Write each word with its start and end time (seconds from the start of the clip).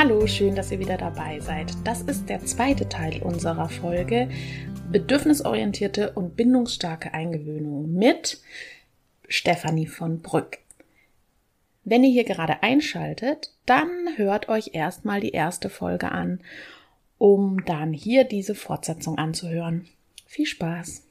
Hallo, 0.00 0.28
schön, 0.28 0.54
dass 0.54 0.70
ihr 0.70 0.78
wieder 0.78 0.96
dabei 0.96 1.40
seid. 1.40 1.72
Das 1.82 2.02
ist 2.02 2.28
der 2.28 2.38
zweite 2.46 2.88
Teil 2.88 3.20
unserer 3.20 3.68
Folge 3.68 4.30
Bedürfnisorientierte 4.92 6.12
und 6.12 6.36
bindungsstarke 6.36 7.12
Eingewöhnung 7.12 7.92
mit 7.92 8.40
Stefanie 9.28 9.88
von 9.88 10.22
Brück. 10.22 10.58
Wenn 11.82 12.04
ihr 12.04 12.12
hier 12.12 12.22
gerade 12.22 12.62
einschaltet, 12.62 13.52
dann 13.66 13.88
hört 14.14 14.48
euch 14.48 14.70
erstmal 14.72 15.18
die 15.18 15.32
erste 15.32 15.68
Folge 15.68 16.12
an, 16.12 16.44
um 17.18 17.64
dann 17.64 17.92
hier 17.92 18.22
diese 18.22 18.54
Fortsetzung 18.54 19.18
anzuhören. 19.18 19.88
Viel 20.26 20.46
Spaß! 20.46 21.02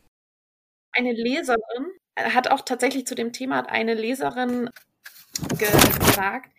Eine 0.94 1.12
Leserin 1.12 1.88
hat 2.16 2.50
auch 2.50 2.62
tatsächlich 2.62 3.06
zu 3.06 3.16
dem 3.16 3.34
Thema 3.34 3.70
eine 3.70 3.96
Leserin 3.96 4.70
gefragt, 5.50 6.52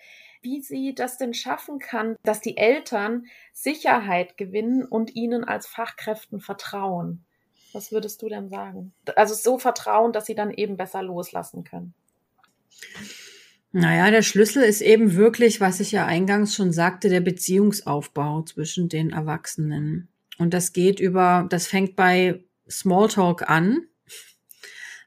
wie 0.43 0.61
sie 0.61 0.95
das 0.95 1.19
denn 1.19 1.35
schaffen 1.35 1.79
kann, 1.79 2.17
dass 2.23 2.41
die 2.41 2.57
Eltern 2.57 3.27
Sicherheit 3.53 4.37
gewinnen 4.37 4.85
und 4.85 5.15
ihnen 5.15 5.45
als 5.45 5.67
Fachkräften 5.67 6.41
vertrauen. 6.41 7.25
Was 7.73 7.93
würdest 7.93 8.23
du 8.23 8.29
denn 8.29 8.49
sagen? 8.49 8.93
Also 9.17 9.35
so 9.35 9.59
vertrauen, 9.59 10.13
dass 10.13 10.27
sie 10.27 10.35
dann 10.35 10.53
eben 10.53 10.77
besser 10.77 11.03
loslassen 11.03 11.65
können. 11.65 11.95
Naja, 13.73 14.11
der 14.11 14.23
Schlüssel 14.23 14.63
ist 14.63 14.81
eben 14.81 15.15
wirklich, 15.15 15.61
was 15.61 15.81
ich 15.81 15.93
ja 15.93 16.07
eingangs 16.07 16.55
schon 16.55 16.73
sagte, 16.73 17.11
der 17.11 17.21
Beziehungsaufbau 17.21 18.43
zwischen 18.43 18.89
den 18.89 19.11
Erwachsenen. 19.11 20.09
Und 20.39 20.55
das 20.55 20.73
geht 20.73 21.01
über, 21.01 21.47
das 21.51 21.67
fängt 21.67 21.95
bei 21.95 22.45
Smalltalk 22.71 23.49
an. 23.49 23.87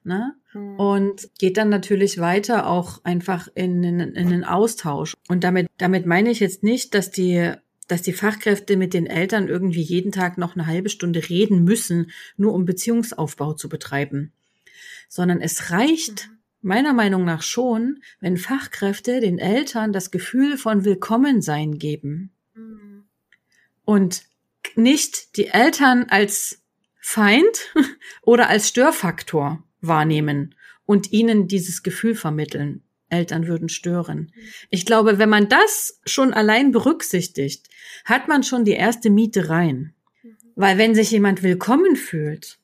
Ne? 0.04 0.36
Hm. 0.52 0.80
Und 0.80 1.30
geht 1.40 1.58
dann 1.58 1.70
natürlich 1.70 2.20
weiter 2.20 2.68
auch 2.68 3.04
einfach 3.04 3.48
in, 3.56 3.84
in, 3.84 4.00
in 4.00 4.30
den 4.30 4.44
Austausch. 4.44 5.16
Und 5.28 5.44
damit, 5.44 5.68
damit 5.78 6.06
meine 6.06 6.32
ich 6.32 6.40
jetzt 6.40 6.64
nicht, 6.64 6.94
dass 6.94 7.12
die 7.12 7.54
dass 7.92 8.02
die 8.02 8.14
Fachkräfte 8.14 8.78
mit 8.78 8.94
den 8.94 9.06
Eltern 9.06 9.50
irgendwie 9.50 9.82
jeden 9.82 10.14
Tag 10.14 10.38
noch 10.38 10.56
eine 10.56 10.66
halbe 10.66 10.88
Stunde 10.88 11.28
reden 11.28 11.66
müssen, 11.66 12.10
nur 12.38 12.54
um 12.54 12.64
Beziehungsaufbau 12.64 13.54
zu 13.54 13.68
betreiben. 13.68 14.32
Sondern 15.10 15.42
es 15.42 15.72
reicht 15.72 16.30
mhm. 16.30 16.38
meiner 16.62 16.94
Meinung 16.94 17.26
nach 17.26 17.42
schon, 17.42 18.02
wenn 18.22 18.38
Fachkräfte 18.38 19.20
den 19.20 19.40
Eltern 19.40 19.92
das 19.92 20.10
Gefühl 20.10 20.58
von 20.58 20.86
Willkommensein 20.86 21.80
geben. 21.80 22.32
Mhm. 22.54 23.04
Und 23.84 24.24
nicht 24.76 25.36
die 25.36 25.48
Eltern 25.48 26.06
als 26.08 26.62
Feind 27.02 27.74
oder 28.22 28.48
als 28.48 28.70
Störfaktor 28.70 29.62
wahrnehmen 29.82 30.56
und 30.86 31.12
ihnen 31.12 31.48
dieses 31.48 31.84
Gefühl 31.84 32.16
vermitteln. 32.16 32.84
Eltern 33.10 33.48
würden 33.48 33.70
stören. 33.70 34.32
Ich 34.70 34.86
glaube, 34.86 35.20
wenn 35.20 35.30
man 35.30 35.50
das 35.50 36.00
schon 36.06 36.34
allein 36.34 36.72
berücksichtigt, 36.72 37.68
hat 38.06 38.28
man 38.28 38.44
schon 38.44 38.64
die 38.64 38.72
erste 38.72 39.10
Miete 39.10 39.50
rein. 39.50 39.94
Weil 40.56 40.78
wenn 40.78 40.96
sich 40.96 41.12
jemand 41.12 41.44
willkommen 41.44 41.96
fühlt, 41.96 42.58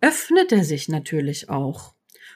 öffnet 0.00 0.52
er 0.52 0.64
sich 0.64 0.88
natürlich 0.88 1.48
auch. 1.48 1.94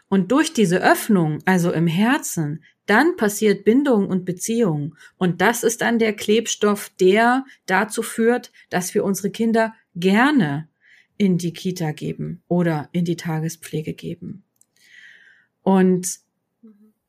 Und 0.08 0.32
durch 0.32 0.52
diese 0.52 0.82
Öffnung, 0.82 1.40
also 1.44 1.72
im 1.72 1.86
Herzen, 1.86 2.62
dann 2.86 3.16
passiert 3.16 3.64
Bindung 3.64 4.08
und 4.08 4.24
Beziehung. 4.24 4.96
Und 5.16 5.40
das 5.40 5.62
ist 5.62 5.80
dann 5.80 5.98
der 5.98 6.12
Klebstoff, 6.12 6.90
der 7.00 7.44
dazu 7.66 8.02
führt, 8.02 8.52
dass 8.70 8.94
wir 8.94 9.04
unsere 9.04 9.30
Kinder 9.30 9.74
gerne 9.94 10.68
in 11.16 11.38
die 11.38 11.52
Kita 11.52 11.92
geben 11.92 12.42
oder 12.48 12.88
in 12.92 13.04
die 13.04 13.16
Tagespflege 13.16 13.94
geben. 13.94 14.44
Und 15.62 16.18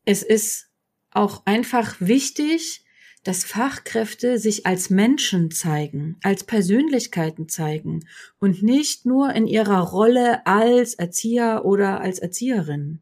es 0.06 0.24
ist 0.24 0.70
auch 1.12 1.46
einfach 1.46 1.96
wichtig, 2.00 2.86
dass 3.24 3.44
Fachkräfte 3.44 4.38
sich 4.38 4.68
als 4.68 4.92
Menschen 4.92 5.50
zeigen, 5.50 6.18
als 6.22 6.44
Persönlichkeiten 6.44 7.50
zeigen 7.50 8.06
und 8.40 8.62
nicht 8.62 9.08
nur 9.08 9.34
in 9.34 9.48
ihrer 9.48 9.80
Rolle 9.80 10.46
als 10.46 10.94
Erzieher 10.94 11.66
oder 11.66 12.02
als 12.02 12.20
Erzieherin. 12.20 13.00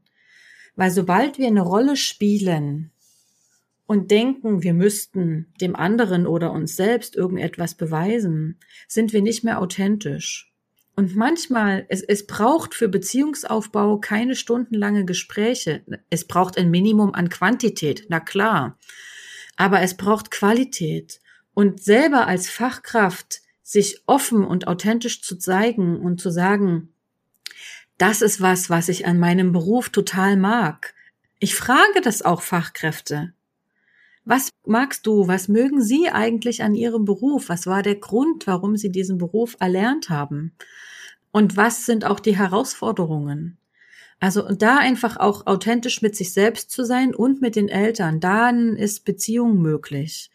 Weil 0.77 0.91
sobald 0.91 1.37
wir 1.37 1.47
eine 1.47 1.61
Rolle 1.61 1.97
spielen 1.97 2.91
und 3.85 4.11
denken, 4.11 4.63
wir 4.63 4.73
müssten 4.73 5.53
dem 5.59 5.75
anderen 5.75 6.25
oder 6.25 6.53
uns 6.53 6.77
selbst 6.77 7.17
irgendetwas 7.17 7.75
beweisen, 7.75 8.57
sind 8.87 9.11
wir 9.11 9.21
nicht 9.21 9.43
mehr 9.43 9.59
authentisch. 9.59 10.52
Und 10.95 11.15
manchmal, 11.15 11.85
es, 11.89 12.03
es 12.03 12.27
braucht 12.27 12.75
für 12.75 12.87
Beziehungsaufbau 12.87 13.97
keine 13.97 14.35
stundenlange 14.35 15.05
Gespräche. 15.05 15.83
Es 16.09 16.25
braucht 16.25 16.57
ein 16.57 16.69
Minimum 16.69 17.13
an 17.15 17.29
Quantität, 17.29 18.05
na 18.09 18.19
klar. 18.19 18.77
Aber 19.55 19.81
es 19.81 19.97
braucht 19.97 20.29
Qualität. 20.29 21.19
Und 21.55 21.81
selber 21.81 22.27
als 22.27 22.49
Fachkraft 22.49 23.41
sich 23.63 24.03
offen 24.05 24.45
und 24.45 24.67
authentisch 24.67 25.21
zu 25.21 25.37
zeigen 25.37 25.99
und 25.99 26.21
zu 26.21 26.29
sagen, 26.29 26.93
das 27.97 28.21
ist 28.21 28.41
was, 28.41 28.69
was 28.69 28.89
ich 28.89 29.05
an 29.07 29.19
meinem 29.19 29.51
Beruf 29.51 29.89
total 29.89 30.35
mag. 30.35 30.93
Ich 31.39 31.55
frage 31.55 32.01
das 32.01 32.21
auch 32.21 32.41
Fachkräfte. 32.41 33.33
Was 34.25 34.49
magst 34.65 35.05
du? 35.05 35.27
Was 35.27 35.47
mögen 35.47 35.81
Sie 35.81 36.09
eigentlich 36.09 36.63
an 36.63 36.75
Ihrem 36.75 37.05
Beruf? 37.05 37.49
Was 37.49 37.67
war 37.67 37.83
der 37.83 37.95
Grund, 37.95 38.47
warum 38.47 38.77
Sie 38.77 38.89
diesen 38.89 39.17
Beruf 39.17 39.57
erlernt 39.59 40.09
haben? 40.09 40.53
Und 41.31 41.57
was 41.57 41.85
sind 41.85 42.05
auch 42.05 42.19
die 42.19 42.37
Herausforderungen? 42.37 43.57
Also 44.19 44.43
da 44.43 44.77
einfach 44.77 45.17
auch 45.17 45.47
authentisch 45.47 46.01
mit 46.01 46.15
sich 46.15 46.31
selbst 46.31 46.71
zu 46.71 46.85
sein 46.85 47.13
und 47.13 47.41
mit 47.41 47.57
den 47.57 47.67
Eltern, 47.67 48.21
dann 48.21 48.77
ist 48.77 49.03
Beziehung 49.03 49.61
möglich. 49.61 50.31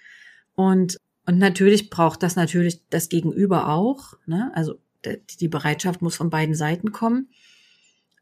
Und, 0.55 0.99
und 1.25 1.39
natürlich 1.39 1.89
braucht 1.89 2.23
das 2.23 2.37
natürlich 2.37 2.83
das 2.91 3.09
Gegenüber 3.09 3.71
auch. 3.71 4.15
Ne? 4.27 4.51
Also 4.55 4.75
die 5.41 5.49
Bereitschaft 5.49 6.03
muss 6.03 6.17
von 6.17 6.29
beiden 6.29 6.55
Seiten 6.55 6.93
kommen. 6.93 7.29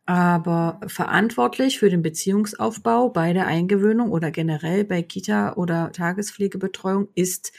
Aber 0.06 0.80
verantwortlich 0.86 1.80
für 1.80 1.90
den 1.90 2.00
Beziehungsaufbau 2.00 3.10
bei 3.10 3.32
der 3.32 3.46
Eingewöhnung 3.46 4.12
oder 4.12 4.30
generell 4.30 4.84
bei 4.84 5.02
Kita 5.02 5.54
oder 5.54 5.90
Tagespflegebetreuung 5.92 7.08
ist 7.14 7.52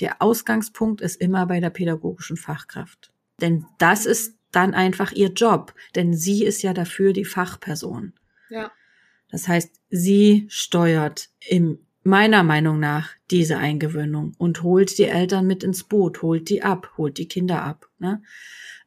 der 0.00 0.22
Ausgangspunkt 0.22 1.00
ist 1.00 1.20
immer 1.20 1.46
bei 1.46 1.58
der 1.58 1.70
pädagogischen 1.70 2.36
Fachkraft. 2.36 3.12
Denn 3.40 3.66
das 3.78 4.06
ist 4.06 4.36
dann 4.52 4.74
einfach 4.74 5.12
ihr 5.12 5.32
Job, 5.32 5.74
denn 5.96 6.14
sie 6.14 6.44
ist 6.44 6.62
ja 6.62 6.72
dafür 6.72 7.12
die 7.12 7.24
Fachperson. 7.24 8.14
Ja. 8.48 8.70
Das 9.30 9.48
heißt, 9.48 9.80
sie 9.90 10.46
steuert 10.48 11.28
im 11.48 11.80
meiner 12.04 12.42
Meinung 12.42 12.80
nach 12.80 13.10
diese 13.30 13.58
Eingewöhnung 13.58 14.34
und 14.38 14.62
holt 14.62 14.96
die 14.96 15.04
Eltern 15.04 15.46
mit 15.46 15.62
ins 15.62 15.84
Boot, 15.84 16.22
holt 16.22 16.48
die 16.48 16.62
ab, 16.62 16.94
holt 16.96 17.18
die 17.18 17.28
Kinder 17.28 17.62
ab. 17.62 17.86
Ne? 17.98 18.22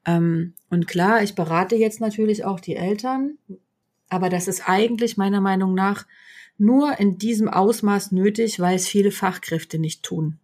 Ähm, 0.05 0.53
und 0.69 0.87
klar, 0.87 1.23
ich 1.23 1.35
berate 1.35 1.75
jetzt 1.75 2.01
natürlich 2.01 2.45
auch 2.45 2.59
die 2.59 2.75
Eltern, 2.75 3.37
aber 4.09 4.29
das 4.29 4.47
ist 4.47 4.67
eigentlich 4.67 5.17
meiner 5.17 5.41
Meinung 5.41 5.73
nach 5.73 6.05
nur 6.57 6.99
in 6.99 7.17
diesem 7.17 7.47
Ausmaß 7.47 8.11
nötig, 8.11 8.59
weil 8.59 8.75
es 8.75 8.87
viele 8.87 9.11
Fachkräfte 9.11 9.79
nicht 9.79 10.03
tun. 10.03 10.39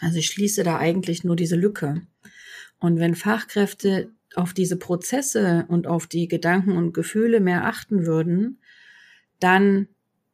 Also 0.00 0.18
ich 0.18 0.26
schließe 0.26 0.62
da 0.62 0.78
eigentlich 0.78 1.24
nur 1.24 1.36
diese 1.36 1.56
Lücke. 1.56 2.02
Und 2.78 2.98
wenn 2.98 3.14
Fachkräfte 3.14 4.10
auf 4.34 4.52
diese 4.52 4.76
Prozesse 4.76 5.64
und 5.68 5.86
auf 5.86 6.06
die 6.06 6.28
Gedanken 6.28 6.76
und 6.76 6.92
Gefühle 6.92 7.40
mehr 7.40 7.66
achten 7.66 8.06
würden, 8.06 8.58
dann 9.40 9.88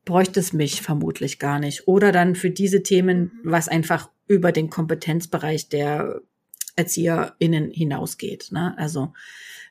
bräuchte 0.04 0.40
es 0.40 0.52
mich 0.52 0.82
vermutlich 0.82 1.38
gar 1.38 1.58
nicht. 1.58 1.86
Oder 1.86 2.12
dann 2.12 2.34
für 2.34 2.50
diese 2.50 2.82
Themen, 2.82 3.32
was 3.44 3.68
einfach 3.68 4.10
über 4.26 4.52
den 4.52 4.70
Kompetenzbereich 4.70 5.68
der 5.68 6.22
ErzieherInnen 6.80 7.70
hinausgeht. 7.70 8.48
Ne? 8.52 8.74
Also 8.78 9.12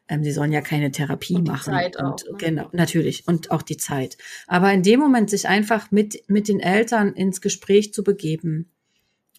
ähm, 0.08 0.24
sie 0.24 0.32
sollen 0.32 0.52
ja 0.52 0.62
keine 0.62 0.92
Therapie 0.92 1.36
und 1.36 1.46
die 1.46 1.52
machen. 1.52 1.74
Zeit 1.74 1.98
und 1.98 2.06
auch, 2.06 2.32
ne? 2.32 2.38
genau, 2.38 2.70
natürlich. 2.72 3.28
Und 3.28 3.52
auch 3.52 3.62
die 3.62 3.78
Zeit. 3.78 4.18
Aber 4.48 4.74
in 4.74 4.84
dem 4.84 5.00
Moment 5.00 5.30
sich 5.30 5.48
einfach 5.48 5.92
mit, 5.92 6.24
mit 6.28 6.48
den 6.48 6.60
Eltern 6.60 7.14
ins 7.14 7.42
Gespräch 7.42 7.94
zu 7.94 8.04
begeben 8.04 8.72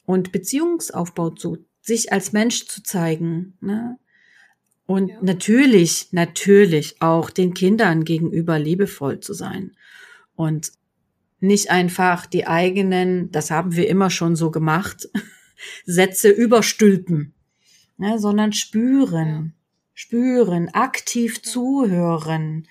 und 0.06 0.32
Beziehungsaufbau 0.32 1.30
zu, 1.30 1.58
sich 1.80 2.12
als 2.12 2.32
Mensch 2.32 2.66
zu 2.66 2.82
zeigen. 2.82 3.56
Ne? 3.60 3.98
Und 4.86 5.08
ja. 5.08 5.18
natürlich, 5.22 6.08
natürlich 6.12 6.96
auch 7.00 7.30
den 7.30 7.54
Kindern 7.54 8.04
gegenüber 8.04 8.58
liebevoll 8.58 9.20
zu 9.20 9.34
sein. 9.34 9.72
Und 10.34 10.72
nicht 11.40 11.70
einfach 11.70 12.26
die 12.26 12.46
eigenen, 12.46 13.30
das 13.32 13.50
haben 13.50 13.74
wir 13.74 13.88
immer 13.88 14.10
schon 14.10 14.36
so 14.36 14.50
gemacht, 14.50 15.08
Sätze 15.84 16.30
überstülpen, 16.30 17.34
ne, 18.00 18.18
sondern 18.18 18.52
spüren, 18.52 19.54
spüren, 19.94 20.68
aktiv 20.70 21.42
zuhören. 21.42 22.66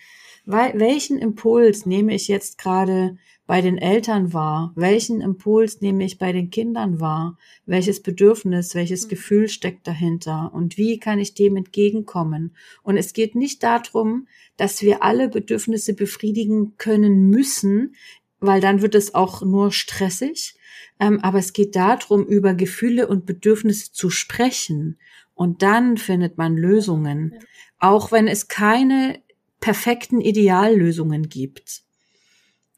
Welchen 0.45 1.19
Impuls 1.19 1.85
nehme 1.85 2.15
ich 2.15 2.27
jetzt 2.27 2.57
gerade 2.57 3.17
bei 3.45 3.61
den 3.61 3.77
Eltern 3.77 4.33
wahr? 4.33 4.73
Welchen 4.75 5.21
Impuls 5.21 5.81
nehme 5.81 6.03
ich 6.03 6.17
bei 6.17 6.31
den 6.31 6.49
Kindern 6.49 6.99
wahr? 6.99 7.37
Welches 7.67 8.01
Bedürfnis, 8.01 8.73
welches 8.73 9.05
mhm. 9.05 9.09
Gefühl 9.09 9.47
steckt 9.47 9.85
dahinter? 9.85 10.51
Und 10.53 10.77
wie 10.77 10.97
kann 10.97 11.19
ich 11.19 11.35
dem 11.35 11.55
entgegenkommen? 11.55 12.55
Und 12.81 12.97
es 12.97 13.13
geht 13.13 13.35
nicht 13.35 13.61
darum, 13.61 14.27
dass 14.57 14.81
wir 14.81 15.03
alle 15.03 15.29
Bedürfnisse 15.29 15.93
befriedigen 15.93 16.73
können 16.77 17.29
müssen, 17.29 17.93
weil 18.39 18.61
dann 18.61 18.81
wird 18.81 18.95
es 18.95 19.15
auch 19.15 19.41
nur 19.41 19.71
stressig. 19.71 20.55
Ähm, 20.99 21.19
aber 21.21 21.39
es 21.39 21.53
geht 21.53 21.75
darum, 21.75 22.25
über 22.25 22.53
Gefühle 22.53 23.07
und 23.07 23.25
Bedürfnisse 23.25 23.91
zu 23.91 24.09
sprechen. 24.09 24.97
Und 25.33 25.61
dann 25.61 25.97
findet 25.97 26.37
man 26.37 26.57
Lösungen. 26.57 27.35
Auch 27.79 28.11
wenn 28.11 28.27
es 28.27 28.47
keine 28.47 29.21
perfekten 29.59 30.21
Ideallösungen 30.21 31.29
gibt. 31.29 31.83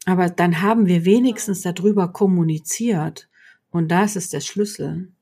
Aber 0.04 0.30
dann 0.30 0.62
haben 0.62 0.86
wir 0.86 1.04
wenigstens 1.04 1.62
darüber 1.62 2.12
kommuniziert. 2.12 3.28
Und 3.70 3.88
das 3.88 4.16
ist 4.16 4.32
der 4.32 4.40
Schlüssel, 4.40 5.12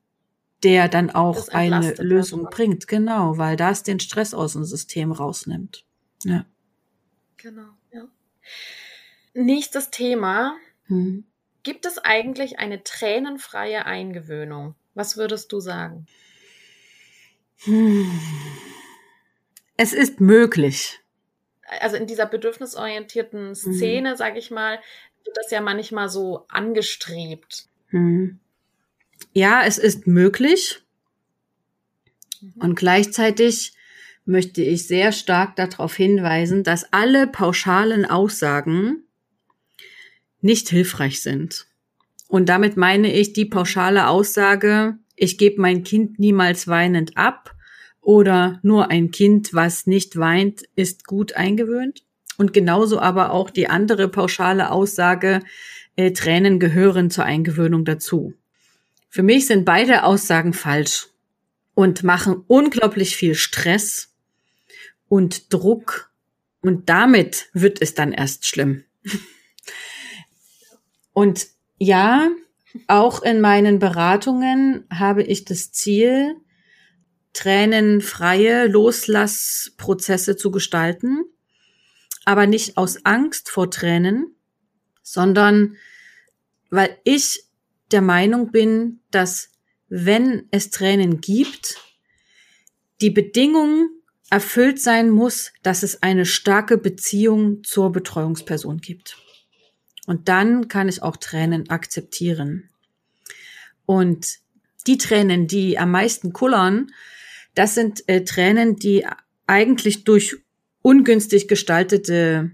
der 0.63 0.89
dann 0.89 1.09
auch 1.09 1.47
eine 1.49 1.93
Lösung 1.95 2.47
bringt. 2.51 2.87
Genau, 2.87 3.37
weil 3.37 3.55
das 3.55 3.83
den 3.83 3.99
Stress 3.99 4.33
aus 4.33 4.53
dem 4.53 4.63
System 4.63 5.11
rausnimmt. 5.11 5.85
Ja. 6.23 6.45
Genau, 7.37 7.69
ja. 7.91 8.07
Nächstes 9.33 9.91
Thema. 9.91 10.55
Hm. 10.87 11.25
Gibt 11.63 11.85
es 11.85 11.99
eigentlich 11.99 12.59
eine 12.59 12.83
tränenfreie 12.83 13.85
Eingewöhnung? 13.85 14.75
Was 14.93 15.17
würdest 15.17 15.51
du 15.51 15.59
sagen? 15.59 16.07
Hm. 17.63 18.11
Es 19.77 19.93
ist 19.93 20.19
möglich 20.19 21.01
also 21.79 21.95
in 21.95 22.07
dieser 22.07 22.25
bedürfnisorientierten 22.25 23.49
mhm. 23.49 23.55
Szene, 23.55 24.11
mhm. 24.11 24.17
sage 24.17 24.39
ich 24.39 24.51
mal, 24.51 24.79
wird 25.23 25.37
das 25.37 25.51
ja 25.51 25.61
manchmal 25.61 26.09
so 26.09 26.45
angestrebt. 26.49 27.65
Mhm. 27.91 28.39
Ja, 29.33 29.63
es 29.65 29.77
ist 29.77 30.07
möglich. 30.07 30.81
Mhm. 32.41 32.53
Und 32.61 32.75
gleichzeitig 32.75 33.73
möchte 34.25 34.61
ich 34.61 34.87
sehr 34.87 35.11
stark 35.11 35.55
darauf 35.55 35.95
hinweisen, 35.95 36.63
dass 36.63 36.91
alle 36.91 37.27
pauschalen 37.27 38.05
Aussagen 38.05 39.03
nicht 40.41 40.69
hilfreich 40.69 41.21
sind. 41.21 41.67
Und 42.27 42.49
damit 42.49 42.77
meine 42.77 43.11
ich 43.11 43.33
die 43.33 43.45
pauschale 43.45 44.07
Aussage, 44.07 44.97
ich 45.15 45.37
gebe 45.37 45.61
mein 45.61 45.83
Kind 45.83 46.17
niemals 46.17 46.67
weinend 46.67 47.17
ab 47.17 47.53
oder 47.99 48.59
nur 48.63 48.89
ein 48.89 49.11
Kind, 49.11 49.53
was 49.53 49.85
nicht 49.85 50.17
weint, 50.17 50.63
ist 50.75 51.05
gut 51.05 51.33
eingewöhnt. 51.33 52.03
Und 52.37 52.53
genauso 52.53 52.99
aber 52.99 53.31
auch 53.31 53.49
die 53.49 53.67
andere 53.67 54.07
pauschale 54.07 54.71
Aussage, 54.71 55.41
äh, 55.95 56.11
Tränen 56.11 56.59
gehören 56.59 57.11
zur 57.11 57.25
Eingewöhnung 57.25 57.85
dazu. 57.85 58.33
Für 59.09 59.23
mich 59.23 59.45
sind 59.45 59.65
beide 59.65 60.03
Aussagen 60.03 60.53
falsch 60.53 61.09
und 61.75 62.03
machen 62.03 62.43
unglaublich 62.47 63.15
viel 63.15 63.35
Stress 63.35 64.15
und 65.09 65.53
Druck 65.53 66.11
und 66.61 66.89
damit 66.89 67.49
wird 67.53 67.81
es 67.81 67.93
dann 67.93 68.13
erst 68.13 68.47
schlimm. 68.47 68.85
Und 71.13 71.47
ja, 71.77 72.29
auch 72.87 73.21
in 73.21 73.41
meinen 73.41 73.79
Beratungen 73.79 74.85
habe 74.91 75.23
ich 75.23 75.45
das 75.45 75.71
Ziel, 75.71 76.35
tränenfreie 77.33 78.67
Loslassprozesse 78.67 80.35
zu 80.35 80.51
gestalten, 80.51 81.23
aber 82.25 82.45
nicht 82.47 82.77
aus 82.77 83.05
Angst 83.05 83.49
vor 83.49 83.71
Tränen, 83.71 84.35
sondern 85.01 85.77
weil 86.69 86.97
ich 87.03 87.45
der 87.91 88.01
Meinung 88.01 88.51
bin, 88.51 89.01
dass 89.11 89.49
wenn 89.89 90.47
es 90.51 90.69
Tränen 90.69 91.19
gibt, 91.19 91.77
die 93.01 93.09
Bedingung 93.09 93.89
erfüllt 94.29 94.79
sein 94.79 95.09
muss, 95.09 95.51
dass 95.63 95.83
es 95.83 96.01
eine 96.01 96.25
starke 96.25 96.77
Beziehung 96.77 97.63
zur 97.63 97.91
Betreuungsperson 97.91 98.77
gibt. 98.77 99.20
Und 100.07 100.27
dann 100.29 100.67
kann 100.67 100.89
ich 100.89 101.03
auch 101.03 101.17
Tränen 101.17 101.69
akzeptieren. 101.69 102.69
Und 103.85 104.39
die 104.87 104.97
Tränen, 104.97 105.47
die 105.47 105.77
am 105.77 105.91
meisten 105.91 106.33
kullern, 106.33 106.91
das 107.53 107.75
sind 107.75 108.07
äh, 108.07 108.23
Tränen, 108.23 108.77
die 108.77 109.05
eigentlich 109.45 110.03
durch 110.03 110.37
ungünstig 110.81 111.47
gestaltete 111.47 112.51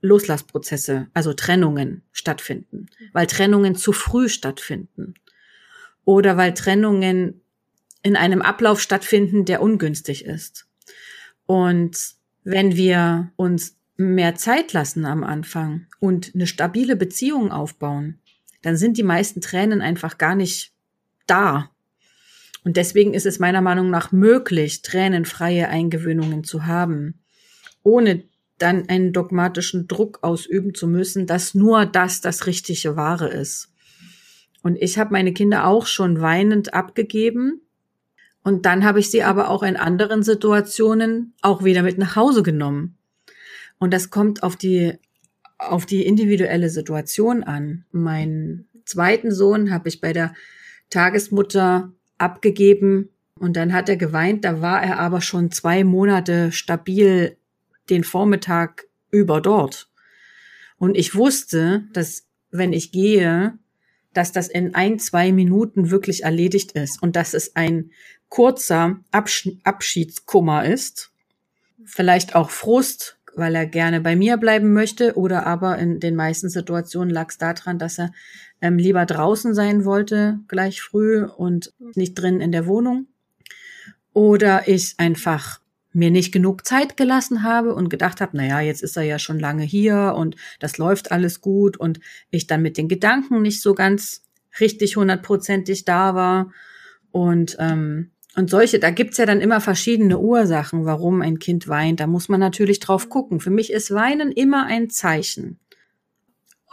Loslassprozesse, 0.00 1.08
also 1.12 1.32
Trennungen 1.32 2.02
stattfinden, 2.12 2.88
weil 3.12 3.26
Trennungen 3.26 3.74
zu 3.74 3.92
früh 3.92 4.28
stattfinden 4.28 5.14
oder 6.04 6.36
weil 6.36 6.54
Trennungen 6.54 7.42
in 8.02 8.16
einem 8.16 8.40
Ablauf 8.40 8.80
stattfinden, 8.80 9.44
der 9.44 9.60
ungünstig 9.60 10.24
ist. 10.24 10.66
Und 11.46 12.14
wenn 12.44 12.76
wir 12.76 13.32
uns 13.36 13.76
mehr 13.96 14.34
Zeit 14.34 14.72
lassen 14.72 15.04
am 15.04 15.24
Anfang 15.24 15.86
und 16.00 16.32
eine 16.34 16.46
stabile 16.46 16.96
Beziehung 16.96 17.50
aufbauen, 17.50 18.20
dann 18.62 18.76
sind 18.76 18.98
die 18.98 19.02
meisten 19.02 19.40
Tränen 19.40 19.80
einfach 19.80 20.18
gar 20.18 20.34
nicht 20.34 20.72
da. 21.26 21.70
Und 22.64 22.76
deswegen 22.76 23.14
ist 23.14 23.26
es 23.26 23.38
meiner 23.38 23.60
Meinung 23.60 23.90
nach 23.90 24.12
möglich, 24.12 24.82
tränenfreie 24.82 25.68
Eingewöhnungen 25.68 26.42
zu 26.42 26.66
haben, 26.66 27.20
ohne 27.82 28.24
dann 28.58 28.88
einen 28.88 29.12
dogmatischen 29.12 29.86
Druck 29.86 30.18
ausüben 30.22 30.74
zu 30.74 30.88
müssen, 30.88 31.26
dass 31.26 31.54
nur 31.54 31.86
das 31.86 32.20
das 32.20 32.46
richtige 32.46 32.96
Wahre 32.96 33.28
ist. 33.28 33.68
Und 34.62 34.76
ich 34.82 34.98
habe 34.98 35.12
meine 35.12 35.32
Kinder 35.32 35.66
auch 35.66 35.86
schon 35.86 36.20
weinend 36.20 36.74
abgegeben. 36.74 37.60
Und 38.42 38.66
dann 38.66 38.84
habe 38.84 38.98
ich 38.98 39.10
sie 39.10 39.22
aber 39.22 39.48
auch 39.48 39.62
in 39.62 39.76
anderen 39.76 40.24
Situationen 40.24 41.34
auch 41.42 41.62
wieder 41.62 41.82
mit 41.82 41.98
nach 41.98 42.16
Hause 42.16 42.42
genommen. 42.42 42.95
Und 43.78 43.92
das 43.92 44.10
kommt 44.10 44.42
auf 44.42 44.56
die, 44.56 44.94
auf 45.58 45.86
die 45.86 46.04
individuelle 46.04 46.70
Situation 46.70 47.44
an. 47.44 47.84
Meinen 47.92 48.68
zweiten 48.84 49.32
Sohn 49.32 49.70
habe 49.70 49.88
ich 49.88 50.00
bei 50.00 50.12
der 50.12 50.34
Tagesmutter 50.90 51.92
abgegeben 52.18 53.10
und 53.38 53.56
dann 53.56 53.72
hat 53.72 53.88
er 53.88 53.96
geweint. 53.96 54.44
Da 54.44 54.62
war 54.62 54.82
er 54.82 54.98
aber 54.98 55.20
schon 55.20 55.50
zwei 55.50 55.84
Monate 55.84 56.52
stabil 56.52 57.36
den 57.90 58.04
Vormittag 58.04 58.86
über 59.10 59.40
dort. 59.40 59.88
Und 60.78 60.96
ich 60.96 61.14
wusste, 61.14 61.84
dass 61.92 62.26
wenn 62.50 62.72
ich 62.72 62.92
gehe, 62.92 63.58
dass 64.12 64.32
das 64.32 64.48
in 64.48 64.74
ein, 64.74 64.98
zwei 64.98 65.32
Minuten 65.32 65.90
wirklich 65.90 66.22
erledigt 66.22 66.72
ist 66.72 67.02
und 67.02 67.16
dass 67.16 67.34
es 67.34 67.54
ein 67.54 67.90
kurzer 68.28 69.00
Absch 69.10 69.48
Abschiedskummer 69.62 70.64
ist. 70.64 71.12
Vielleicht 71.84 72.34
auch 72.34 72.50
Frust, 72.50 73.15
weil 73.36 73.54
er 73.54 73.66
gerne 73.66 74.00
bei 74.00 74.16
mir 74.16 74.36
bleiben 74.36 74.72
möchte 74.72 75.16
oder 75.16 75.46
aber 75.46 75.78
in 75.78 76.00
den 76.00 76.16
meisten 76.16 76.48
Situationen 76.48 77.10
lag 77.10 77.28
es 77.28 77.38
daran, 77.38 77.78
dass 77.78 77.98
er 77.98 78.10
ähm, 78.60 78.78
lieber 78.78 79.04
draußen 79.06 79.54
sein 79.54 79.84
wollte, 79.84 80.40
gleich 80.48 80.80
früh 80.82 81.24
und 81.24 81.72
nicht 81.94 82.14
drin 82.14 82.40
in 82.40 82.52
der 82.52 82.66
Wohnung. 82.66 83.06
Oder 84.12 84.66
ich 84.66 84.94
einfach 84.96 85.60
mir 85.92 86.10
nicht 86.10 86.32
genug 86.32 86.66
Zeit 86.66 86.96
gelassen 86.96 87.42
habe 87.42 87.74
und 87.74 87.88
gedacht 87.88 88.20
habe, 88.20 88.36
naja, 88.36 88.60
jetzt 88.60 88.82
ist 88.82 88.96
er 88.96 89.02
ja 89.02 89.18
schon 89.18 89.38
lange 89.38 89.64
hier 89.64 90.14
und 90.16 90.36
das 90.58 90.78
läuft 90.78 91.10
alles 91.12 91.40
gut 91.40 91.76
und 91.76 92.00
ich 92.30 92.46
dann 92.46 92.62
mit 92.62 92.76
den 92.76 92.88
Gedanken 92.88 93.42
nicht 93.42 93.62
so 93.62 93.74
ganz 93.74 94.22
richtig 94.60 94.96
hundertprozentig 94.96 95.84
da 95.84 96.14
war. 96.14 96.52
Und, 97.10 97.56
ähm, 97.58 98.10
und 98.36 98.50
solche, 98.50 98.78
da 98.78 98.90
gibt's 98.90 99.16
ja 99.16 99.26
dann 99.26 99.40
immer 99.40 99.60
verschiedene 99.60 100.18
Ursachen, 100.18 100.84
warum 100.84 101.22
ein 101.22 101.38
Kind 101.38 101.68
weint. 101.68 102.00
Da 102.00 102.06
muss 102.06 102.28
man 102.28 102.38
natürlich 102.38 102.80
drauf 102.80 103.08
gucken. 103.08 103.40
Für 103.40 103.50
mich 103.50 103.72
ist 103.72 103.92
Weinen 103.92 104.30
immer 104.30 104.66
ein 104.66 104.90
Zeichen 104.90 105.58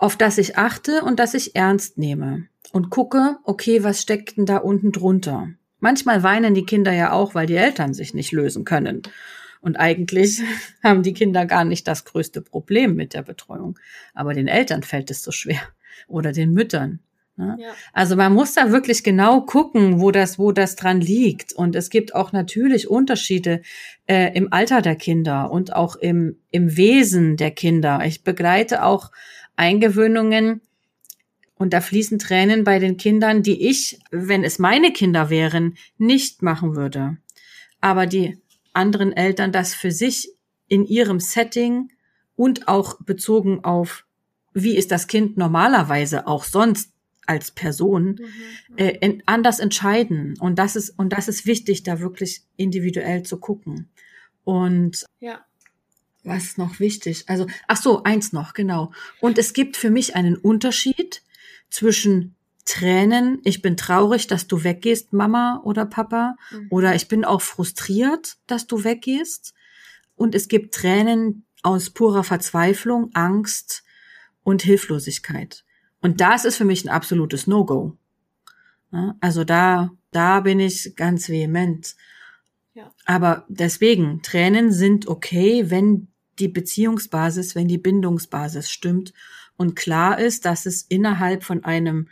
auf 0.04 0.18
das 0.18 0.38
ich 0.38 0.58
achte 0.58 1.02
und 1.04 1.20
das 1.20 1.34
ich 1.34 1.56
ernst 1.56 1.98
nehme 1.98 2.48
und 2.74 2.90
gucke, 2.90 3.38
okay, 3.46 3.84
was 3.84 4.02
steckt 4.02 4.36
denn 4.36 4.46
da 4.46 4.58
unten 4.58 4.92
drunter? 4.92 5.50
Manchmal 5.80 6.24
weinen 6.24 6.54
die 6.54 6.66
Kinder 6.66 6.92
ja 6.92 7.14
auch, 7.14 7.36
weil 7.36 7.48
die 7.48 7.56
Eltern 7.56 7.94
sich 7.94 8.14
nicht 8.14 8.34
lösen 8.34 8.66
können. 8.66 9.04
Und 9.62 9.78
eigentlich 9.78 10.42
haben 10.84 11.04
die 11.04 11.14
Kinder 11.14 11.46
gar 11.46 11.64
nicht 11.64 11.88
das 11.88 12.04
größte 12.04 12.42
Problem 12.42 12.96
mit 12.96 13.14
der 13.14 13.22
Betreuung. 13.22 13.80
Aber 14.14 14.34
den 14.34 14.50
Eltern 14.50 14.84
fällt 14.84 15.10
es 15.10 15.24
so 15.24 15.32
schwer. 15.32 15.62
Oder 16.08 16.34
den 16.34 16.52
Müttern. 16.52 17.00
Ne? 17.36 17.58
Ja. 17.60 17.70
Also 17.94 18.16
man 18.16 18.34
muss 18.34 18.54
da 18.54 18.72
wirklich 18.72 19.04
genau 19.04 19.42
gucken, 19.42 20.00
wo 20.00 20.12
das, 20.12 20.38
wo 20.38 20.52
das 20.52 20.76
dran 20.76 21.02
liegt. 21.02 21.54
Und 21.54 21.76
es 21.76 21.90
gibt 21.90 22.14
auch 22.14 22.32
natürlich 22.32 22.88
Unterschiede 22.90 23.62
äh, 24.08 24.36
im 24.38 24.54
Alter 24.54 24.82
der 24.82 24.96
Kinder 24.96 25.52
und 25.52 25.76
auch 25.76 25.96
im, 25.96 26.38
im 26.52 26.78
Wesen 26.78 27.38
der 27.38 27.52
Kinder. 27.52 28.02
Ich 28.06 28.24
begleite 28.24 28.84
auch 28.84 29.12
Eingewöhnungen 29.56 30.62
Und 31.56 31.74
da 31.74 31.82
fließen 31.82 32.20
Tränen 32.20 32.64
bei 32.64 32.80
den 32.80 32.98
Kindern, 32.98 33.44
die 33.44 33.70
ich, 33.70 34.00
wenn 34.12 34.44
es 34.44 34.60
meine 34.60 34.92
Kinder 34.92 35.30
wären, 35.30 35.78
nicht 35.98 36.42
machen 36.42 36.76
würde. 36.76 37.18
Aber 37.80 38.06
die 38.06 38.38
anderen 38.74 39.14
Eltern 39.14 39.52
das 39.52 39.74
für 39.74 39.92
sich 39.92 40.34
in 40.68 40.86
ihrem 40.86 41.20
Setting 41.20 41.90
und 42.36 42.68
auch 42.68 43.00
bezogen 43.02 43.64
auf, 43.64 44.06
wie 44.54 44.76
ist 44.76 44.92
das 44.92 45.08
Kind 45.08 45.38
normalerweise 45.38 46.28
auch 46.28 46.44
sonst 46.44 46.93
als 47.26 47.52
Person 47.52 48.20
mhm. 48.70 48.78
äh, 48.78 49.20
anders 49.26 49.60
entscheiden. 49.60 50.38
Und 50.40 50.60
das 50.60 50.76
ist, 50.76 50.92
und 50.92 51.10
das 51.14 51.28
ist 51.28 51.46
wichtig, 51.46 51.84
da 51.84 52.00
wirklich 52.00 52.44
individuell 52.58 53.24
zu 53.24 53.38
gucken. 53.38 53.90
Und 54.44 55.06
ja. 55.20 55.46
was 56.24 56.44
ist 56.44 56.58
noch 56.58 56.80
wichtig? 56.80 57.26
Also, 57.28 57.48
ach 57.68 57.78
so, 57.78 58.04
eins 58.04 58.34
noch, 58.34 58.54
genau. 58.54 58.92
Und 59.22 59.38
es 59.38 59.54
gibt 59.54 59.78
für 59.78 59.90
mich 59.90 60.16
einen 60.16 60.36
Unterschied 60.36 61.22
zwischen 61.70 62.36
Tränen, 62.66 63.42
ich 63.44 63.62
bin 63.62 63.76
traurig, 63.76 64.28
dass 64.28 64.48
du 64.48 64.64
weggehst, 64.64 65.12
Mama 65.12 65.62
oder 65.66 65.86
Papa, 65.86 66.38
mhm. 66.52 66.68
oder 66.70 66.96
ich 66.96 67.08
bin 67.08 67.26
auch 67.26 67.42
frustriert, 67.42 68.38
dass 68.48 68.68
du 68.68 68.84
weggehst. 68.84 69.54
Und 70.16 70.34
es 70.36 70.48
gibt 70.48 70.74
Tränen 70.74 71.46
aus 71.62 71.90
purer 71.90 72.24
Verzweiflung, 72.24 73.10
Angst 73.14 73.84
und 74.44 74.62
Hilflosigkeit. 74.62 75.66
Und 76.04 76.20
das 76.20 76.44
ist 76.44 76.58
für 76.58 76.66
mich 76.66 76.86
ein 76.86 76.90
absolutes 76.90 77.48
No-Go. 77.48 77.98
Also 79.22 79.44
da, 79.44 79.92
da 80.12 80.42
bin 80.42 80.60
ich 80.60 80.96
ganz 80.96 81.30
vehement. 81.30 81.96
Ja. 82.76 82.92
Aber 83.06 83.46
deswegen, 83.48 84.22
Tränen 84.22 84.72
sind 84.72 85.08
okay, 85.08 85.72
wenn 85.72 86.10
die 86.40 86.50
Beziehungsbasis, 86.50 87.56
wenn 87.56 87.68
die 87.68 87.78
Bindungsbasis 87.78 88.70
stimmt 88.70 89.14
und 89.56 89.76
klar 89.76 90.20
ist, 90.20 90.46
dass 90.46 90.66
es 90.66 90.82
innerhalb 90.84 91.44
von 91.44 91.64
einem 91.64 92.10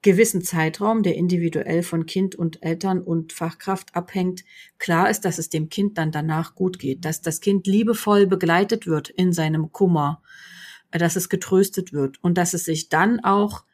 gewissen 0.00 0.42
Zeitraum, 0.42 1.02
der 1.02 1.14
individuell 1.14 1.82
von 1.82 2.06
Kind 2.06 2.34
und 2.34 2.62
Eltern 2.62 3.02
und 3.02 3.32
Fachkraft 3.32 3.94
abhängt, 3.94 4.42
klar 4.78 5.10
ist, 5.10 5.24
dass 5.26 5.38
es 5.38 5.50
dem 5.50 5.68
Kind 5.68 5.98
dann 5.98 6.12
danach 6.12 6.54
gut 6.54 6.78
geht, 6.78 7.04
dass 7.04 7.20
das 7.20 7.40
Kind 7.40 7.66
liebevoll 7.66 8.26
begleitet 8.26 8.86
wird 8.86 9.10
in 9.10 9.32
seinem 9.32 9.70
Kummer, 9.70 10.22
dass 10.92 11.16
es 11.16 11.28
getröstet 11.28 11.92
wird 11.92 12.22
und 12.22 12.38
dass 12.38 12.54
es 12.54 12.64
sich 12.64 12.88
dann 12.88 13.20
auch, 13.20 13.64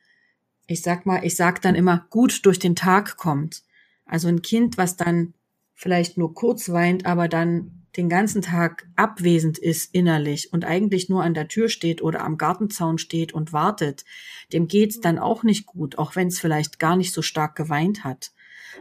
ich 0.67 0.83
sag 0.83 1.07
mal, 1.07 1.25
ich 1.25 1.37
sag 1.37 1.61
dann 1.63 1.75
immer, 1.75 2.07
gut 2.11 2.47
durch 2.47 2.59
den 2.59 2.77
Tag 2.77 3.17
kommt. 3.17 3.63
Also 4.07 4.29
ein 4.29 4.43
Kind, 4.43 4.79
was 4.79 4.97
dann 4.97 5.35
vielleicht 5.75 6.17
nur 6.17 6.35
kurz 6.35 6.71
weint, 6.71 7.07
aber 7.07 7.29
dann 7.29 7.79
den 7.97 8.09
ganzen 8.09 8.43
Tag 8.43 8.87
abwesend 8.97 9.59
ist 9.59 9.93
innerlich 9.95 10.53
und 10.53 10.65
eigentlich 10.65 11.09
nur 11.09 11.23
an 11.23 11.35
der 11.35 11.49
Tür 11.49 11.69
steht 11.69 12.01
oder 12.03 12.23
am 12.23 12.39
Gartenzaun 12.39 12.99
steht 12.99 13.33
und 13.33 13.53
wartet, 13.53 14.05
dem 14.53 14.69
geht's 14.69 15.01
dann 15.01 15.19
auch 15.19 15.43
nicht 15.43 15.67
gut, 15.67 15.99
auch 15.99 16.15
wenn 16.15 16.29
es 16.29 16.39
vielleicht 16.39 16.79
gar 16.79 16.97
nicht 16.97 17.13
so 17.13 17.23
stark 17.23 17.57
geweint 17.57 18.05
hat. 18.05 18.33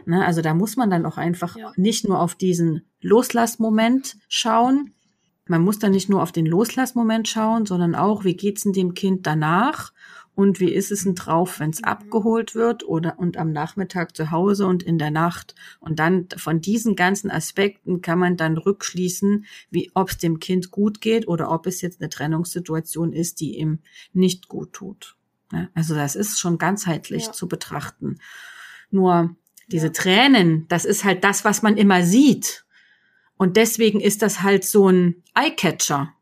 Ne, 0.06 0.24
also 0.24 0.42
da 0.42 0.54
muss 0.54 0.76
man 0.76 0.90
dann 0.90 1.06
auch 1.06 1.16
einfach 1.16 1.56
ja. 1.56 1.72
nicht 1.76 2.06
nur 2.06 2.20
auf 2.20 2.34
diesen 2.34 2.82
Loslassmoment 3.00 4.16
schauen. 4.28 4.94
Man 5.48 5.62
muss 5.62 5.78
dann 5.78 5.92
nicht 5.92 6.08
nur 6.08 6.22
auf 6.22 6.32
den 6.32 6.46
Loslassmoment 6.46 7.26
schauen, 7.26 7.66
sondern 7.66 7.94
auch, 7.94 8.24
wie 8.24 8.36
geht's 8.36 8.62
denn 8.62 8.72
dem 8.72 8.94
Kind 8.94 9.26
danach? 9.26 9.92
und 10.38 10.60
wie 10.60 10.72
ist 10.72 10.92
es 10.92 11.02
denn 11.02 11.16
drauf, 11.16 11.58
wenn 11.58 11.70
es 11.70 11.80
mhm. 11.80 11.86
abgeholt 11.86 12.54
wird 12.54 12.86
oder 12.86 13.18
und 13.18 13.36
am 13.36 13.50
Nachmittag 13.50 14.14
zu 14.14 14.30
Hause 14.30 14.66
und 14.66 14.84
in 14.84 14.96
der 14.96 15.10
Nacht. 15.10 15.56
Und 15.80 15.98
dann 15.98 16.28
von 16.36 16.60
diesen 16.60 16.94
ganzen 16.94 17.28
Aspekten 17.28 18.02
kann 18.02 18.20
man 18.20 18.36
dann 18.36 18.56
rückschließen, 18.56 19.46
wie 19.70 19.90
ob 19.94 20.10
es 20.10 20.18
dem 20.18 20.38
Kind 20.38 20.70
gut 20.70 21.00
geht 21.00 21.26
oder 21.26 21.50
ob 21.50 21.66
es 21.66 21.80
jetzt 21.80 22.00
eine 22.00 22.08
Trennungssituation 22.08 23.12
ist, 23.12 23.40
die 23.40 23.58
ihm 23.58 23.80
nicht 24.12 24.46
gut 24.46 24.74
tut. 24.74 25.16
Also 25.74 25.96
das 25.96 26.14
ist 26.14 26.38
schon 26.38 26.56
ganzheitlich 26.56 27.26
ja. 27.26 27.32
zu 27.32 27.48
betrachten. 27.48 28.20
Nur 28.92 29.34
diese 29.66 29.88
ja. 29.88 29.92
Tränen, 29.92 30.66
das 30.68 30.84
ist 30.84 31.02
halt 31.02 31.24
das, 31.24 31.44
was 31.44 31.62
man 31.62 31.76
immer 31.76 32.04
sieht. 32.04 32.64
Und 33.38 33.56
deswegen 33.56 34.00
ist 34.00 34.20
das 34.20 34.42
halt 34.42 34.64
so 34.64 34.88
ein 34.88 35.22
Eyecatcher. 35.34 36.12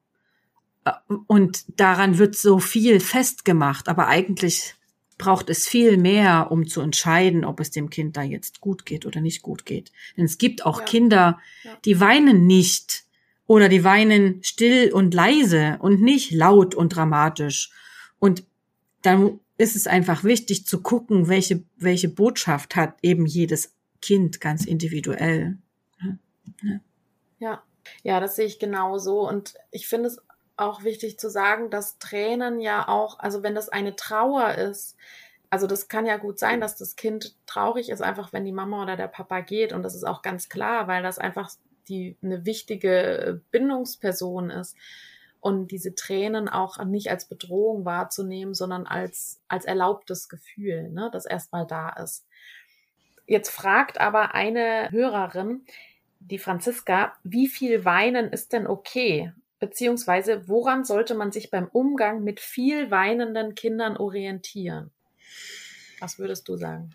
Und 1.27 1.65
daran 1.81 2.19
wird 2.19 2.37
so 2.37 2.61
viel 2.61 3.01
festgemacht, 3.01 3.89
aber 3.89 4.07
eigentlich 4.07 4.75
braucht 5.19 5.49
es 5.51 5.67
viel 5.67 5.97
mehr, 5.97 6.49
um 6.51 6.67
zu 6.67 6.81
entscheiden, 6.81 7.45
ob 7.45 7.59
es 7.59 7.71
dem 7.71 7.91
Kind 7.91 8.17
da 8.17 8.23
jetzt 8.23 8.61
gut 8.61 8.85
geht 8.85 9.07
oder 9.07 9.21
nicht 9.21 9.43
gut 9.43 9.65
geht. 9.65 9.91
Denn 10.17 10.27
es 10.27 10.39
gibt 10.39 10.65
auch 10.65 10.81
ja. 10.81 10.85
Kinder, 10.87 11.41
die 11.85 11.99
weinen 11.99 12.47
nicht 12.47 13.05
oder 13.47 13.69
die 13.69 13.83
weinen 13.83 14.43
still 14.45 14.93
und 14.93 15.15
leise 15.15 15.79
und 15.81 16.03
nicht 16.03 16.33
laut 16.33 16.75
und 16.75 16.95
dramatisch. 16.95 17.71
Und 18.19 18.45
dann 19.03 19.41
ist 19.57 19.75
es 19.75 19.87
einfach 19.87 20.23
wichtig 20.23 20.67
zu 20.67 20.83
gucken, 20.83 21.29
welche, 21.29 21.63
welche 21.77 22.09
Botschaft 22.09 22.77
hat 22.77 22.99
eben 23.03 23.25
jedes 23.25 23.73
Kind 24.03 24.41
ganz 24.41 24.67
individuell. 24.67 25.57
Ja, 26.63 26.81
ja, 28.03 28.21
das 28.21 28.37
sehe 28.37 28.47
ich 28.47 28.59
genauso. 28.59 29.27
Und 29.29 29.55
ich 29.71 29.89
finde 29.89 30.09
es 30.09 30.19
auch 30.57 30.85
wichtig 30.85 31.19
zu 31.19 31.31
sagen, 31.31 31.71
dass 31.71 31.99
Tränen 31.99 32.61
ja 32.61 32.89
auch, 32.89 33.19
also 33.19 33.43
wenn 33.43 33.55
das 33.55 33.69
eine 33.69 33.97
Trauer 33.97 34.55
ist, 34.55 34.97
also 35.51 35.67
das 35.67 35.89
kann 35.89 36.07
ja 36.07 36.17
gut 36.17 36.39
sein, 36.39 36.61
dass 36.61 36.77
das 36.77 36.97
Kind 36.97 37.37
traurig 37.47 37.91
ist, 37.91 38.03
einfach 38.03 38.33
wenn 38.33 38.45
die 38.45 38.53
Mama 38.53 38.83
oder 38.83 38.97
der 38.97 39.09
Papa 39.09 39.41
geht. 39.41 39.73
Und 39.73 39.83
das 39.83 39.95
ist 39.95 40.05
auch 40.05 40.23
ganz 40.23 40.49
klar, 40.49 40.89
weil 40.89 41.03
das 41.03 41.19
einfach 41.19 41.51
die 41.89 42.17
eine 42.23 42.45
wichtige 42.45 43.41
Bindungsperson 43.51 44.51
ist. 44.51 44.77
Und 45.41 45.71
diese 45.71 45.95
Tränen 45.95 46.49
auch 46.49 46.83
nicht 46.85 47.11
als 47.11 47.27
Bedrohung 47.27 47.85
wahrzunehmen, 47.85 48.55
sondern 48.55 48.87
als, 48.87 49.41
als 49.47 49.65
erlaubtes 49.65 50.29
Gefühl, 50.29 50.91
ne, 50.91 51.09
das 51.13 51.25
erstmal 51.25 51.67
da 51.67 51.91
ist. 51.91 52.27
Jetzt 53.27 53.51
fragt 53.51 54.01
aber 54.01 54.35
eine 54.35 54.91
Hörerin, 54.91 55.65
die 56.21 56.39
Franziska, 56.39 57.15
wie 57.25 57.49
viel 57.49 57.85
Weinen 57.85 58.33
ist 58.33 58.53
denn 58.53 58.67
okay? 58.67 59.33
Beziehungsweise 59.59 60.49
woran 60.49 60.85
sollte 60.85 61.15
man 61.15 61.33
sich 61.33 61.51
beim 61.51 61.67
Umgang 61.69 62.23
mit 62.23 62.41
viel 62.41 62.91
weinenden 62.91 63.55
Kindern 63.55 63.97
orientieren? 63.97 64.91
Was 66.01 66.19
würdest 66.19 66.49
du 66.49 66.57
sagen? 66.57 66.95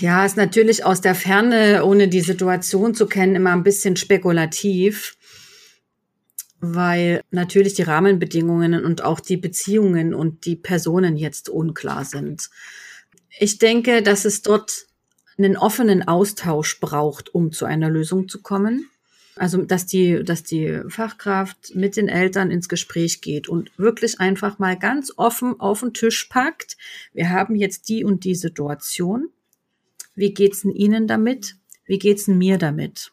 Ja, 0.00 0.24
ist 0.24 0.36
natürlich 0.36 0.84
aus 0.84 1.00
der 1.00 1.14
Ferne, 1.14 1.84
ohne 1.84 2.08
die 2.08 2.20
Situation 2.20 2.94
zu 2.94 3.06
kennen, 3.06 3.36
immer 3.36 3.52
ein 3.52 3.62
bisschen 3.62 3.96
spekulativ, 3.96 5.16
weil 6.60 7.22
natürlich 7.30 7.74
die 7.74 7.82
Rahmenbedingungen 7.82 8.84
und 8.84 9.02
auch 9.02 9.20
die 9.20 9.36
Beziehungen 9.36 10.12
und 10.12 10.44
die 10.44 10.56
Personen 10.56 11.16
jetzt 11.16 11.48
unklar 11.48 12.04
sind. 12.04 12.50
Ich 13.38 13.58
denke, 13.58 14.02
dass 14.02 14.24
es 14.24 14.42
dort 14.42 14.86
einen 15.38 15.56
offenen 15.56 16.06
Austausch 16.06 16.80
braucht, 16.80 17.34
um 17.34 17.52
zu 17.52 17.64
einer 17.64 17.88
Lösung 17.88 18.28
zu 18.28 18.42
kommen. 18.42 18.90
Also, 19.36 19.62
dass 19.62 19.86
die, 19.86 20.24
dass 20.24 20.42
die 20.42 20.80
Fachkraft 20.88 21.74
mit 21.76 21.96
den 21.96 22.08
Eltern 22.08 22.50
ins 22.50 22.68
Gespräch 22.68 23.20
geht 23.20 23.48
und 23.48 23.70
wirklich 23.78 24.18
einfach 24.18 24.58
mal 24.58 24.76
ganz 24.76 25.12
offen 25.16 25.60
auf 25.60 25.80
den 25.80 25.94
Tisch 25.94 26.24
packt. 26.24 26.76
Wir 27.14 27.30
haben 27.30 27.54
jetzt 27.54 27.88
die 27.88 28.02
und 28.02 28.24
die 28.24 28.34
Situation. 28.34 29.28
Wie 30.16 30.34
geht's 30.34 30.62
denn 30.62 30.72
Ihnen 30.72 31.06
damit? 31.06 31.54
Wie 31.84 32.00
geht's 32.00 32.24
denn 32.24 32.36
mir 32.36 32.58
damit? 32.58 33.12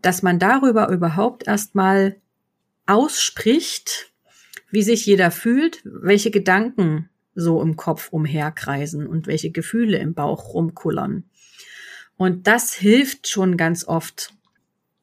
Dass 0.00 0.22
man 0.22 0.38
darüber 0.38 0.88
überhaupt 0.90 1.48
erstmal 1.48 2.16
ausspricht, 2.86 4.12
wie 4.70 4.82
sich 4.82 5.06
jeder 5.06 5.32
fühlt, 5.32 5.82
welche 5.84 6.30
Gedanken 6.30 7.08
so 7.34 7.60
im 7.62 7.76
Kopf 7.76 8.10
umherkreisen 8.12 9.06
und 9.06 9.26
welche 9.26 9.50
Gefühle 9.50 9.98
im 9.98 10.14
Bauch 10.14 10.54
rumkullern. 10.54 11.24
Und 12.22 12.46
das 12.46 12.72
hilft 12.72 13.26
schon 13.26 13.56
ganz 13.56 13.84
oft, 13.84 14.32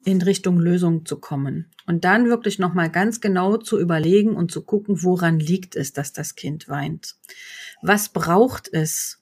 in 0.05 0.21
Richtung 0.21 0.57
Lösung 0.57 1.05
zu 1.05 1.19
kommen. 1.19 1.65
Und 1.85 2.05
dann 2.05 2.29
wirklich 2.29 2.59
nochmal 2.59 2.89
ganz 2.89 3.19
genau 3.19 3.57
zu 3.57 3.77
überlegen 3.77 4.38
und 4.38 4.53
zu 4.53 4.61
gucken, 4.61 5.03
woran 5.03 5.38
liegt 5.38 5.75
es, 5.75 5.91
dass 5.91 6.13
das 6.13 6.35
Kind 6.35 6.69
weint. 6.69 7.17
Was 7.81 8.07
braucht 8.07 8.69
es? 8.71 9.21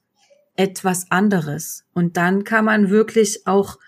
Etwas 0.54 1.10
anderes. 1.10 1.86
Und 1.92 2.16
dann 2.16 2.44
kann 2.44 2.64
man 2.64 2.88
wirklich 2.88 3.48
auch, 3.48 3.80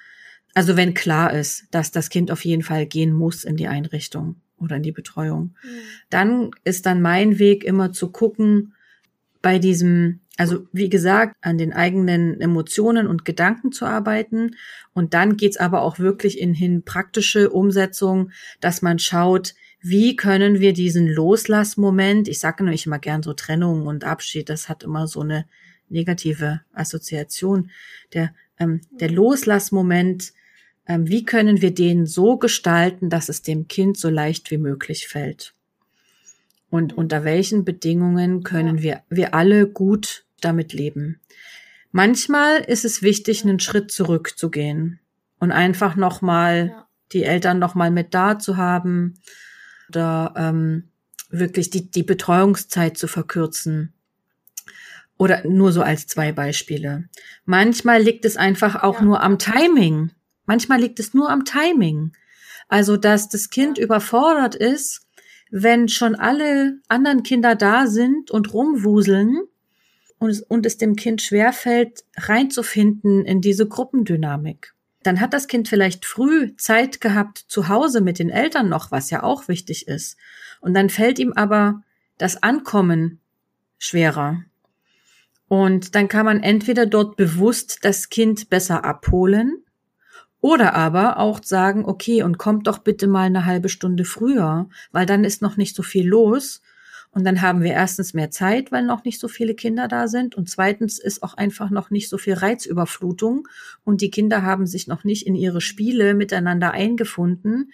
also 0.55 0.77
wenn 0.77 0.93
klar 0.95 1.33
ist, 1.33 1.69
dass 1.71 1.93
das 1.93 2.11
Kind 2.11 2.33
auf 2.33 2.45
jeden 2.45 2.65
Fall 2.65 2.87
gehen 2.87 3.13
muss 3.13 3.45
in 3.45 3.55
die 3.55 3.69
Einrichtung 3.69 4.41
oder 4.59 4.75
in 4.75 4.83
die 4.83 4.91
Betreuung, 4.91 5.55
mhm. 5.63 5.69
dann 6.11 6.51
ist 6.65 6.85
dann 6.85 7.01
mein 7.01 7.39
Weg 7.39 7.63
immer 7.63 7.93
zu 7.93 8.11
gucken, 8.11 8.75
bei 9.41 9.61
diesem 9.61 10.19
also 10.41 10.67
wie 10.73 10.89
gesagt, 10.89 11.37
an 11.43 11.59
den 11.59 11.75
eigenen 11.75 12.41
Emotionen 12.41 13.07
und 13.07 13.27
Gedanken 13.27 13.73
zu 13.73 13.85
arbeiten. 13.85 14.57
Und 14.95 15.13
dann 15.13 15.37
geht's 15.37 15.59
aber 15.59 15.83
auch 15.83 15.99
wirklich 15.99 16.41
in 16.41 16.55
hin 16.55 16.83
praktische 16.83 17.51
Umsetzung, 17.51 18.31
dass 18.59 18.81
man 18.81 18.99
schaut, 18.99 19.55
wie 19.83 20.17
können 20.17 20.59
wir 20.59 20.73
diesen 20.73 21.09
Loslassmoment, 21.09 22.27
ich 22.27 22.41
sage 22.41 22.65
nämlich 22.65 22.87
immer 22.87 22.99
gern 22.99 23.23
so 23.23 23.35
Trennung 23.35 23.87
und 23.87 24.05
Abschied, 24.05 24.49
das 24.49 24.71
hat 24.71 24.83
immer 24.83 25.07
so 25.09 25.21
eine 25.21 25.45
negative 25.91 26.63
Assoziation. 26.73 27.71
Der, 28.15 28.33
ähm, 28.59 28.81
der 28.93 29.11
Loslassmoment, 29.11 30.33
ähm, 30.87 31.07
wie 31.07 31.27
können 31.27 31.61
wir 31.61 31.75
den 31.75 32.07
so 32.07 32.39
gestalten, 32.39 33.11
dass 33.11 33.29
es 33.29 33.43
dem 33.43 33.69
Kind 33.69 33.99
so 33.99 34.09
leicht 34.09 34.51
wie 34.51 34.57
möglich 34.57 35.07
fällt? 35.07 35.53
Und 36.71 36.97
unter 36.97 37.25
welchen 37.25 37.67
Bedingungen 37.67 38.43
können 38.43 38.79
ja. 38.79 38.83
wir, 38.83 39.03
wir 39.11 39.35
alle 39.35 39.69
gut 39.69 40.25
damit 40.41 40.73
leben. 40.73 41.21
Manchmal 41.93 42.59
ist 42.59 42.85
es 42.85 43.03
wichtig, 43.03 43.43
einen 43.43 43.61
Schritt 43.61 43.91
zurückzugehen 43.91 45.01
und 45.39 45.51
einfach 45.51 45.97
nochmal 45.97 46.69
ja. 46.69 46.89
die 47.13 47.25
Eltern 47.25 47.59
nochmal 47.59 47.91
mit 47.91 48.15
da 48.15 48.39
zu 48.39 48.57
haben 48.57 49.15
oder 49.89 50.35
ähm, 50.37 50.91
wirklich 51.31 51.71
die, 51.71 51.91
die 51.91 52.05
Betreuungszeit 52.05 52.97
zu 52.97 53.09
verkürzen. 53.09 53.93
Oder 55.17 55.47
nur 55.47 55.73
so 55.73 55.83
als 55.83 56.07
zwei 56.07 56.33
Beispiele. 56.33 57.09
Manchmal 57.45 58.01
liegt 58.01 58.25
es 58.25 58.37
einfach 58.37 58.83
auch 58.83 59.01
ja. 59.01 59.05
nur 59.05 59.23
am 59.23 59.39
Timing. 59.39 60.13
Manchmal 60.47 60.81
liegt 60.81 60.99
es 60.99 61.13
nur 61.13 61.29
am 61.29 61.45
Timing. 61.45 62.13
Also, 62.69 62.97
dass 62.97 63.29
das 63.29 63.51
Kind 63.51 63.79
überfordert 63.79 64.55
ist, 64.55 65.07
wenn 65.51 65.89
schon 65.89 66.15
alle 66.15 66.79
anderen 66.89 67.23
Kinder 67.23 67.57
da 67.57 67.87
sind 67.87 68.31
und 68.31 68.55
rumwuseln 68.55 69.43
und 70.21 70.31
es, 70.31 70.43
und 70.43 70.67
es 70.67 70.79
dem 70.79 70.95
Kind 70.95 71.23
schwerfällt, 71.23 72.05
reinzufinden 72.17 73.25
in 73.25 73.41
diese 73.41 73.67
Gruppendynamik. 73.67 74.75
Dann 75.03 75.21
hat 75.21 75.33
das 75.33 75.49
Kind 75.49 75.67
vielleicht 75.67 76.05
früh 76.05 76.55
Zeit 76.57 77.01
gehabt 77.01 77.39
zu 77.39 77.69
Hause 77.69 78.03
mit 78.03 78.19
den 78.19 78.29
Eltern 78.29 78.69
noch, 78.69 78.93
was 78.93 79.11
ja 79.11 79.23
auch 79.23 79.49
wichtig 79.49 79.89
ist. 79.89 80.19
Und 80.61 80.75
dann 80.75 80.91
fällt 80.91 81.19
ihm 81.19 81.33
aber 81.33 81.83
das 82.19 82.43
Ankommen 82.43 83.19
schwerer. 83.79 84.45
Und 85.49 85.95
dann 85.95 86.07
kann 86.07 86.27
man 86.27 86.43
entweder 86.43 86.85
dort 86.85 87.17
bewusst 87.17 87.79
das 87.83 88.11
Kind 88.11 88.51
besser 88.51 88.85
abholen 88.85 89.65
oder 90.43 90.75
aber 90.75 91.19
auch 91.19 91.43
sagen, 91.43 91.87
okay, 91.87 92.23
und 92.23 92.37
kommt 92.37 92.67
doch 92.67 92.79
bitte 92.79 93.07
mal 93.07 93.25
eine 93.25 93.47
halbe 93.47 93.71
Stunde 93.71 94.05
früher, 94.05 94.69
weil 94.93 95.07
dann 95.07 95.25
ist 95.25 95.41
noch 95.41 95.57
nicht 95.57 95.75
so 95.75 95.83
viel 95.83 96.07
los. 96.07 96.61
Und 97.13 97.25
dann 97.25 97.43
haben 97.43 97.63
wir 97.63 97.73
erstens 97.73 98.15
mehr 98.15 98.31
Zeit, 98.31 98.71
weil 98.71 98.85
noch 98.85 99.05
nicht 99.05 99.19
so 99.19 99.27
viele 99.27 99.55
Kinder 99.55 99.89
da 99.89 100.07
sind. 100.07 100.37
Und 100.37 100.49
zweitens 100.49 100.99
ist 100.99 101.23
auch 101.23 101.35
einfach 101.35 101.71
noch 101.71 101.91
nicht 101.91 102.09
so 102.09 102.19
viel 102.19 102.35
Reizüberflutung. 102.35 103.49
Und 103.85 104.01
die 104.01 104.11
Kinder 104.11 104.43
haben 104.43 104.67
sich 104.67 104.87
noch 104.87 105.03
nicht 105.03 105.27
in 105.27 105.35
ihre 105.35 105.61
Spiele 105.61 106.15
miteinander 106.15 106.71
eingefunden. 106.71 107.73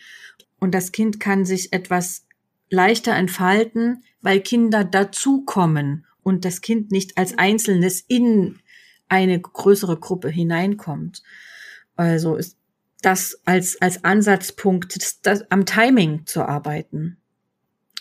Und 0.59 0.75
das 0.75 0.91
Kind 0.91 1.21
kann 1.21 1.45
sich 1.45 1.73
etwas 1.75 2.27
leichter 2.71 3.15
entfalten, 3.15 4.03
weil 4.23 4.41
Kinder 4.41 4.85
dazukommen 4.85 6.07
und 6.23 6.45
das 6.45 6.63
Kind 6.63 6.91
nicht 6.91 7.19
als 7.19 7.37
Einzelnes 7.37 8.01
in 8.01 8.59
eine 9.09 9.39
größere 9.39 9.99
Gruppe 9.99 10.29
hineinkommt. 10.29 11.23
Also 11.95 12.37
ist 12.37 12.57
das 13.03 13.41
als, 13.45 13.81
als 13.81 14.03
Ansatzpunkt, 14.03 14.97
das, 15.23 15.51
am 15.51 15.67
Timing 15.67 16.27
zu 16.27 16.43
arbeiten. 16.43 17.19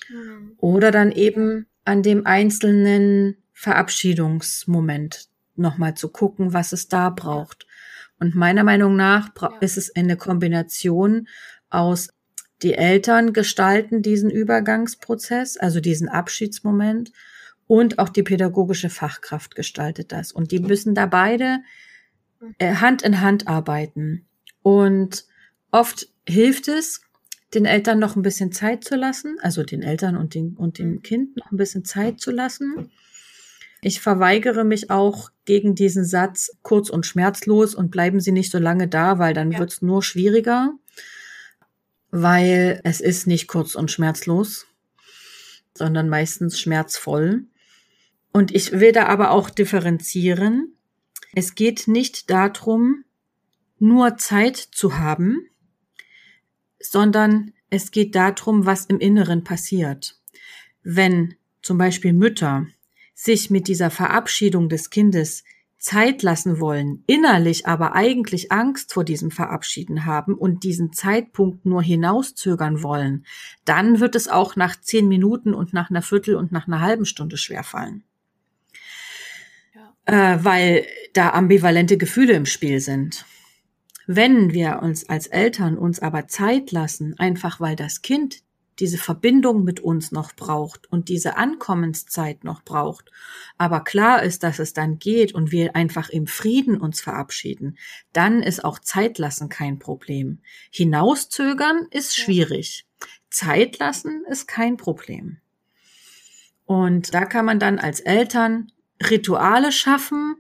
Mhm. 0.10 0.54
Oder 0.58 0.92
dann 0.92 1.12
eben 1.12 1.68
an 1.84 2.04
dem 2.04 2.26
einzelnen 2.26 3.38
Verabschiedungsmoment 3.54 5.30
nochmal 5.56 5.96
zu 5.96 6.10
gucken, 6.10 6.54
was 6.54 6.74
es 6.74 6.88
da 6.88 7.10
braucht. 7.10 7.66
Und 8.20 8.36
meiner 8.36 8.64
Meinung 8.64 8.96
nach 8.96 9.30
ist 9.62 9.78
es 9.78 9.96
eine 9.96 10.18
Kombination 10.18 11.28
aus 11.70 12.10
die 12.62 12.74
Eltern 12.74 13.34
gestalten 13.34 14.02
diesen 14.02 14.30
Übergangsprozess, 14.30 15.58
also 15.58 15.80
diesen 15.82 16.08
Abschiedsmoment 16.08 17.12
und 17.68 18.00
auch 18.00 18.10
die 18.10 18.24
pädagogische 18.24 18.90
Fachkraft 18.90 19.56
gestaltet 19.56 20.12
das. 20.12 20.32
Und 20.32 20.52
die 20.52 20.60
müssen 20.60 20.96
da 20.96 21.06
beide 21.06 21.60
äh, 22.58 22.76
Hand 22.76 23.02
in 23.02 23.22
Hand 23.22 23.48
arbeiten. 23.48 24.26
Und 24.62 25.26
oft 25.72 26.08
hilft 26.28 26.68
es, 26.68 27.02
den 27.56 27.66
Eltern 27.66 28.00
noch 28.00 28.16
ein 28.16 28.22
bisschen 28.22 28.52
Zeit 28.52 28.84
zu 28.84 28.96
lassen, 28.96 29.38
also 29.42 29.64
den 29.64 29.82
Eltern 29.82 30.18
und, 30.18 30.36
den, 30.36 30.56
und 30.56 30.78
dem 30.78 31.02
Kind 31.02 31.38
noch 31.38 31.52
ein 31.52 31.58
bisschen 31.58 31.86
Zeit 31.86 32.20
zu 32.20 32.32
lassen. 32.32 32.92
Ich 33.82 34.02
verweigere 34.02 34.64
mich 34.64 34.90
auch 34.90 35.30
gegen 35.46 35.76
diesen 35.76 36.06
Satz 36.06 36.52
kurz 36.64 36.90
und 36.90 37.06
schmerzlos 37.06 37.76
und 37.76 37.92
bleiben 37.92 38.20
Sie 38.20 38.32
nicht 38.32 38.52
so 38.52 38.58
lange 38.58 38.88
da, 38.88 39.20
weil 39.20 39.34
dann 39.34 39.52
ja. 39.52 39.60
wird 39.60 39.74
es 39.74 39.82
nur 39.82 40.04
schwieriger, 40.04 40.74
weil 42.12 42.82
es 42.84 43.00
ist 43.00 43.28
nicht 43.28 43.48
kurz 43.48 43.76
und 43.76 43.92
schmerzlos, 43.92 44.68
sondern 45.74 46.10
meistens 46.10 46.60
schmerzvoll. 46.60 47.46
Und 48.32 48.54
ich 48.54 48.72
will 48.72 48.92
da 48.92 49.06
aber 49.06 49.32
auch 49.32 49.50
differenzieren. 49.50 50.76
Es 51.34 51.56
geht 51.56 51.88
nicht 51.88 52.30
darum, 52.30 53.06
nur 53.78 54.18
Zeit 54.18 54.58
zu 54.58 54.98
haben, 54.98 55.48
sondern 56.92 57.52
es 57.70 57.92
geht 57.92 58.16
darum, 58.16 58.66
was 58.66 58.86
im 58.86 59.00
Inneren 59.00 59.44
passiert. 59.44 60.20
Wenn 60.84 61.36
zum 61.62 61.78
Beispiel 61.78 62.14
Mütter 62.14 62.68
sich 63.14 63.50
mit 63.50 63.68
dieser 63.68 63.90
Verabschiedung 63.90 64.70
des 64.70 64.90
Kindes 64.90 65.44
Zeit 65.78 66.24
lassen 66.24 66.60
wollen, 66.60 67.04
innerlich 67.06 67.68
aber 67.68 67.94
eigentlich 67.94 68.52
Angst 68.52 68.94
vor 68.94 69.04
diesem 69.04 69.30
Verabschieden 69.30 70.06
haben 70.06 70.34
und 70.34 70.64
diesen 70.64 70.94
Zeitpunkt 70.94 71.66
nur 71.66 71.84
hinauszögern 71.84 72.82
wollen, 72.82 73.26
dann 73.66 74.00
wird 74.00 74.16
es 74.16 74.28
auch 74.28 74.56
nach 74.56 74.80
zehn 74.80 75.08
Minuten 75.08 75.54
und 75.54 75.74
nach 75.74 75.90
einer 75.90 76.02
Viertel 76.02 76.36
und 76.36 76.52
nach 76.52 76.68
einer 76.68 76.82
halben 76.82 77.06
Stunde 77.06 77.38
schwerfallen 77.38 78.04
äh, 80.06 80.38
weil 80.40 80.86
da 81.14 81.32
ambivalente 81.32 81.98
Gefühle 81.98 82.34
im 82.34 82.46
Spiel 82.46 82.80
sind. 82.80 83.26
Wenn 84.08 84.54
wir 84.54 84.82
uns 84.84 85.10
als 85.10 85.28
Eltern 85.28 85.78
uns 85.78 86.00
aber 86.00 86.28
Zeit 86.28 86.72
lassen, 86.72 87.18
einfach 87.18 87.60
weil 87.60 87.76
das 87.76 88.02
Kind 88.02 88.44
diese 88.80 88.98
Verbindung 88.98 89.64
mit 89.64 89.80
uns 89.80 90.12
noch 90.12 90.36
braucht 90.36 90.92
und 90.92 91.08
diese 91.08 91.38
Ankommenszeit 91.38 92.44
noch 92.44 92.64
braucht, 92.64 93.10
aber 93.58 93.84
klar 93.84 94.22
ist, 94.22 94.44
dass 94.44 94.60
es 94.60 94.74
dann 94.74 95.00
geht 95.00 95.34
und 95.34 95.52
wir 95.52 95.76
einfach 95.76 96.10
im 96.10 96.28
Frieden 96.28 96.80
uns 96.80 97.00
verabschieden, 97.00 97.78
dann 98.12 98.44
ist 98.44 98.64
auch 98.66 98.80
Zeit 98.80 99.18
lassen 99.18 99.50
kein 99.50 99.80
Problem. 99.80 100.40
Hinauszögern 100.72 101.88
ist 101.90 102.18
schwierig. 102.18 102.86
Zeit 103.30 103.80
lassen 103.80 104.26
ist 104.30 104.48
kein 104.48 104.78
Problem. 104.78 105.38
Und 106.66 107.14
da 107.14 107.26
kann 107.26 107.46
man 107.46 107.60
dann 107.60 107.80
als 107.80 108.02
Eltern 108.02 108.72
Rituale 109.10 109.72
schaffen, 109.72 110.36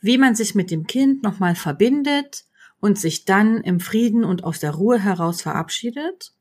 wie 0.00 0.18
man 0.18 0.34
sich 0.34 0.54
mit 0.54 0.70
dem 0.70 0.86
Kind 0.86 1.22
nochmal 1.22 1.54
verbindet 1.54 2.44
und 2.80 2.98
sich 2.98 3.24
dann 3.24 3.58
im 3.62 3.80
Frieden 3.80 4.24
und 4.24 4.44
aus 4.44 4.60
der 4.60 4.72
Ruhe 4.72 4.98
heraus 4.98 5.42
verabschiedet. 5.42 6.32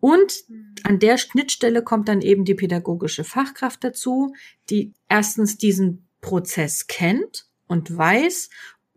Und 0.00 0.44
an 0.84 0.98
der 0.98 1.18
Schnittstelle 1.18 1.82
kommt 1.82 2.08
dann 2.08 2.20
eben 2.20 2.44
die 2.44 2.54
pädagogische 2.54 3.24
Fachkraft 3.24 3.82
dazu, 3.82 4.34
die 4.70 4.94
erstens 5.08 5.58
diesen 5.58 6.06
Prozess 6.20 6.86
kennt 6.86 7.46
und 7.66 7.96
weiß, 7.96 8.48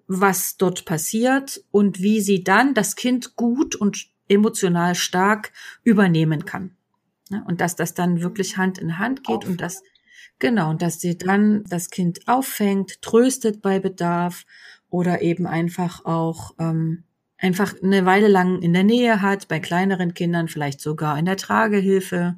was 0.07 0.57
dort 0.57 0.85
passiert 0.85 1.63
und 1.71 2.01
wie 2.01 2.21
sie 2.21 2.43
dann 2.43 2.73
das 2.73 2.95
Kind 2.95 3.35
gut 3.35 3.75
und 3.75 4.07
emotional 4.27 4.95
stark 4.95 5.51
übernehmen 5.83 6.45
kann. 6.45 6.75
Und 7.47 7.61
dass 7.61 7.75
das 7.75 7.93
dann 7.93 8.21
wirklich 8.21 8.57
Hand 8.57 8.77
in 8.77 8.97
Hand 8.97 9.23
geht 9.23 9.45
und 9.45 9.61
dass 9.61 9.83
Genau, 10.41 10.71
und 10.71 10.81
dass 10.81 10.99
sie 10.99 11.19
dann 11.19 11.63
das 11.65 11.91
Kind 11.91 12.27
auffängt, 12.27 13.03
tröstet 13.03 13.61
bei 13.61 13.79
Bedarf 13.79 14.47
oder 14.91 15.21
eben 15.23 15.47
einfach 15.47 16.05
auch 16.05 16.53
ähm, 16.59 17.05
einfach 17.39 17.73
eine 17.81 18.05
Weile 18.05 18.27
lang 18.27 18.61
in 18.61 18.73
der 18.73 18.83
Nähe 18.83 19.21
hat, 19.21 19.47
bei 19.47 19.59
kleineren 19.59 20.13
Kindern 20.13 20.47
vielleicht 20.47 20.79
sogar 20.79 21.17
in 21.17 21.25
der 21.25 21.37
Tragehilfe. 21.37 22.37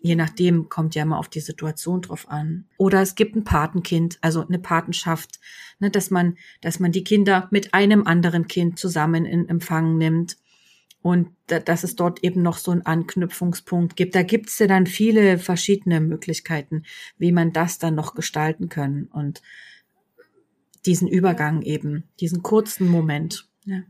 Je 0.00 0.14
nachdem 0.14 0.68
kommt 0.68 0.94
ja 0.94 1.02
immer 1.02 1.18
auf 1.18 1.28
die 1.28 1.40
Situation 1.40 2.00
drauf 2.00 2.30
an. 2.30 2.66
Oder 2.78 3.02
es 3.02 3.16
gibt 3.16 3.34
ein 3.34 3.44
Patenkind, 3.44 4.18
also 4.22 4.46
eine 4.46 4.60
Patenschaft, 4.60 5.40
ne, 5.80 5.90
dass 5.90 6.10
man, 6.10 6.38
dass 6.60 6.78
man 6.78 6.92
die 6.92 7.04
Kinder 7.04 7.48
mit 7.50 7.74
einem 7.74 8.06
anderen 8.06 8.46
Kind 8.46 8.78
zusammen 8.78 9.26
in 9.26 9.48
Empfang 9.48 9.98
nimmt 9.98 10.36
und 11.02 11.28
dass 11.46 11.84
es 11.84 11.96
dort 11.96 12.22
eben 12.24 12.42
noch 12.42 12.58
so 12.58 12.70
einen 12.70 12.86
Anknüpfungspunkt 12.86 13.96
gibt. 13.96 14.14
Da 14.14 14.22
gibt 14.22 14.48
es 14.48 14.58
ja 14.58 14.66
dann 14.68 14.86
viele 14.86 15.38
verschiedene 15.38 16.00
Möglichkeiten, 16.00 16.84
wie 17.18 17.32
man 17.32 17.52
das 17.52 17.78
dann 17.78 17.96
noch 17.96 18.14
gestalten 18.14 18.68
können 18.68 19.06
und 19.06 19.42
diesen 20.86 21.08
Übergang 21.08 21.62
eben, 21.62 22.08
diesen 22.20 22.42
kurzen 22.42 22.88
Moment. 22.88 23.48
Ja. 23.64 23.82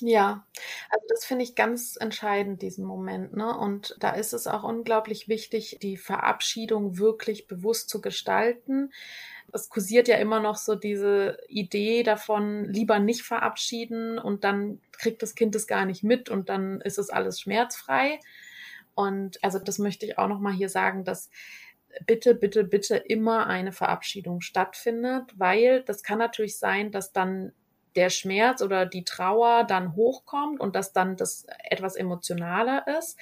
Ja, 0.00 0.46
also 0.90 1.04
das 1.08 1.24
finde 1.24 1.42
ich 1.42 1.56
ganz 1.56 1.96
entscheidend, 2.00 2.62
diesen 2.62 2.84
Moment. 2.84 3.36
Ne? 3.36 3.58
Und 3.58 3.96
da 3.98 4.10
ist 4.10 4.32
es 4.32 4.46
auch 4.46 4.62
unglaublich 4.62 5.26
wichtig, 5.26 5.78
die 5.82 5.96
Verabschiedung 5.96 6.98
wirklich 6.98 7.48
bewusst 7.48 7.88
zu 7.88 8.00
gestalten 8.00 8.90
es 9.52 9.68
kursiert 9.68 10.08
ja 10.08 10.16
immer 10.16 10.40
noch 10.40 10.56
so 10.56 10.74
diese 10.74 11.38
Idee 11.48 12.02
davon, 12.02 12.64
lieber 12.64 12.98
nicht 12.98 13.22
verabschieden 13.22 14.18
und 14.18 14.44
dann 14.44 14.80
kriegt 14.92 15.22
das 15.22 15.34
Kind 15.34 15.54
es 15.54 15.66
gar 15.66 15.86
nicht 15.86 16.02
mit 16.02 16.28
und 16.28 16.48
dann 16.48 16.80
ist 16.80 16.98
es 16.98 17.10
alles 17.10 17.40
schmerzfrei. 17.40 18.20
Und 18.94 19.42
also 19.42 19.58
das 19.58 19.78
möchte 19.78 20.06
ich 20.06 20.18
auch 20.18 20.28
noch 20.28 20.40
mal 20.40 20.52
hier 20.52 20.68
sagen, 20.68 21.04
dass 21.04 21.30
bitte, 22.06 22.34
bitte, 22.34 22.64
bitte 22.64 22.96
immer 22.96 23.46
eine 23.46 23.72
Verabschiedung 23.72 24.40
stattfindet, 24.40 25.32
weil 25.36 25.82
das 25.84 26.02
kann 26.02 26.18
natürlich 26.18 26.58
sein, 26.58 26.90
dass 26.92 27.12
dann 27.12 27.52
der 27.96 28.10
Schmerz 28.10 28.62
oder 28.62 28.86
die 28.86 29.04
Trauer 29.04 29.64
dann 29.64 29.94
hochkommt 29.94 30.60
und 30.60 30.76
dass 30.76 30.92
dann 30.92 31.16
das 31.16 31.46
etwas 31.70 31.96
emotionaler 31.96 32.86
ist, 32.98 33.18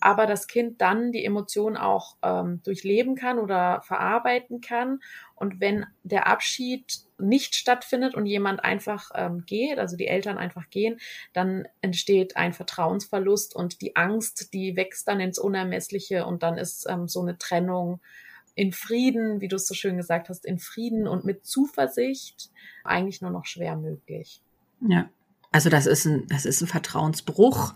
aber 0.00 0.26
das 0.26 0.46
Kind 0.46 0.80
dann 0.80 1.12
die 1.12 1.24
Emotion 1.24 1.76
auch 1.76 2.16
ähm, 2.22 2.62
durchleben 2.62 3.14
kann 3.14 3.38
oder 3.38 3.82
verarbeiten 3.82 4.60
kann. 4.60 5.00
Und 5.34 5.60
wenn 5.60 5.86
der 6.02 6.26
Abschied 6.26 7.00
nicht 7.18 7.54
stattfindet 7.54 8.14
und 8.14 8.26
jemand 8.26 8.62
einfach 8.64 9.10
ähm, 9.14 9.44
geht, 9.46 9.78
also 9.78 9.96
die 9.96 10.06
Eltern 10.06 10.38
einfach 10.38 10.68
gehen, 10.70 11.00
dann 11.32 11.66
entsteht 11.80 12.36
ein 12.36 12.52
Vertrauensverlust 12.52 13.56
und 13.56 13.80
die 13.80 13.96
Angst, 13.96 14.52
die 14.52 14.76
wächst 14.76 15.08
dann 15.08 15.20
ins 15.20 15.38
Unermessliche 15.38 16.26
und 16.26 16.42
dann 16.42 16.58
ist 16.58 16.86
ähm, 16.88 17.08
so 17.08 17.20
eine 17.22 17.38
Trennung 17.38 18.00
in 18.60 18.72
Frieden, 18.72 19.40
wie 19.40 19.48
du 19.48 19.56
es 19.56 19.66
so 19.66 19.72
schön 19.72 19.96
gesagt 19.96 20.28
hast, 20.28 20.44
in 20.44 20.58
Frieden 20.58 21.08
und 21.08 21.24
mit 21.24 21.46
Zuversicht 21.46 22.50
eigentlich 22.84 23.22
nur 23.22 23.30
noch 23.30 23.46
schwer 23.46 23.74
möglich. 23.74 24.42
Ja, 24.86 25.08
also 25.50 25.70
das 25.70 25.86
ist 25.86 26.04
ein, 26.04 26.26
das 26.28 26.44
ist 26.44 26.60
ein 26.60 26.66
Vertrauensbruch 26.66 27.74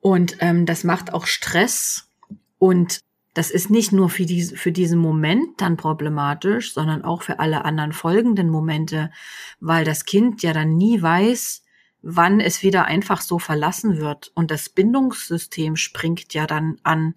und 0.00 0.36
ähm, 0.40 0.66
das 0.66 0.84
macht 0.84 1.14
auch 1.14 1.24
Stress 1.26 2.10
und 2.58 3.00
das 3.32 3.50
ist 3.50 3.70
nicht 3.70 3.92
nur 3.92 4.10
für, 4.10 4.26
diese, 4.26 4.56
für 4.56 4.72
diesen 4.72 4.98
Moment 4.98 5.58
dann 5.62 5.78
problematisch, 5.78 6.74
sondern 6.74 7.02
auch 7.02 7.22
für 7.22 7.38
alle 7.38 7.64
anderen 7.64 7.94
folgenden 7.94 8.50
Momente, 8.50 9.10
weil 9.58 9.86
das 9.86 10.04
Kind 10.04 10.42
ja 10.42 10.52
dann 10.52 10.76
nie 10.76 11.00
weiß, 11.00 11.62
wann 12.02 12.40
es 12.40 12.62
wieder 12.62 12.84
einfach 12.84 13.22
so 13.22 13.38
verlassen 13.38 13.96
wird. 13.96 14.30
Und 14.34 14.50
das 14.50 14.68
Bindungssystem 14.68 15.76
springt 15.76 16.34
ja 16.34 16.46
dann 16.46 16.76
an. 16.82 17.14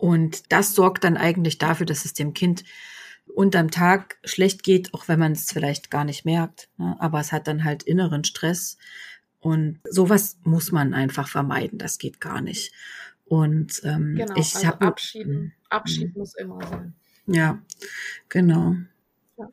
Und 0.00 0.50
das 0.50 0.74
sorgt 0.74 1.04
dann 1.04 1.18
eigentlich 1.18 1.58
dafür, 1.58 1.84
dass 1.84 2.06
es 2.06 2.14
dem 2.14 2.32
Kind 2.32 2.64
unterm 3.34 3.70
Tag 3.70 4.16
schlecht 4.24 4.62
geht, 4.62 4.94
auch 4.94 5.08
wenn 5.08 5.18
man 5.18 5.32
es 5.32 5.52
vielleicht 5.52 5.90
gar 5.90 6.06
nicht 6.06 6.24
merkt. 6.24 6.70
Ne? 6.78 6.96
Aber 6.98 7.20
es 7.20 7.32
hat 7.32 7.46
dann 7.46 7.64
halt 7.64 7.82
inneren 7.82 8.24
Stress. 8.24 8.78
Und 9.40 9.78
sowas 9.84 10.38
muss 10.42 10.72
man 10.72 10.94
einfach 10.94 11.28
vermeiden. 11.28 11.78
Das 11.78 11.98
geht 11.98 12.18
gar 12.18 12.40
nicht. 12.40 12.72
Und 13.26 13.82
ähm, 13.84 14.14
genau, 14.16 14.34
ich 14.36 14.54
also 14.56 14.66
habe 14.68 14.86
Abschied, 14.86 15.26
hm, 15.26 15.52
Abschied 15.68 16.14
hm. 16.14 16.18
muss 16.18 16.34
immer 16.34 16.66
sein. 16.66 16.94
Ja, 17.26 17.60
genau. 18.30 18.76
Ja. 19.38 19.50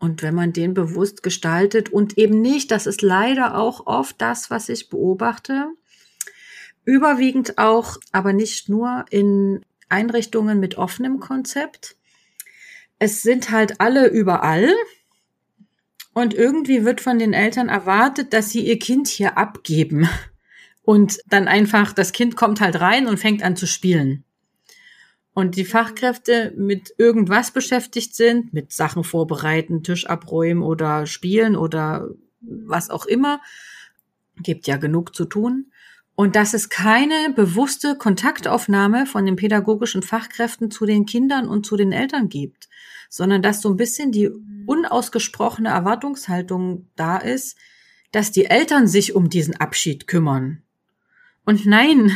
Und 0.00 0.22
wenn 0.22 0.34
man 0.34 0.52
den 0.52 0.74
bewusst 0.74 1.22
gestaltet 1.22 1.88
und 1.88 2.18
eben 2.18 2.40
nicht, 2.40 2.72
das 2.72 2.86
ist 2.88 3.00
leider 3.00 3.56
auch 3.56 3.86
oft 3.86 4.20
das, 4.20 4.50
was 4.50 4.68
ich 4.68 4.90
beobachte, 4.90 5.68
überwiegend 6.84 7.58
auch, 7.58 7.96
aber 8.10 8.32
nicht 8.32 8.68
nur 8.68 9.04
in 9.10 9.64
Einrichtungen 9.94 10.60
mit 10.60 10.76
offenem 10.76 11.20
Konzept. 11.20 11.96
Es 12.98 13.22
sind 13.22 13.50
halt 13.50 13.80
alle 13.80 14.08
überall. 14.08 14.68
Und 16.12 16.34
irgendwie 16.34 16.84
wird 16.84 17.00
von 17.00 17.18
den 17.18 17.32
Eltern 17.32 17.68
erwartet, 17.68 18.32
dass 18.32 18.50
sie 18.50 18.66
ihr 18.66 18.78
Kind 18.78 19.08
hier 19.08 19.38
abgeben. 19.38 20.08
Und 20.82 21.18
dann 21.26 21.48
einfach, 21.48 21.92
das 21.92 22.12
Kind 22.12 22.36
kommt 22.36 22.60
halt 22.60 22.80
rein 22.80 23.06
und 23.06 23.18
fängt 23.18 23.42
an 23.42 23.56
zu 23.56 23.66
spielen. 23.66 24.24
Und 25.32 25.56
die 25.56 25.64
Fachkräfte 25.64 26.52
mit 26.56 26.94
irgendwas 26.98 27.50
beschäftigt 27.50 28.14
sind, 28.14 28.52
mit 28.52 28.72
Sachen 28.72 29.02
vorbereiten, 29.02 29.82
Tisch 29.82 30.06
abräumen 30.06 30.62
oder 30.62 31.06
spielen 31.06 31.56
oder 31.56 32.10
was 32.40 32.90
auch 32.90 33.06
immer, 33.06 33.40
gibt 34.36 34.66
ja 34.66 34.76
genug 34.76 35.14
zu 35.14 35.24
tun. 35.24 35.72
Und 36.16 36.36
dass 36.36 36.54
es 36.54 36.68
keine 36.68 37.32
bewusste 37.34 37.96
Kontaktaufnahme 37.96 39.06
von 39.06 39.26
den 39.26 39.36
pädagogischen 39.36 40.02
Fachkräften 40.02 40.70
zu 40.70 40.86
den 40.86 41.06
Kindern 41.06 41.48
und 41.48 41.66
zu 41.66 41.76
den 41.76 41.92
Eltern 41.92 42.28
gibt, 42.28 42.68
sondern 43.08 43.42
dass 43.42 43.60
so 43.60 43.70
ein 43.70 43.76
bisschen 43.76 44.12
die 44.12 44.30
unausgesprochene 44.66 45.68
Erwartungshaltung 45.68 46.88
da 46.94 47.16
ist, 47.16 47.56
dass 48.12 48.30
die 48.30 48.44
Eltern 48.44 48.86
sich 48.86 49.14
um 49.14 49.28
diesen 49.28 49.56
Abschied 49.56 50.06
kümmern. 50.06 50.62
Und 51.44 51.66
nein, 51.66 52.04
mhm. 52.04 52.12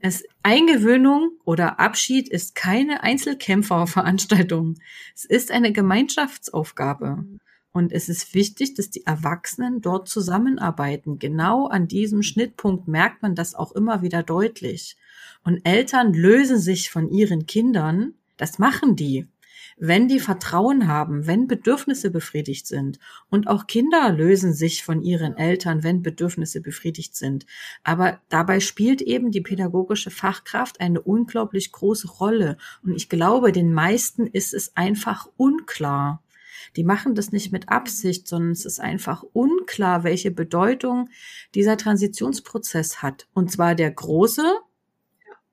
es, 0.00 0.24
Eingewöhnung 0.42 1.32
oder 1.44 1.80
Abschied 1.80 2.28
ist 2.28 2.54
keine 2.54 3.02
Einzelkämpferveranstaltung. 3.02 4.76
Es 5.14 5.24
ist 5.24 5.50
eine 5.50 5.72
Gemeinschaftsaufgabe. 5.72 7.16
Mhm. 7.16 7.40
Und 7.72 7.92
es 7.92 8.08
ist 8.08 8.34
wichtig, 8.34 8.74
dass 8.74 8.90
die 8.90 9.06
Erwachsenen 9.06 9.80
dort 9.80 10.08
zusammenarbeiten. 10.08 11.18
Genau 11.18 11.66
an 11.66 11.86
diesem 11.86 12.22
Schnittpunkt 12.22 12.88
merkt 12.88 13.22
man 13.22 13.34
das 13.34 13.54
auch 13.54 13.72
immer 13.72 14.02
wieder 14.02 14.22
deutlich. 14.22 14.96
Und 15.44 15.64
Eltern 15.64 16.12
lösen 16.12 16.58
sich 16.58 16.90
von 16.90 17.08
ihren 17.08 17.46
Kindern. 17.46 18.14
Das 18.36 18.58
machen 18.58 18.96
die 18.96 19.28
wenn 19.80 20.08
die 20.08 20.20
Vertrauen 20.20 20.86
haben, 20.86 21.26
wenn 21.26 21.48
Bedürfnisse 21.48 22.10
befriedigt 22.10 22.66
sind. 22.66 22.98
Und 23.30 23.48
auch 23.48 23.66
Kinder 23.66 24.12
lösen 24.12 24.52
sich 24.52 24.84
von 24.84 25.02
ihren 25.02 25.36
Eltern, 25.38 25.82
wenn 25.82 26.02
Bedürfnisse 26.02 26.60
befriedigt 26.60 27.16
sind. 27.16 27.46
Aber 27.82 28.20
dabei 28.28 28.60
spielt 28.60 29.00
eben 29.00 29.30
die 29.30 29.40
pädagogische 29.40 30.10
Fachkraft 30.10 30.80
eine 30.80 31.00
unglaublich 31.00 31.72
große 31.72 32.08
Rolle. 32.08 32.58
Und 32.82 32.94
ich 32.94 33.08
glaube, 33.08 33.52
den 33.52 33.72
meisten 33.72 34.26
ist 34.26 34.52
es 34.52 34.76
einfach 34.76 35.28
unklar. 35.38 36.22
Die 36.76 36.84
machen 36.84 37.14
das 37.14 37.32
nicht 37.32 37.52
mit 37.52 37.68
Absicht, 37.68 38.28
sondern 38.28 38.52
es 38.52 38.64
ist 38.64 38.80
einfach 38.80 39.22
unklar, 39.32 40.04
welche 40.04 40.30
Bedeutung 40.30 41.08
dieser 41.54 41.76
Transitionsprozess 41.76 43.02
hat. 43.02 43.26
Und 43.34 43.50
zwar 43.50 43.74
der 43.74 43.90
große, 43.90 44.44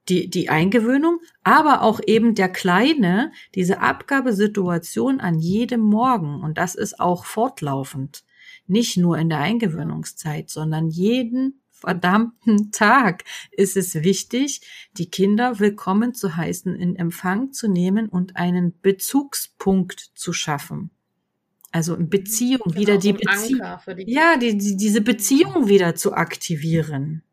die, 0.09 0.29
die 0.29 0.49
Eingewöhnung, 0.49 1.19
aber 1.43 1.81
auch 1.81 1.99
eben 2.05 2.35
der 2.35 2.49
kleine, 2.49 3.31
diese 3.55 3.81
Abgabesituation 3.81 5.19
an 5.19 5.39
jedem 5.39 5.81
Morgen. 5.81 6.41
Und 6.41 6.57
das 6.57 6.75
ist 6.75 6.99
auch 6.99 7.25
fortlaufend. 7.25 8.23
Nicht 8.67 8.97
nur 8.97 9.17
in 9.17 9.29
der 9.29 9.39
Eingewöhnungszeit, 9.39 10.49
sondern 10.49 10.87
jeden 10.87 11.61
verdammten 11.71 12.71
Tag 12.71 13.23
ist 13.51 13.77
es 13.77 13.95
wichtig, 13.95 14.61
die 14.93 15.09
Kinder 15.09 15.59
willkommen 15.59 16.13
zu 16.13 16.35
heißen, 16.35 16.75
in 16.75 16.95
Empfang 16.95 17.53
zu 17.53 17.67
nehmen 17.67 18.09
und 18.09 18.35
einen 18.35 18.79
Bezugspunkt 18.81 20.11
zu 20.15 20.33
schaffen. 20.33 20.89
Also 21.71 21.95
in 21.95 22.09
Beziehung 22.09 22.61
genau, 22.65 22.79
wieder 22.79 22.97
die 22.97 23.13
Beziehung. 23.13 23.61
Ja, 24.05 24.37
die, 24.37 24.57
die, 24.57 24.77
diese 24.77 25.01
Beziehung 25.01 25.67
wieder 25.67 25.95
zu 25.95 26.13
aktivieren. 26.13 27.23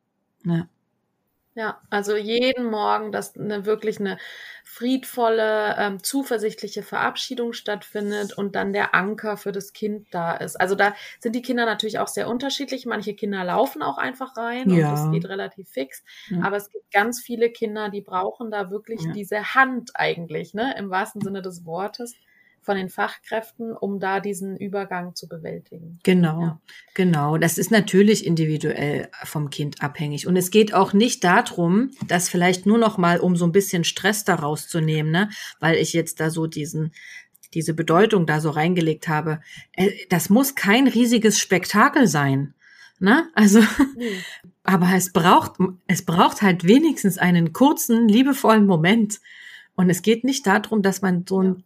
Ja. 0.44 0.68
Ja, 1.56 1.80
also 1.88 2.16
jeden 2.16 2.68
Morgen, 2.68 3.12
dass 3.12 3.36
eine 3.36 3.64
wirklich 3.64 4.00
eine 4.00 4.18
friedvolle, 4.64 5.76
ähm, 5.78 6.02
zuversichtliche 6.02 6.82
Verabschiedung 6.82 7.52
stattfindet 7.52 8.36
und 8.36 8.56
dann 8.56 8.72
der 8.72 8.92
Anker 8.92 9.36
für 9.36 9.52
das 9.52 9.72
Kind 9.72 10.08
da 10.10 10.34
ist. 10.34 10.60
Also 10.60 10.74
da 10.74 10.94
sind 11.20 11.36
die 11.36 11.42
Kinder 11.42 11.64
natürlich 11.64 12.00
auch 12.00 12.08
sehr 12.08 12.28
unterschiedlich. 12.28 12.86
Manche 12.86 13.14
Kinder 13.14 13.44
laufen 13.44 13.82
auch 13.82 13.98
einfach 13.98 14.36
rein 14.36 14.68
ja. 14.68 14.88
und 14.88 14.96
das 14.96 15.12
geht 15.12 15.28
relativ 15.28 15.68
fix. 15.68 16.02
Ja. 16.28 16.42
Aber 16.42 16.56
es 16.56 16.72
gibt 16.72 16.90
ganz 16.90 17.20
viele 17.20 17.50
Kinder, 17.50 17.88
die 17.88 18.00
brauchen 18.00 18.50
da 18.50 18.70
wirklich 18.70 19.02
ja. 19.02 19.12
diese 19.12 19.54
Hand 19.54 19.92
eigentlich, 19.94 20.54
ne, 20.54 20.74
im 20.76 20.90
wahrsten 20.90 21.20
Sinne 21.20 21.40
des 21.40 21.64
Wortes 21.64 22.16
von 22.64 22.76
den 22.76 22.88
Fachkräften, 22.88 23.72
um 23.76 24.00
da 24.00 24.20
diesen 24.20 24.56
Übergang 24.56 25.14
zu 25.14 25.28
bewältigen. 25.28 25.98
Genau, 26.02 26.40
ja. 26.40 26.60
genau. 26.94 27.36
Das 27.38 27.58
ist 27.58 27.70
natürlich 27.70 28.26
individuell 28.26 29.08
vom 29.24 29.50
Kind 29.50 29.82
abhängig. 29.82 30.26
Und 30.26 30.36
es 30.36 30.50
geht 30.50 30.72
auch 30.72 30.92
nicht 30.92 31.22
darum, 31.24 31.90
das 32.08 32.28
vielleicht 32.28 32.66
nur 32.66 32.78
noch 32.78 32.98
mal, 32.98 33.20
um 33.20 33.36
so 33.36 33.46
ein 33.46 33.52
bisschen 33.52 33.84
Stress 33.84 34.24
daraus 34.24 34.68
zu 34.68 34.80
nehmen, 34.80 35.10
ne? 35.10 35.28
weil 35.60 35.76
ich 35.76 35.92
jetzt 35.92 36.20
da 36.20 36.30
so 36.30 36.46
diesen 36.46 36.92
diese 37.52 37.72
Bedeutung 37.72 38.26
da 38.26 38.40
so 38.40 38.50
reingelegt 38.50 39.06
habe. 39.06 39.40
Äh, 39.72 39.90
das 40.08 40.28
muss 40.28 40.56
kein 40.56 40.88
riesiges 40.88 41.38
Spektakel 41.38 42.08
sein. 42.08 42.54
Ne? 42.98 43.28
Also, 43.34 43.60
mhm. 43.60 44.24
aber 44.64 44.90
es 44.94 45.12
braucht, 45.12 45.52
es 45.86 46.04
braucht 46.04 46.42
halt 46.42 46.64
wenigstens 46.64 47.18
einen 47.18 47.52
kurzen, 47.52 48.08
liebevollen 48.08 48.66
Moment. 48.66 49.20
Und 49.76 49.90
es 49.90 50.02
geht 50.02 50.24
nicht 50.24 50.46
darum, 50.46 50.82
dass 50.82 51.02
man 51.02 51.24
so 51.28 51.42
ein 51.42 51.64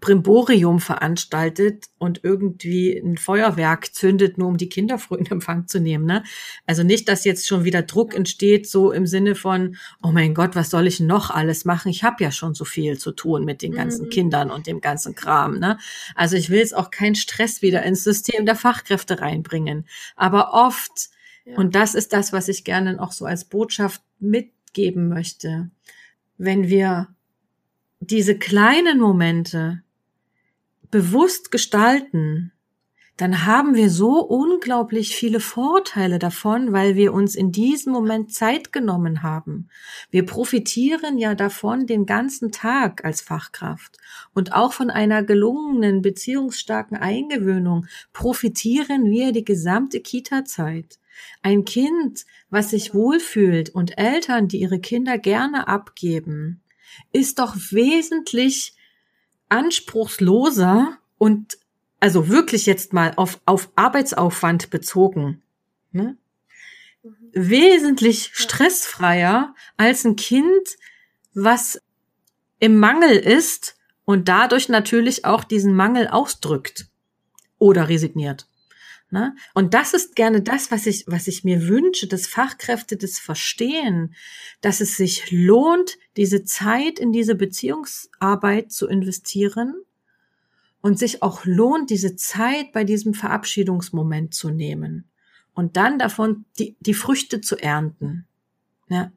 Brimborium 0.00 0.80
veranstaltet 0.80 1.86
und 1.98 2.20
irgendwie 2.22 2.96
ein 2.96 3.16
Feuerwerk 3.16 3.94
zündet, 3.94 4.38
nur 4.38 4.48
um 4.48 4.56
die 4.56 4.68
Kinder 4.68 4.98
früh 4.98 5.16
in 5.16 5.26
Empfang 5.26 5.66
zu 5.68 5.80
nehmen. 5.80 6.04
Ne? 6.04 6.24
Also 6.66 6.82
nicht, 6.82 7.08
dass 7.08 7.24
jetzt 7.24 7.46
schon 7.46 7.64
wieder 7.64 7.82
Druck 7.82 8.14
entsteht, 8.14 8.68
so 8.68 8.92
im 8.92 9.06
Sinne 9.06 9.34
von, 9.34 9.76
oh 10.02 10.10
mein 10.10 10.34
Gott, 10.34 10.56
was 10.56 10.70
soll 10.70 10.86
ich 10.86 11.00
noch 11.00 11.30
alles 11.30 11.64
machen? 11.64 11.90
Ich 11.90 12.02
habe 12.02 12.22
ja 12.24 12.30
schon 12.30 12.54
so 12.54 12.64
viel 12.64 12.98
zu 12.98 13.12
tun 13.12 13.44
mit 13.44 13.62
den 13.62 13.72
ganzen 13.72 14.06
mhm. 14.06 14.10
Kindern 14.10 14.50
und 14.50 14.66
dem 14.66 14.80
ganzen 14.80 15.14
Kram. 15.14 15.58
Ne? 15.58 15.78
Also 16.14 16.36
ich 16.36 16.50
will 16.50 16.58
jetzt 16.58 16.76
auch 16.76 16.90
keinen 16.90 17.14
Stress 17.14 17.62
wieder 17.62 17.82
ins 17.82 18.04
System 18.04 18.46
der 18.46 18.56
Fachkräfte 18.56 19.20
reinbringen. 19.20 19.86
Aber 20.16 20.52
oft, 20.52 21.10
ja. 21.44 21.56
und 21.56 21.74
das 21.74 21.94
ist 21.94 22.12
das, 22.12 22.32
was 22.32 22.48
ich 22.48 22.64
gerne 22.64 23.00
auch 23.00 23.12
so 23.12 23.26
als 23.26 23.44
Botschaft 23.44 24.02
mitgeben 24.18 25.08
möchte, 25.08 25.70
wenn 26.36 26.68
wir 26.68 27.08
diese 28.00 28.36
kleinen 28.36 28.98
Momente 28.98 29.83
bewusst 30.94 31.50
gestalten, 31.50 32.52
dann 33.16 33.46
haben 33.46 33.74
wir 33.74 33.90
so 33.90 34.20
unglaublich 34.20 35.16
viele 35.16 35.40
Vorteile 35.40 36.20
davon, 36.20 36.72
weil 36.72 36.94
wir 36.94 37.12
uns 37.12 37.34
in 37.34 37.50
diesem 37.50 37.92
Moment 37.92 38.32
Zeit 38.32 38.72
genommen 38.72 39.24
haben. 39.24 39.70
Wir 40.12 40.24
profitieren 40.24 41.18
ja 41.18 41.34
davon 41.34 41.88
den 41.88 42.06
ganzen 42.06 42.52
Tag 42.52 43.04
als 43.04 43.22
Fachkraft. 43.22 43.98
Und 44.34 44.52
auch 44.52 44.72
von 44.72 44.88
einer 44.88 45.24
gelungenen, 45.24 46.00
beziehungsstarken 46.00 46.96
Eingewöhnung 46.96 47.86
profitieren 48.12 49.10
wir 49.10 49.32
die 49.32 49.44
gesamte 49.44 49.98
Kita-Zeit. 49.98 51.00
Ein 51.42 51.64
Kind, 51.64 52.24
was 52.50 52.70
sich 52.70 52.94
wohlfühlt 52.94 53.70
und 53.70 53.98
Eltern, 53.98 54.46
die 54.46 54.60
ihre 54.60 54.78
Kinder 54.78 55.18
gerne 55.18 55.66
abgeben, 55.66 56.62
ist 57.10 57.40
doch 57.40 57.56
wesentlich 57.72 58.73
anspruchsloser 59.48 60.98
und 61.18 61.58
also 62.00 62.28
wirklich 62.28 62.66
jetzt 62.66 62.92
mal 62.92 63.12
auf, 63.16 63.40
auf 63.46 63.70
Arbeitsaufwand 63.76 64.70
bezogen, 64.70 65.42
ne? 65.92 66.16
Mhm. 67.02 67.12
wesentlich 67.32 68.30
stressfreier 68.34 69.54
als 69.76 70.04
ein 70.04 70.16
Kind, 70.16 70.76
was 71.34 71.80
im 72.58 72.78
Mangel 72.78 73.16
ist 73.16 73.76
und 74.04 74.28
dadurch 74.28 74.68
natürlich 74.68 75.24
auch 75.24 75.44
diesen 75.44 75.74
Mangel 75.74 76.08
ausdrückt 76.08 76.86
oder 77.58 77.88
resigniert. 77.88 78.46
Ne? 79.14 79.36
Und 79.54 79.74
das 79.74 79.94
ist 79.94 80.16
gerne 80.16 80.42
das, 80.42 80.72
was 80.72 80.86
ich, 80.86 81.04
was 81.06 81.28
ich 81.28 81.44
mir 81.44 81.68
wünsche, 81.68 82.08
dass 82.08 82.26
Fachkräfte 82.26 82.96
das 82.96 83.20
verstehen, 83.20 84.16
dass 84.60 84.80
es 84.80 84.96
sich 84.96 85.30
lohnt, 85.30 85.98
diese 86.16 86.42
Zeit 86.42 86.98
in 86.98 87.12
diese 87.12 87.36
Beziehungsarbeit 87.36 88.72
zu 88.72 88.88
investieren 88.88 89.76
und 90.80 90.98
sich 90.98 91.22
auch 91.22 91.44
lohnt, 91.44 91.90
diese 91.90 92.16
Zeit 92.16 92.72
bei 92.72 92.82
diesem 92.82 93.14
Verabschiedungsmoment 93.14 94.34
zu 94.34 94.50
nehmen 94.50 95.08
und 95.54 95.76
dann 95.76 96.00
davon 96.00 96.44
die, 96.58 96.74
die 96.80 96.92
Früchte 96.92 97.40
zu 97.40 97.56
ernten. 97.56 98.26
Ja. 98.88 99.12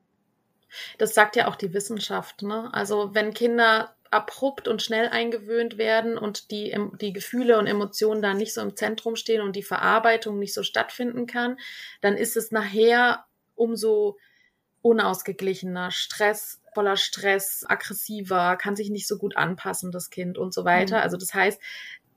Das 0.99 1.15
sagt 1.15 1.35
ja 1.35 1.47
auch 1.47 1.55
die 1.55 1.73
Wissenschaft. 1.73 2.43
Ne? 2.43 2.71
Also 2.71 3.15
wenn 3.15 3.33
Kinder 3.33 3.95
abrupt 4.11 4.67
und 4.67 4.81
schnell 4.81 5.07
eingewöhnt 5.07 5.77
werden 5.77 6.17
und 6.17 6.51
die, 6.51 6.75
die 7.01 7.13
Gefühle 7.13 7.57
und 7.57 7.67
Emotionen 7.67 8.21
da 8.21 8.33
nicht 8.33 8.53
so 8.53 8.61
im 8.61 8.75
Zentrum 8.75 9.15
stehen 9.15 9.41
und 9.41 9.55
die 9.55 9.63
Verarbeitung 9.63 10.39
nicht 10.39 10.53
so 10.53 10.63
stattfinden 10.63 11.27
kann, 11.27 11.57
dann 12.01 12.15
ist 12.17 12.37
es 12.37 12.51
nachher 12.51 13.25
umso 13.55 14.17
unausgeglichener, 14.81 15.91
Stress, 15.91 16.61
voller 16.73 16.97
Stress, 16.97 17.65
aggressiver, 17.67 18.55
kann 18.55 18.75
sich 18.75 18.89
nicht 18.89 19.07
so 19.07 19.17
gut 19.17 19.35
anpassen, 19.35 19.91
das 19.91 20.09
Kind 20.09 20.37
und 20.37 20.53
so 20.53 20.63
weiter. 20.63 20.97
Mhm. 20.97 21.03
Also 21.03 21.17
das 21.17 21.33
heißt, 21.33 21.59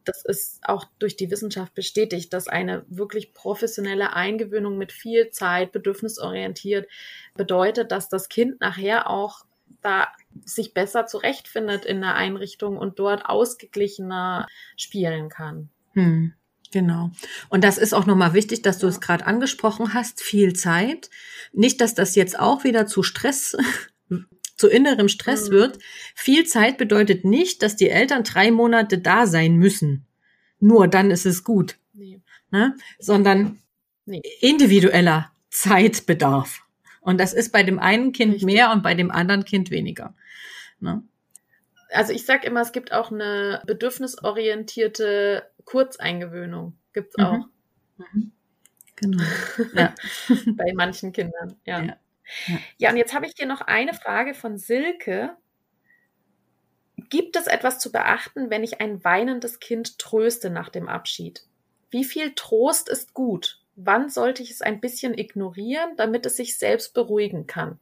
das 0.04 0.24
ist 0.24 0.60
auch 0.64 0.84
durch 0.98 1.16
die 1.16 1.30
Wissenschaft 1.30 1.74
bestätigt, 1.74 2.32
dass 2.32 2.48
eine 2.48 2.84
wirklich 2.88 3.32
professionelle 3.32 4.12
Eingewöhnung 4.12 4.78
mit 4.78 4.92
viel 4.92 5.30
Zeit, 5.30 5.72
bedürfnisorientiert 5.72 6.88
bedeutet, 7.34 7.92
dass 7.92 8.08
das 8.08 8.28
Kind 8.28 8.60
nachher 8.60 9.10
auch 9.10 9.44
da 9.82 10.08
sich 10.44 10.74
besser 10.74 11.06
zurechtfindet 11.06 11.84
in 11.84 12.00
der 12.00 12.14
Einrichtung 12.14 12.76
und 12.76 12.98
dort 12.98 13.26
ausgeglichener 13.26 14.46
spielen 14.76 15.28
kann. 15.28 15.70
Hm, 15.94 16.34
genau. 16.70 17.10
Und 17.48 17.64
das 17.64 17.78
ist 17.78 17.92
auch 17.92 18.06
nochmal 18.06 18.34
wichtig, 18.34 18.62
dass 18.62 18.78
du 18.78 18.86
es 18.86 19.00
gerade 19.00 19.26
angesprochen 19.26 19.94
hast, 19.94 20.22
viel 20.22 20.54
Zeit. 20.54 21.10
Nicht, 21.52 21.80
dass 21.80 21.94
das 21.94 22.14
jetzt 22.14 22.38
auch 22.38 22.64
wieder 22.64 22.86
zu 22.86 23.02
Stress 23.02 23.56
zu 24.56 24.68
innerem 24.68 25.08
Stress 25.08 25.48
mhm. 25.48 25.54
wird. 25.54 25.78
Viel 26.14 26.46
Zeit 26.46 26.78
bedeutet 26.78 27.24
nicht, 27.24 27.62
dass 27.62 27.76
die 27.76 27.88
Eltern 27.88 28.24
drei 28.24 28.50
Monate 28.50 28.98
da 28.98 29.26
sein 29.26 29.56
müssen. 29.56 30.06
Nur 30.60 30.86
dann 30.86 31.10
ist 31.10 31.26
es 31.26 31.42
gut. 31.42 31.78
Nee. 31.94 32.20
Ne? 32.50 32.76
Sondern 32.98 33.58
nee. 34.04 34.22
individueller 34.40 35.32
Zeitbedarf. 35.48 36.62
Und 37.00 37.18
das 37.18 37.32
ist 37.32 37.52
bei 37.52 37.62
dem 37.62 37.78
einen 37.78 38.12
Kind 38.12 38.34
Richtig. 38.34 38.46
mehr 38.46 38.70
und 38.72 38.82
bei 38.82 38.94
dem 38.94 39.10
anderen 39.10 39.44
Kind 39.44 39.70
weniger. 39.70 40.14
Ne? 40.80 41.02
Also 41.90 42.12
ich 42.12 42.24
sage 42.24 42.46
immer, 42.46 42.60
es 42.60 42.72
gibt 42.72 42.92
auch 42.92 43.10
eine 43.10 43.62
bedürfnisorientierte 43.66 45.50
Kurzeingewöhnung. 45.64 46.76
Gibt's 46.92 47.16
mhm. 47.16 47.24
auch. 47.24 47.46
Mhm. 47.96 48.32
Genau. 48.96 49.24
Ja. 49.74 49.94
bei 50.56 50.72
manchen 50.74 51.12
Kindern, 51.12 51.56
ja. 51.64 51.82
ja. 51.82 51.96
Ja. 52.78 52.90
und 52.90 52.96
jetzt 52.96 53.14
habe 53.14 53.26
ich 53.26 53.32
hier 53.36 53.46
noch 53.46 53.62
eine 53.62 53.94
Frage 53.94 54.34
von 54.34 54.58
Silke. 54.58 55.36
Gibt 57.08 57.36
es 57.36 57.46
etwas 57.46 57.78
zu 57.78 57.90
beachten, 57.90 58.50
wenn 58.50 58.62
ich 58.62 58.80
ein 58.80 59.02
weinendes 59.02 59.58
Kind 59.58 59.98
tröste 59.98 60.50
nach 60.50 60.68
dem 60.68 60.88
Abschied? 60.88 61.46
Wie 61.90 62.04
viel 62.04 62.34
Trost 62.34 62.88
ist 62.88 63.14
gut? 63.14 63.62
Wann 63.76 64.10
sollte 64.10 64.42
ich 64.42 64.50
es 64.50 64.62
ein 64.62 64.80
bisschen 64.80 65.16
ignorieren, 65.16 65.90
damit 65.96 66.26
es 66.26 66.36
sich 66.36 66.58
selbst 66.58 66.94
beruhigen 66.94 67.46
kann? 67.46 67.78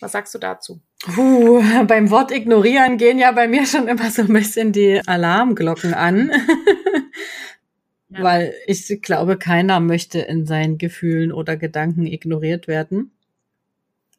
Was 0.00 0.12
sagst 0.12 0.34
du 0.34 0.38
dazu? 0.38 0.80
Uh, 1.16 1.62
beim 1.86 2.10
Wort 2.10 2.30
ignorieren 2.30 2.98
gehen 2.98 3.18
ja 3.18 3.32
bei 3.32 3.48
mir 3.48 3.66
schon 3.66 3.88
immer 3.88 4.10
so 4.10 4.22
ein 4.22 4.32
bisschen 4.32 4.72
die 4.72 5.00
Alarmglocken 5.06 5.94
an. 5.94 6.30
ja. 8.08 8.22
Weil 8.22 8.54
ich 8.66 9.00
glaube, 9.02 9.38
keiner 9.38 9.80
möchte 9.80 10.20
in 10.20 10.46
seinen 10.46 10.78
Gefühlen 10.78 11.32
oder 11.32 11.56
Gedanken 11.56 12.06
ignoriert 12.06 12.68
werden. 12.68 13.12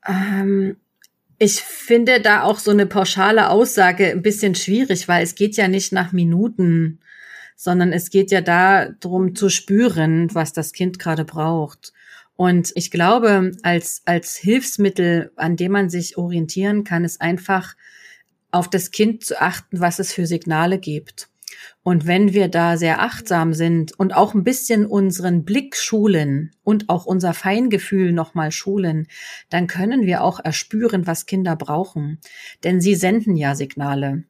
Ähm, 0.07 0.77
ich 1.39 1.61
finde 1.61 2.19
da 2.19 2.43
auch 2.43 2.57
so 2.57 2.71
eine 2.71 2.87
pauschale 2.87 3.49
Aussage 3.49 4.07
ein 4.07 4.23
bisschen 4.23 4.55
schwierig, 4.55 5.07
weil 5.07 5.23
es 5.23 5.35
geht 5.35 5.55
ja 5.55 5.67
nicht 5.67 5.91
nach 5.91 6.11
Minuten, 6.11 6.99
sondern 7.57 7.91
es 7.91 8.11
geht 8.11 8.31
ja 8.31 8.39
darum 8.41 9.35
zu 9.35 9.49
spüren, 9.49 10.33
was 10.33 10.53
das 10.53 10.71
Kind 10.71 10.99
gerade 10.99 11.25
braucht. 11.25 11.91
Und 12.37 12.71
ich 12.75 12.91
glaube, 12.91 13.51
als, 13.63 14.03
als 14.05 14.37
Hilfsmittel, 14.37 15.31
an 15.35 15.57
dem 15.57 15.71
man 15.71 15.89
sich 15.89 16.17
orientieren 16.17 16.83
kann, 16.83 17.03
ist 17.03 17.19
einfach 17.19 17.75
auf 18.51 18.69
das 18.69 18.91
Kind 18.91 19.25
zu 19.25 19.41
achten, 19.41 19.79
was 19.79 19.97
es 19.99 20.13
für 20.13 20.27
Signale 20.27 20.77
gibt. 20.77 21.29
Und 21.81 22.05
wenn 22.05 22.33
wir 22.33 22.47
da 22.47 22.77
sehr 22.77 23.01
achtsam 23.01 23.53
sind 23.53 23.97
und 23.97 24.15
auch 24.15 24.35
ein 24.35 24.43
bisschen 24.43 24.85
unseren 24.85 25.43
Blick 25.43 25.75
schulen 25.75 26.51
und 26.63 26.89
auch 26.89 27.05
unser 27.05 27.33
Feingefühl 27.33 28.11
nochmal 28.11 28.51
schulen, 28.51 29.07
dann 29.49 29.65
können 29.65 30.05
wir 30.05 30.23
auch 30.23 30.39
erspüren, 30.39 31.07
was 31.07 31.25
Kinder 31.25 31.55
brauchen. 31.55 32.19
Denn 32.63 32.81
sie 32.81 32.93
senden 32.93 33.35
ja 33.35 33.55
Signale. 33.55 34.25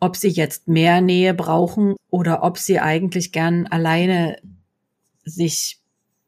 Ob 0.00 0.16
sie 0.16 0.28
jetzt 0.28 0.68
mehr 0.68 1.00
Nähe 1.00 1.34
brauchen 1.34 1.96
oder 2.10 2.42
ob 2.42 2.58
sie 2.58 2.80
eigentlich 2.80 3.32
gern 3.32 3.66
alleine 3.66 4.38
sich 5.24 5.78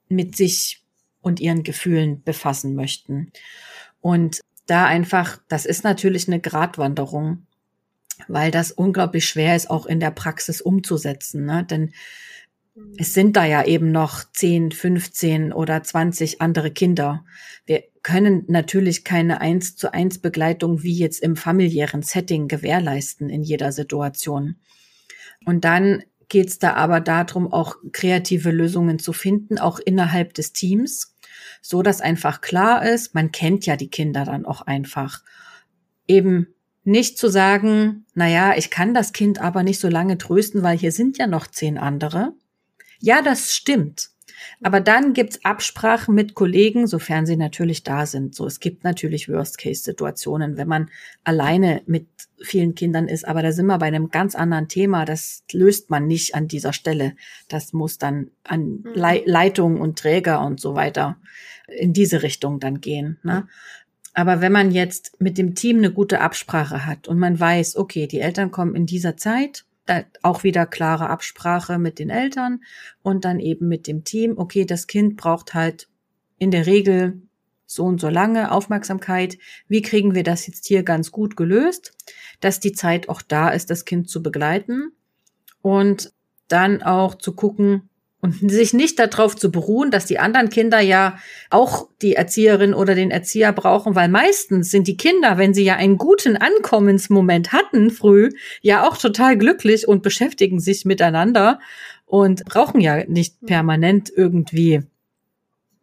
mit 0.09 0.37
sich 0.37 0.83
und 1.21 1.41
ihren 1.41 1.63
Gefühlen 1.63 2.23
befassen 2.23 2.75
möchten. 2.75 3.33
Und 4.01 4.41
da 4.67 4.87
einfach, 4.87 5.39
das 5.49 5.67
ist 5.67 5.85
natürlich 5.85 6.29
eine 6.29 6.41
Gratwanderung 6.41 7.47
weil 8.29 8.51
das 8.51 8.73
unglaublich 8.73 9.29
schwer 9.29 9.57
ist, 9.57 9.71
auch 9.71 9.87
in 9.87 10.01
der 10.01 10.11
Praxis 10.11 10.61
umzusetzen. 10.61 11.45
Ne? 11.45 11.65
Denn. 11.65 11.93
Es 12.99 13.15
sind 13.15 13.37
da 13.37 13.45
ja 13.45 13.65
eben 13.65 13.91
noch 13.91 14.25
10, 14.33 14.73
15 14.73 15.53
oder 15.53 15.83
20 15.83 16.41
andere 16.41 16.71
Kinder. 16.71 17.25
Wir 17.65 17.85
können 18.03 18.45
natürlich 18.49 19.05
keine 19.05 19.41
eins 19.41 19.77
zu 19.77 19.93
eins 19.93 20.19
Begleitung 20.19 20.83
wie 20.83 20.97
jetzt 20.97 21.23
im 21.23 21.37
familiären 21.37 22.03
Setting 22.03 22.49
gewährleisten 22.49 23.31
in 23.31 23.43
jeder 23.43 23.73
Situation. 23.73 24.57
Und 25.45 25.65
dann 25.65 26.05
geht 26.29 26.49
es 26.49 26.59
da 26.59 26.75
aber 26.75 27.01
darum, 27.01 27.53
auch 27.53 27.77
kreative 27.93 28.51
Lösungen 28.51 28.99
zu 28.99 29.13
finden, 29.13 29.59
auch 29.59 29.79
innerhalb 29.79 30.35
des 30.35 30.53
Teams, 30.53 31.15
so 31.63 31.83
dass 31.83 32.01
einfach 32.01 32.41
klar 32.41 32.87
ist, 32.87 33.15
man 33.15 33.33
kennt 33.33 33.65
ja 33.67 33.77
die 33.77 33.91
Kinder 33.91 34.25
dann 34.25 34.45
auch 34.45 34.63
einfach. 34.63 35.23
Eben 36.07 36.49
nicht 36.85 37.19
zu 37.19 37.29
sagen, 37.29 38.07
na 38.15 38.29
ja, 38.29 38.57
ich 38.57 38.71
kann 38.71 38.95
das 38.95 39.13
Kind 39.13 39.41
aber 39.41 39.63
nicht 39.63 39.81
so 39.81 39.89
lange 39.89 40.19
trösten, 40.19 40.63
weil 40.63 40.77
hier 40.77 40.93
sind 40.93 41.19
ja 41.19 41.27
noch 41.27 41.47
zehn 41.47 41.79
andere. 41.79 42.35
Ja, 43.01 43.23
das 43.23 43.55
stimmt. 43.55 44.11
Aber 44.63 44.81
dann 44.81 45.13
gibt's 45.13 45.45
Absprachen 45.45 46.15
mit 46.15 46.35
Kollegen, 46.35 46.87
sofern 46.87 47.27
sie 47.27 47.37
natürlich 47.37 47.83
da 47.83 48.07
sind. 48.07 48.35
So, 48.35 48.47
es 48.47 48.61
gibt 48.61 48.85
natürlich 48.85 49.29
Worst-Case-Situationen, 49.29 50.57
wenn 50.57 50.69
man 50.69 50.91
alleine 51.25 51.83
mit 51.87 52.07
vielen 52.43 52.75
Kindern 52.75 53.09
ist. 53.09 53.27
Aber 53.27 53.43
da 53.43 53.53
sind 53.53 53.67
wir 53.67 53.79
bei 53.79 53.87
einem 53.87 54.11
ganz 54.11 54.35
anderen 54.35 54.69
Thema. 54.69 55.05
Das 55.05 55.45
löst 55.53 55.91
man 55.91 56.07
nicht 56.07 56.35
an 56.35 56.49
dieser 56.49 56.73
Stelle. 56.73 57.17
Das 57.49 57.73
muss 57.73 57.99
dann 57.99 58.31
an 58.45 58.83
mhm. 58.83 58.93
Le 58.95 59.23
Leitung 59.25 59.81
und 59.81 59.99
Träger 59.99 60.45
und 60.45 60.61
so 60.61 60.75
weiter 60.75 61.17
in 61.69 61.93
diese 61.93 62.23
Richtung 62.23 62.61
dann 62.61 62.81
gehen. 62.81 63.19
Ne? 63.23 63.49
Aber 64.15 64.41
wenn 64.41 64.53
man 64.53 64.71
jetzt 64.71 65.21
mit 65.21 65.37
dem 65.37 65.55
Team 65.55 65.79
eine 65.79 65.93
gute 65.93 66.23
Absprache 66.23 66.87
hat 66.87 67.07
und 67.07 67.19
man 67.19 67.39
weiß, 67.39 67.77
okay, 67.77 68.07
die 68.07 68.21
Eltern 68.21 68.51
kommen 68.51 68.75
in 68.75 68.87
dieser 68.87 69.19
Zeit, 69.19 69.66
da 69.87 70.03
auch 70.23 70.43
wieder 70.43 70.67
klare 70.67 71.09
Absprache 71.09 71.79
mit 71.79 71.99
den 71.99 72.11
Eltern 72.11 72.63
und 73.03 73.25
dann 73.25 73.41
eben 73.41 73.69
mit 73.69 73.87
dem 73.87 74.05
Team, 74.05 74.35
okay, 74.37 74.65
das 74.65 74.87
Kind 74.87 75.17
braucht 75.17 75.55
halt 75.55 75.89
in 76.39 76.51
der 76.51 76.67
Regel 76.67 77.23
so 77.67 77.85
und 77.85 78.01
so 78.01 78.09
lange 78.09 78.53
Aufmerksamkeit. 78.53 79.39
Wie 79.69 79.83
kriegen 79.83 80.15
wir 80.15 80.23
das 80.23 80.47
jetzt 80.47 80.67
hier 80.67 80.83
ganz 80.83 81.11
gut 81.11 81.37
gelöst, 81.37 81.97
dass 82.41 82.61
die 82.61 82.73
Zeit 82.73 83.09
auch 83.09 83.23
da 83.23 83.49
ist, 83.49 83.71
das 83.71 83.85
Kind 83.85 84.09
zu 84.09 84.23
begleiten 84.23 84.93
und 85.63 86.13
dann 86.49 86.83
auch 86.83 87.17
zu 87.17 87.35
gucken, 87.35 87.89
und 88.21 88.51
sich 88.51 88.73
nicht 88.73 88.99
darauf 88.99 89.37
zu 89.37 89.51
beruhen, 89.51 89.91
dass 89.91 90.07
die 90.07 90.19
anderen 90.19 90.49
Kinder 90.49 90.81
ja 90.81 91.19
auch 91.51 91.89
die 92.03 92.15
Erzieherin 92.15 92.75
oder 92.75 92.95
den 92.95 93.11
Erzieher 93.11 93.53
brauchen, 93.53 93.95
weil 93.95 94.09
meistens 94.09 94.71
sind 94.71 94.89
die 94.89 94.97
Kinder, 94.97 95.39
wenn 95.39 95.55
sie 95.55 95.65
ja 95.65 95.77
einen 95.77 95.99
guten 95.99 96.37
Ankommensmoment 96.37 97.53
hatten 97.53 97.91
früh, 97.91 98.31
ja 98.63 98.87
auch 98.89 98.97
total 98.97 99.37
glücklich 99.37 99.87
und 99.87 100.03
beschäftigen 100.03 100.61
sich 100.61 100.85
miteinander 100.85 101.61
und 102.07 102.45
brauchen 102.47 102.81
ja 102.81 103.05
nicht 103.07 103.43
mhm. 103.43 103.47
permanent 103.47 104.11
irgendwie 104.15 104.83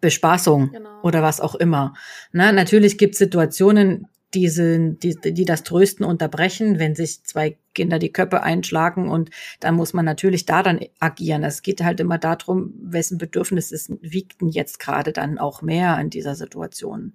Bespaßung 0.02 0.72
genau. 0.72 1.02
oder 1.04 1.22
was 1.22 1.40
auch 1.40 1.56
immer. 1.56 1.94
Na, 2.32 2.52
natürlich 2.52 2.98
gibt 2.98 3.14
es 3.14 3.20
Situationen, 3.20 4.08
die, 4.34 4.50
sind, 4.50 5.04
die, 5.04 5.16
die 5.16 5.46
das 5.46 5.64
Trösten 5.64 6.06
unterbrechen, 6.06 6.80
wenn 6.80 6.96
sich 6.96 7.24
zwei 7.24 7.58
Kinder 7.74 8.00
die 8.00 8.12
Köpfe 8.12 8.42
einschlagen 8.42 9.10
und 9.10 9.30
dann 9.60 9.76
muss 9.76 9.94
man 9.94 10.06
natürlich 10.06 10.46
da 10.46 10.64
dann 10.64 10.80
agieren. 11.00 11.44
Es 11.44 11.62
geht 11.62 11.84
halt 11.84 12.00
immer 12.00 12.18
darum, 12.18 12.74
wessen 12.82 13.18
Bedürfnis 13.18 13.72
ist, 13.72 13.92
wiegt 14.02 14.42
denn 14.42 14.50
jetzt 14.50 14.80
gerade 14.80 15.12
dann 15.12 15.38
auch 15.38 15.62
mehr 15.62 16.00
in 16.00 16.10
dieser 16.10 16.36
Situation. 16.36 17.14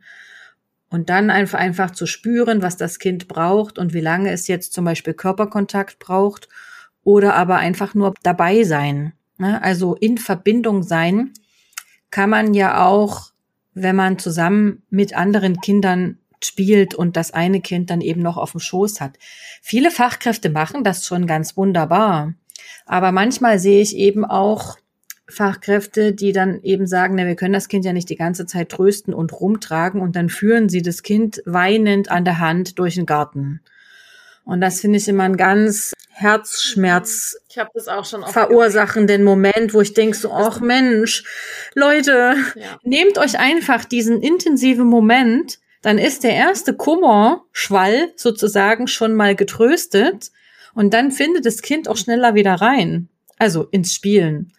Und 0.91 1.11
dann 1.11 1.31
einfach, 1.31 1.59
einfach 1.59 1.91
zu 1.91 2.07
spüren, 2.07 2.63
was 2.63 2.77
das 2.77 2.99
Kind 2.99 3.29
braucht 3.29 3.79
und 3.79 3.93
wie 3.93 4.01
lange 4.01 4.31
es 4.31 4.49
jetzt 4.49 4.73
zum 4.73 4.85
Beispiel 4.85 5.15
Körperkontakt 5.15 5.99
braucht 5.99 6.49
oder 7.05 7.35
aber 7.35 7.57
einfach 7.57 7.95
nur 7.95 8.15
dabei 8.23 8.65
sein. 8.65 9.13
Ne? 9.39 9.63
Also 9.63 9.95
in 9.97 10.19
Verbindung 10.19 10.83
sein 10.83 11.33
kann 12.11 12.31
man 12.31 12.55
ja 12.55 12.87
auch, 12.87 13.33
wenn 13.75 13.97
man 13.97 14.19
zusammen 14.19 14.83
mit 14.89 15.15
anderen 15.15 15.61
Kindern 15.61 16.19
spielt 16.45 16.95
und 16.95 17.17
das 17.17 17.33
eine 17.33 17.61
Kind 17.61 17.91
dann 17.91 18.01
eben 18.01 18.23
noch 18.23 18.37
auf 18.37 18.53
dem 18.53 18.61
Schoß 18.61 19.01
hat. 19.01 19.19
Viele 19.63 19.91
Fachkräfte 19.91 20.51
machen 20.51 20.85
das 20.85 21.07
schon 21.07 21.27
ganz 21.27 21.57
wunderbar. 21.57 22.35
Aber 22.87 23.13
manchmal 23.13 23.59
sehe 23.59 23.83
ich 23.83 23.97
eben 23.97 24.25
auch 24.25 24.77
Fachkräfte, 25.29 26.13
die 26.13 26.33
dann 26.33 26.63
eben 26.63 26.87
sagen, 26.87 27.15
na, 27.17 27.27
wir 27.27 27.37
können 27.37 27.53
das 27.53 27.69
Kind 27.69 27.85
ja 27.85 27.93
nicht 27.93 28.09
die 28.09 28.17
ganze 28.17 28.47
Zeit 28.47 28.71
trösten 28.71 29.13
und 29.13 29.33
rumtragen 29.33 30.01
und 30.01 30.17
dann 30.17 30.31
führen 30.31 30.69
sie 30.69 30.83
das 30.83 31.03
Kind 31.03 31.43
weinend 31.45 32.11
an 32.11 32.25
der 32.25 32.39
Hand 32.39 32.79
durch 32.79 32.95
den 32.95 33.07
Garten. 33.07 33.61
Und 34.45 34.63
das 34.63 34.81
finde 34.81 34.99
ich 34.99 35.07
immer 35.07 35.25
ein 35.25 35.37
ganz 35.37 35.93
Herzschmerz 36.09 37.37
ich 37.49 37.63
das 37.75 37.89
auch 37.89 38.05
schon 38.05 38.25
verursachenden 38.27 39.23
Moment, 39.23 39.73
wo 39.75 39.81
ich 39.81 39.95
denke 39.95 40.17
so, 40.17 40.33
ach 40.33 40.61
Mensch, 40.61 41.25
Leute, 41.75 42.35
ja. 42.55 42.79
nehmt 42.83 43.19
euch 43.19 43.39
einfach 43.39 43.85
diesen 43.85 44.21
intensiven 44.21 44.87
Moment 44.87 45.59
dann 45.89 45.97
ist 45.97 46.23
der 46.23 46.35
erste 46.35 46.75
Kummerschwall 46.75 48.13
sozusagen 48.15 48.89
schon 48.89 49.15
mal 49.15 49.35
getröstet 49.35 50.33
und 50.75 50.93
dann 50.93 51.11
findet 51.11 51.47
das 51.47 51.63
Kind 51.63 51.89
auch 51.89 51.97
schneller 51.97 52.35
wieder 52.35 52.57
rein. 52.57 53.09
Also 53.39 53.65
ins 53.71 53.95
Spielen. 53.95 54.53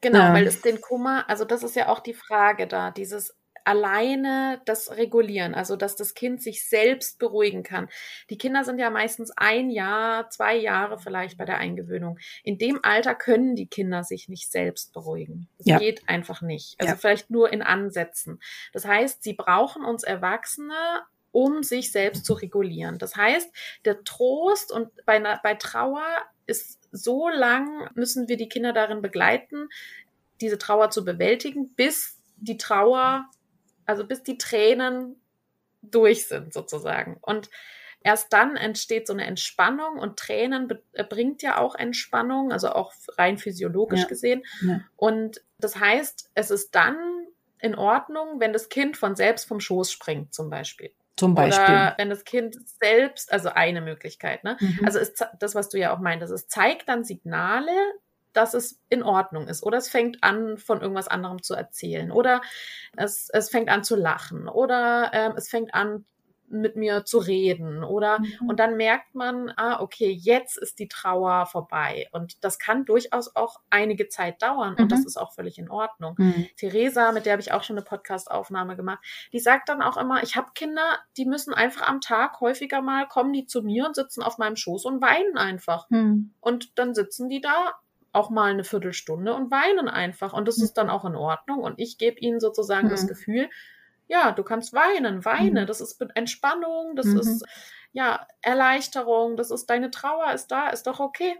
Genau, 0.00 0.18
ja. 0.18 0.34
weil 0.34 0.48
es 0.48 0.60
den 0.60 0.80
Kummer, 0.80 1.30
also 1.30 1.44
das 1.44 1.62
ist 1.62 1.76
ja 1.76 1.88
auch 1.88 2.00
die 2.00 2.14
Frage 2.14 2.66
da, 2.66 2.90
dieses 2.90 3.36
alleine 3.64 4.60
das 4.64 4.90
regulieren, 4.96 5.54
also 5.54 5.76
dass 5.76 5.96
das 5.96 6.14
Kind 6.14 6.42
sich 6.42 6.68
selbst 6.68 7.18
beruhigen 7.18 7.62
kann. 7.62 7.88
Die 8.30 8.38
Kinder 8.38 8.64
sind 8.64 8.78
ja 8.78 8.90
meistens 8.90 9.30
ein 9.36 9.70
Jahr, 9.70 10.30
zwei 10.30 10.56
Jahre 10.56 10.98
vielleicht 10.98 11.38
bei 11.38 11.44
der 11.44 11.58
Eingewöhnung. 11.58 12.18
In 12.42 12.58
dem 12.58 12.80
Alter 12.82 13.14
können 13.14 13.56
die 13.56 13.66
Kinder 13.66 14.04
sich 14.04 14.28
nicht 14.28 14.50
selbst 14.50 14.92
beruhigen. 14.92 15.48
Das 15.58 15.66
ja. 15.66 15.78
geht 15.78 16.08
einfach 16.08 16.42
nicht. 16.42 16.76
Also 16.78 16.92
ja. 16.92 16.96
vielleicht 16.96 17.30
nur 17.30 17.52
in 17.52 17.62
Ansätzen. 17.62 18.40
Das 18.72 18.84
heißt, 18.84 19.22
sie 19.22 19.34
brauchen 19.34 19.84
uns 19.84 20.02
Erwachsene, 20.02 21.02
um 21.32 21.62
sich 21.62 21.92
selbst 21.92 22.24
zu 22.24 22.34
regulieren. 22.34 22.98
Das 22.98 23.16
heißt, 23.16 23.50
der 23.84 24.02
Trost 24.04 24.72
und 24.72 24.88
bei, 25.06 25.20
bei 25.42 25.54
Trauer 25.54 26.04
ist 26.46 26.80
so 26.92 27.28
lang, 27.28 27.88
müssen 27.94 28.28
wir 28.28 28.36
die 28.36 28.48
Kinder 28.48 28.72
darin 28.72 29.00
begleiten, 29.00 29.68
diese 30.40 30.58
Trauer 30.58 30.90
zu 30.90 31.04
bewältigen, 31.04 31.70
bis 31.74 32.18
die 32.36 32.56
Trauer 32.56 33.28
also 33.90 34.06
bis 34.06 34.22
die 34.22 34.38
Tränen 34.38 35.16
durch 35.82 36.28
sind 36.28 36.54
sozusagen. 36.54 37.18
Und 37.20 37.50
erst 38.02 38.32
dann 38.32 38.56
entsteht 38.56 39.08
so 39.08 39.12
eine 39.12 39.26
Entspannung 39.26 39.98
und 39.98 40.16
Tränen 40.16 40.70
äh, 40.92 41.02
bringt 41.02 41.42
ja 41.42 41.58
auch 41.58 41.74
Entspannung, 41.74 42.52
also 42.52 42.70
auch 42.70 42.92
rein 43.18 43.36
physiologisch 43.36 44.02
ja. 44.02 44.06
gesehen. 44.06 44.44
Ja. 44.62 44.80
Und 44.96 45.42
das 45.58 45.76
heißt, 45.76 46.30
es 46.34 46.50
ist 46.52 46.74
dann 46.76 46.96
in 47.58 47.74
Ordnung, 47.74 48.38
wenn 48.38 48.52
das 48.52 48.68
Kind 48.68 48.96
von 48.96 49.16
selbst 49.16 49.48
vom 49.48 49.58
Schoß 49.58 49.90
springt, 49.90 50.32
zum 50.32 50.50
Beispiel. 50.50 50.92
Zum 51.16 51.34
Beispiel. 51.34 51.64
Oder 51.64 51.94
wenn 51.98 52.10
das 52.10 52.24
Kind 52.24 52.56
selbst, 52.80 53.32
also 53.32 53.50
eine 53.50 53.80
Möglichkeit, 53.80 54.44
ne? 54.44 54.56
Mhm. 54.60 54.80
Also 54.84 55.00
ist 55.00 55.26
das, 55.40 55.54
was 55.56 55.68
du 55.68 55.78
ja 55.78 55.92
auch 55.92 55.98
meintest, 55.98 56.32
es 56.32 56.46
zeigt 56.46 56.88
dann 56.88 57.04
Signale, 57.04 57.74
dass 58.32 58.54
es 58.54 58.80
in 58.88 59.02
Ordnung 59.02 59.48
ist. 59.48 59.62
Oder 59.62 59.78
es 59.78 59.88
fängt 59.88 60.22
an, 60.22 60.58
von 60.58 60.80
irgendwas 60.80 61.08
anderem 61.08 61.42
zu 61.42 61.54
erzählen. 61.54 62.10
Oder 62.12 62.40
es, 62.96 63.28
es 63.32 63.50
fängt 63.50 63.68
an 63.68 63.84
zu 63.84 63.96
lachen. 63.96 64.48
Oder 64.48 65.10
ähm, 65.12 65.32
es 65.36 65.48
fängt 65.48 65.74
an, 65.74 66.04
mit 66.50 66.76
mir 66.76 67.04
zu 67.04 67.18
reden 67.18 67.84
oder 67.84 68.18
mhm. 68.18 68.48
und 68.48 68.60
dann 68.60 68.76
merkt 68.76 69.14
man, 69.14 69.52
ah, 69.56 69.80
okay, 69.80 70.10
jetzt 70.10 70.58
ist 70.58 70.78
die 70.80 70.88
Trauer 70.88 71.46
vorbei 71.46 72.08
und 72.12 72.44
das 72.44 72.58
kann 72.58 72.84
durchaus 72.84 73.34
auch 73.36 73.60
einige 73.70 74.08
Zeit 74.08 74.42
dauern 74.42 74.74
mhm. 74.74 74.82
und 74.82 74.92
das 74.92 75.00
mhm. 75.00 75.06
ist 75.06 75.16
auch 75.16 75.32
völlig 75.32 75.58
in 75.58 75.70
Ordnung. 75.70 76.14
Mhm. 76.18 76.48
Theresa, 76.56 77.12
mit 77.12 77.24
der 77.24 77.32
habe 77.32 77.42
ich 77.42 77.52
auch 77.52 77.62
schon 77.62 77.76
eine 77.76 77.84
Podcast-Aufnahme 77.84 78.76
gemacht, 78.76 78.98
die 79.32 79.38
sagt 79.38 79.68
dann 79.68 79.80
auch 79.80 79.96
immer, 79.96 80.22
ich 80.22 80.36
habe 80.36 80.50
Kinder, 80.54 80.98
die 81.16 81.24
müssen 81.24 81.54
einfach 81.54 81.88
am 81.88 82.00
Tag 82.00 82.40
häufiger 82.40 82.82
mal 82.82 83.06
kommen 83.06 83.32
die 83.32 83.46
zu 83.46 83.62
mir 83.62 83.86
und 83.86 83.94
sitzen 83.94 84.22
auf 84.22 84.38
meinem 84.38 84.56
Schoß 84.56 84.84
und 84.84 85.00
weinen 85.00 85.38
einfach 85.38 85.88
mhm. 85.90 86.34
und 86.40 86.78
dann 86.78 86.94
sitzen 86.94 87.28
die 87.28 87.40
da 87.40 87.74
auch 88.12 88.30
mal 88.30 88.50
eine 88.50 88.64
Viertelstunde 88.64 89.34
und 89.34 89.50
weinen 89.50 89.88
einfach. 89.88 90.32
Und 90.32 90.48
das 90.48 90.58
mhm. 90.58 90.64
ist 90.64 90.74
dann 90.74 90.90
auch 90.90 91.04
in 91.04 91.14
Ordnung. 91.14 91.60
Und 91.60 91.78
ich 91.78 91.98
gebe 91.98 92.18
ihnen 92.18 92.40
sozusagen 92.40 92.88
mhm. 92.88 92.90
das 92.90 93.06
Gefühl, 93.06 93.48
ja, 94.08 94.32
du 94.32 94.42
kannst 94.42 94.72
weinen, 94.72 95.24
weine. 95.24 95.62
Mhm. 95.62 95.66
Das 95.66 95.80
ist 95.80 96.00
Entspannung, 96.14 96.96
das 96.96 97.06
mhm. 97.06 97.20
ist 97.20 97.44
ja 97.92 98.26
Erleichterung, 98.42 99.36
das 99.36 99.50
ist 99.50 99.70
deine 99.70 99.90
Trauer 99.90 100.32
ist 100.32 100.48
da, 100.48 100.70
ist 100.70 100.86
doch 100.86 101.00
okay. 101.00 101.36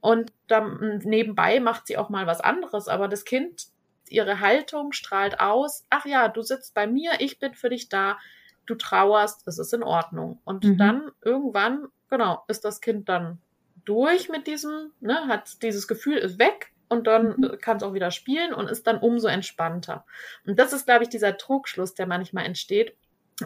Und 0.00 0.32
dann 0.48 1.00
nebenbei 1.04 1.60
macht 1.60 1.86
sie 1.86 1.96
auch 1.96 2.10
mal 2.10 2.26
was 2.26 2.40
anderes, 2.40 2.88
aber 2.88 3.08
das 3.08 3.24
Kind, 3.24 3.68
ihre 4.08 4.40
Haltung 4.40 4.92
strahlt 4.92 5.40
aus, 5.40 5.86
ach 5.88 6.04
ja, 6.04 6.28
du 6.28 6.42
sitzt 6.42 6.74
bei 6.74 6.86
mir, 6.86 7.12
ich 7.20 7.38
bin 7.38 7.54
für 7.54 7.70
dich 7.70 7.88
da, 7.88 8.18
du 8.66 8.74
trauerst, 8.74 9.46
es 9.46 9.58
ist 9.58 9.72
in 9.72 9.82
Ordnung. 9.82 10.40
Und 10.44 10.64
mhm. 10.64 10.78
dann 10.78 11.10
irgendwann, 11.22 11.88
genau, 12.08 12.44
ist 12.48 12.64
das 12.64 12.80
Kind 12.80 13.08
dann 13.08 13.40
durch 13.84 14.28
mit 14.28 14.46
diesem, 14.46 14.92
ne, 15.00 15.26
hat 15.28 15.62
dieses 15.62 15.88
Gefühl 15.88 16.18
ist 16.18 16.38
weg 16.38 16.72
und 16.88 17.06
dann 17.06 17.36
mhm. 17.36 17.58
kann 17.60 17.76
es 17.76 17.82
auch 17.82 17.94
wieder 17.94 18.10
spielen 18.10 18.54
und 18.54 18.68
ist 18.68 18.86
dann 18.86 18.98
umso 18.98 19.28
entspannter. 19.28 20.04
Und 20.46 20.58
das 20.58 20.72
ist, 20.72 20.86
glaube 20.86 21.04
ich, 21.04 21.10
dieser 21.10 21.36
Trugschluss, 21.36 21.94
der 21.94 22.06
manchmal 22.06 22.46
entsteht. 22.46 22.96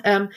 Ähm, 0.04 0.30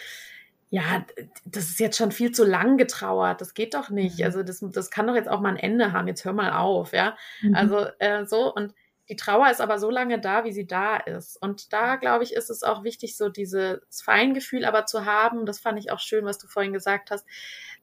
ja, 0.69 1.05
das 1.45 1.65
ist 1.65 1.79
jetzt 1.79 1.97
schon 1.97 2.11
viel 2.11 2.31
zu 2.31 2.45
lang 2.45 2.77
getrauert. 2.77 3.41
Das 3.41 3.53
geht 3.53 3.73
doch 3.73 3.89
nicht. 3.89 4.19
Mhm. 4.19 4.25
Also 4.25 4.43
das, 4.43 4.59
das 4.61 4.89
kann 4.89 5.07
doch 5.07 5.15
jetzt 5.15 5.29
auch 5.29 5.41
mal 5.41 5.49
ein 5.49 5.57
Ende 5.57 5.91
haben. 5.91 6.07
Jetzt 6.07 6.23
hör 6.23 6.33
mal 6.33 6.53
auf, 6.53 6.93
ja. 6.93 7.17
Mhm. 7.41 7.55
Also 7.55 7.85
äh, 7.99 8.25
so 8.25 8.53
und 8.53 8.73
die 9.09 9.17
Trauer 9.17 9.49
ist 9.51 9.59
aber 9.59 9.77
so 9.77 9.89
lange 9.89 10.21
da, 10.21 10.45
wie 10.45 10.53
sie 10.53 10.65
da 10.65 10.95
ist. 10.95 11.35
Und 11.41 11.73
da, 11.73 11.97
glaube 11.97 12.23
ich, 12.23 12.33
ist 12.33 12.49
es 12.49 12.63
auch 12.63 12.85
wichtig, 12.85 13.17
so 13.17 13.27
dieses 13.27 13.81
Feingefühl 14.01 14.63
aber 14.63 14.85
zu 14.85 15.05
haben. 15.05 15.45
Das 15.45 15.59
fand 15.59 15.77
ich 15.79 15.91
auch 15.91 15.99
schön, 15.99 16.23
was 16.23 16.37
du 16.37 16.47
vorhin 16.47 16.71
gesagt 16.71 17.11
hast 17.11 17.25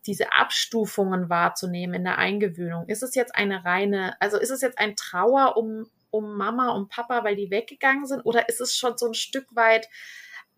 diese 0.07 0.33
Abstufungen 0.33 1.29
wahrzunehmen 1.29 1.95
in 1.95 2.05
der 2.05 2.19
Eingewöhnung. 2.19 2.87
Ist 2.89 3.03
es 3.03 3.15
jetzt 3.15 3.35
eine 3.35 3.65
reine, 3.65 4.21
also 4.21 4.39
ist 4.39 4.51
es 4.51 4.61
jetzt 4.61 4.79
ein 4.79 4.97
Trauer 4.97 5.57
um, 5.57 5.87
um 6.11 6.37
Mama 6.37 6.71
und 6.71 6.89
Papa, 6.89 7.25
weil 7.25 7.37
die 7.37 7.51
weggegangen 7.51 8.07
sind, 8.07 8.23
oder 8.23 8.49
ist 8.49 8.61
es 8.61 8.77
schon 8.77 8.97
so 8.97 9.07
ein 9.07 9.15
Stück 9.15 9.47
weit 9.55 9.89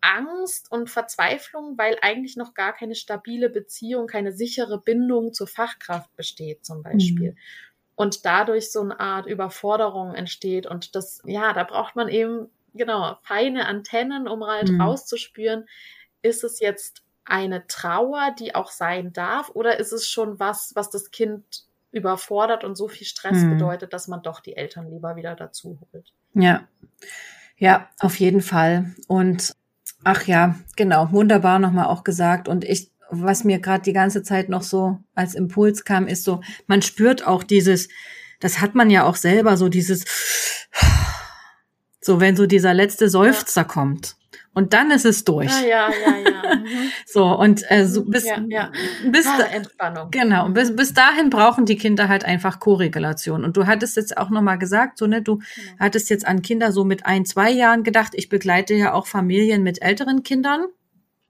Angst 0.01 0.71
und 0.71 0.89
Verzweiflung, 0.89 1.77
weil 1.77 1.97
eigentlich 2.01 2.35
noch 2.35 2.53
gar 2.53 2.73
keine 2.73 2.95
stabile 2.95 3.49
Beziehung, 3.49 4.07
keine 4.07 4.31
sichere 4.31 4.79
Bindung 4.79 5.33
zur 5.33 5.47
Fachkraft 5.47 6.13
besteht, 6.15 6.65
zum 6.65 6.81
Beispiel. 6.81 7.31
Mhm. 7.31 7.37
Und 7.95 8.25
dadurch 8.25 8.71
so 8.71 8.81
eine 8.81 8.99
Art 8.99 9.27
Überforderung 9.27 10.15
entsteht. 10.15 10.65
Und 10.65 10.95
das, 10.95 11.21
ja, 11.25 11.53
da 11.53 11.63
braucht 11.63 11.95
man 11.95 12.07
eben, 12.09 12.49
genau, 12.73 13.15
feine 13.21 13.67
Antennen, 13.67 14.27
um 14.27 14.43
halt 14.43 14.69
mhm. 14.69 14.81
rauszuspüren, 14.81 15.67
ist 16.23 16.43
es 16.43 16.59
jetzt 16.59 17.03
eine 17.25 17.67
Trauer, 17.67 18.35
die 18.37 18.55
auch 18.55 18.71
sein 18.71 19.13
darf, 19.13 19.49
oder 19.53 19.79
ist 19.79 19.91
es 19.91 20.07
schon 20.07 20.39
was, 20.39 20.71
was 20.75 20.89
das 20.89 21.11
Kind 21.11 21.43
überfordert 21.91 22.63
und 22.63 22.75
so 22.75 22.87
viel 22.87 23.05
Stress 23.05 23.41
hm. 23.41 23.51
bedeutet, 23.51 23.93
dass 23.93 24.07
man 24.07 24.21
doch 24.21 24.39
die 24.39 24.55
Eltern 24.55 24.89
lieber 24.89 25.15
wieder 25.15 25.35
dazu 25.35 25.79
holt? 25.93 26.13
Ja, 26.33 26.67
ja, 27.57 27.89
auf 27.99 28.19
jeden 28.19 28.41
Fall. 28.41 28.95
Und 29.07 29.55
ach 30.03 30.25
ja, 30.25 30.55
genau, 30.75 31.11
wunderbar 31.11 31.59
nochmal 31.59 31.85
auch 31.85 32.03
gesagt. 32.03 32.47
Und 32.47 32.63
ich, 32.63 32.89
was 33.09 33.43
mir 33.43 33.59
gerade 33.59 33.83
die 33.83 33.93
ganze 33.93 34.23
Zeit 34.23 34.49
noch 34.49 34.63
so 34.63 34.97
als 35.13 35.35
Impuls 35.35 35.83
kam, 35.83 36.07
ist 36.07 36.23
so, 36.23 36.41
man 36.65 36.81
spürt 36.81 37.27
auch 37.27 37.43
dieses, 37.43 37.89
das 38.39 38.61
hat 38.61 38.73
man 38.73 38.89
ja 38.89 39.03
auch 39.03 39.15
selber, 39.15 39.57
so 39.57 39.69
dieses, 39.69 40.05
so 42.01 42.19
wenn 42.19 42.35
so 42.35 42.47
dieser 42.47 42.73
letzte 42.73 43.09
Seufzer 43.09 43.63
kommt. 43.63 44.15
Und 44.53 44.73
dann 44.73 44.91
ist 44.91 45.05
es 45.05 45.23
durch. 45.23 45.49
Ah, 45.51 45.61
ja, 45.61 45.89
ja, 45.89 46.17
ja. 46.17 46.41
Mhm. 46.61 46.91
So, 47.07 47.23
und 47.25 47.63
äh, 47.69 47.87
so 47.87 48.03
bis, 48.03 48.25
ja, 48.25 48.43
ja. 48.49 48.69
bis 49.09 49.25
Ah, 49.25 49.39
Entspannung. 49.51 50.11
Genau, 50.11 50.49
bis, 50.49 50.75
bis 50.75 50.93
dahin 50.93 51.29
brauchen 51.29 51.65
die 51.65 51.77
Kinder 51.77 52.09
halt 52.09 52.25
einfach 52.25 52.59
Koregulation. 52.59 53.45
Und 53.45 53.55
du 53.57 53.65
hattest 53.65 53.95
jetzt 53.95 54.17
auch 54.17 54.29
nochmal 54.29 54.57
gesagt, 54.59 54.97
so, 54.97 55.07
ne, 55.07 55.21
du 55.21 55.37
Genau. 55.37 55.45
hattest 55.79 56.09
jetzt 56.09 56.27
an 56.27 56.41
Kinder 56.41 56.73
so 56.73 56.83
mit 56.83 57.05
ein, 57.05 57.25
zwei 57.25 57.49
Jahren 57.51 57.83
gedacht. 57.83 58.11
Ich 58.15 58.27
begleite 58.29 58.73
ja 58.73 58.91
auch 58.93 59.07
Familien 59.07 59.63
mit 59.63 59.81
älteren 59.81 60.23
Kindern. 60.23 60.65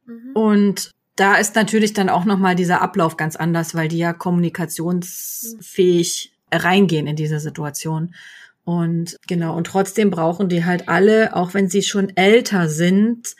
Mhm. 0.06 0.32
Und 0.34 0.90
da 1.16 1.36
ist 1.36 1.56
natürlich 1.56 1.94
dann 1.94 2.10
auch 2.10 2.26
nochmal 2.26 2.56
dieser 2.56 2.82
Ablauf 2.82 3.16
ganz 3.16 3.36
anders, 3.36 3.76
weil 3.76 3.88
die 3.88 4.00
ja 4.00 4.12
kommunikationsfähig 4.12 6.34
reingehen 6.52 7.06
in 7.08 7.16
diese 7.16 7.40
Situation. 7.40 8.16
Und 8.64 9.18
genau, 9.28 9.56
und 9.56 9.66
trotzdem 9.68 10.12
brauchen 10.12 10.50
die 10.50 10.64
halt 10.66 10.88
alle, 10.88 11.36
auch 11.36 11.54
wenn 11.54 11.68
sie 11.70 11.82
schon 11.82 12.16
älter 12.16 12.70
sind, 12.70 13.36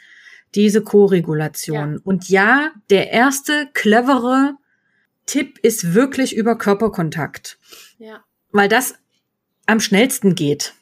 diese 0.54 0.82
Koregulation. 0.82 1.94
Ja. 1.94 2.00
Und 2.04 2.28
ja, 2.28 2.70
der 2.90 3.10
erste 3.10 3.68
clevere 3.72 4.54
Tipp 5.26 5.58
ist 5.62 5.94
wirklich 5.94 6.36
über 6.36 6.58
Körperkontakt, 6.58 7.58
Ja. 7.98 8.24
weil 8.50 8.68
das 8.68 8.94
am 9.66 9.80
schnellsten 9.80 10.34
geht. 10.34 10.74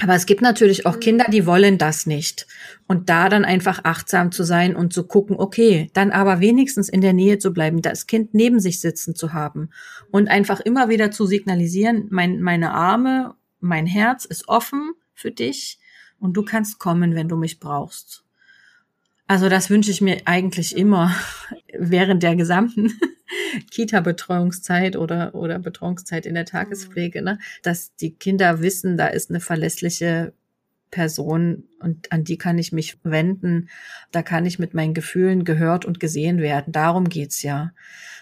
Aber 0.00 0.14
es 0.14 0.26
gibt 0.26 0.42
natürlich 0.42 0.86
auch 0.86 0.96
Mhm. 0.96 1.00
Kinder, 1.00 1.24
die 1.28 1.46
wollen 1.46 1.76
das 1.76 2.06
nicht. 2.06 2.46
Und 2.86 3.08
da 3.08 3.28
dann 3.28 3.44
einfach 3.44 3.80
achtsam 3.84 4.30
zu 4.30 4.44
sein 4.44 4.76
und 4.76 4.92
zu 4.92 5.06
gucken, 5.06 5.36
okay, 5.36 5.90
dann 5.92 6.12
aber 6.12 6.40
wenigstens 6.40 6.88
in 6.88 7.00
der 7.00 7.12
Nähe 7.12 7.38
zu 7.38 7.52
bleiben, 7.52 7.82
das 7.82 8.06
Kind 8.06 8.32
neben 8.32 8.60
sich 8.60 8.80
sitzen 8.80 9.14
zu 9.14 9.32
haben 9.32 9.70
und 10.10 10.28
einfach 10.28 10.60
immer 10.60 10.88
wieder 10.88 11.10
zu 11.10 11.26
signalisieren, 11.26 12.06
mein, 12.10 12.40
meine 12.40 12.72
Arme, 12.72 13.34
mein 13.60 13.86
Herz 13.86 14.24
ist 14.24 14.48
offen 14.48 14.92
für 15.14 15.32
dich 15.32 15.78
und 16.20 16.36
du 16.36 16.44
kannst 16.44 16.78
kommen, 16.78 17.14
wenn 17.14 17.28
du 17.28 17.36
mich 17.36 17.58
brauchst. 17.58 18.24
Also 19.28 19.50
das 19.50 19.68
wünsche 19.68 19.90
ich 19.90 20.00
mir 20.00 20.22
eigentlich 20.24 20.76
immer 20.76 21.14
während 21.78 22.22
der 22.22 22.34
gesamten 22.34 22.98
Kita-Betreuungszeit 23.70 24.96
oder, 24.96 25.34
oder 25.34 25.58
Betreuungszeit 25.58 26.24
in 26.26 26.34
der 26.34 26.46
Tagespflege, 26.46 27.22
ne? 27.22 27.38
dass 27.62 27.94
die 27.96 28.14
Kinder 28.14 28.60
wissen, 28.62 28.96
da 28.96 29.06
ist 29.06 29.30
eine 29.30 29.40
verlässliche 29.40 30.32
Person 30.90 31.64
und 31.80 32.10
an 32.10 32.24
die 32.24 32.38
kann 32.38 32.56
ich 32.56 32.72
mich 32.72 32.98
wenden. 33.02 33.68
Da 34.10 34.22
kann 34.22 34.46
ich 34.46 34.58
mit 34.58 34.72
meinen 34.72 34.94
Gefühlen 34.94 35.44
gehört 35.44 35.84
und 35.84 36.00
gesehen 36.00 36.38
werden. 36.38 36.72
Darum 36.72 37.10
geht's 37.10 37.42
ja. 37.42 37.72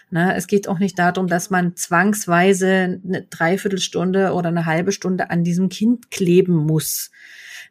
Ne? 0.09 0.35
Es 0.35 0.47
geht 0.47 0.67
auch 0.67 0.79
nicht 0.79 0.99
darum, 0.99 1.27
dass 1.27 1.49
man 1.49 1.77
zwangsweise 1.77 2.99
eine 3.01 3.21
Dreiviertelstunde 3.29 4.33
oder 4.33 4.49
eine 4.49 4.65
halbe 4.65 4.91
Stunde 4.91 5.29
an 5.29 5.45
diesem 5.45 5.69
Kind 5.69 6.11
kleben 6.11 6.55
muss. 6.55 7.11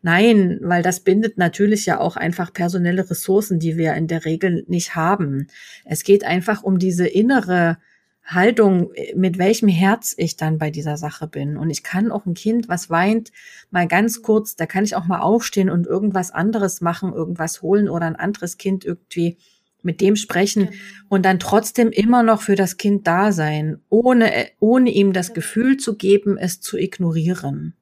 Nein, 0.03 0.59
weil 0.63 0.83
das 0.83 1.01
bindet 1.01 1.39
natürlich 1.39 1.87
ja 1.87 1.99
auch 2.01 2.17
einfach 2.17 2.53
personelle 2.53 3.09
Ressourcen, 3.09 3.59
die 3.59 3.77
wir 3.77 3.95
in 3.95 4.07
der 4.07 4.25
Regel 4.25 4.65
nicht 4.69 4.95
haben. 4.95 5.49
Es 5.85 6.05
geht 6.05 6.25
einfach 6.25 6.63
um 6.63 6.79
diese 6.79 7.07
innere 7.07 7.79
Haltung, 8.27 8.93
mit 9.15 9.39
welchem 9.39 9.69
Herz 9.69 10.15
ich 10.17 10.37
dann 10.37 10.59
bei 10.59 10.71
dieser 10.71 10.97
Sache 10.97 11.29
bin. 11.29 11.57
Und 11.57 11.71
ich 11.71 11.83
kann 11.85 12.11
auch 12.11 12.27
ein 12.27 12.35
Kind, 12.35 12.69
was 12.69 12.91
weint, 12.91 13.31
mal 13.71 13.87
ganz 13.87 14.21
kurz, 14.23 14.57
da 14.57 14.67
kann 14.67 14.85
ich 14.85 14.97
auch 14.97 15.05
mal 15.05 15.21
aufstehen 15.21 15.71
und 15.71 15.87
irgendwas 15.87 16.33
anderes 16.33 16.81
machen, 16.81 17.13
irgendwas 17.13 17.63
holen 17.63 17.89
oder 17.89 18.07
ein 18.07 18.17
anderes 18.17 18.59
Kind 18.59 18.85
irgendwie 18.85 19.37
mit 19.83 20.01
dem 20.01 20.17
sprechen 20.17 20.67
Genau. 20.67 20.77
und 21.09 21.25
dann 21.25 21.39
trotzdem 21.39 21.91
immer 21.91 22.25
noch 22.25 22.43
für 22.43 22.57
das 22.57 22.77
Kind 22.77 23.07
da 23.07 23.31
sein, 23.31 23.79
ohne, 23.89 24.49
ohne 24.59 24.91
ihm 24.91 25.13
das 25.13 25.29
Genau. 25.29 25.37
Gefühl 25.37 25.77
zu 25.77 25.97
geben, 25.97 26.37
es 26.37 26.61
zu 26.61 26.77
ignorieren. 26.77 27.75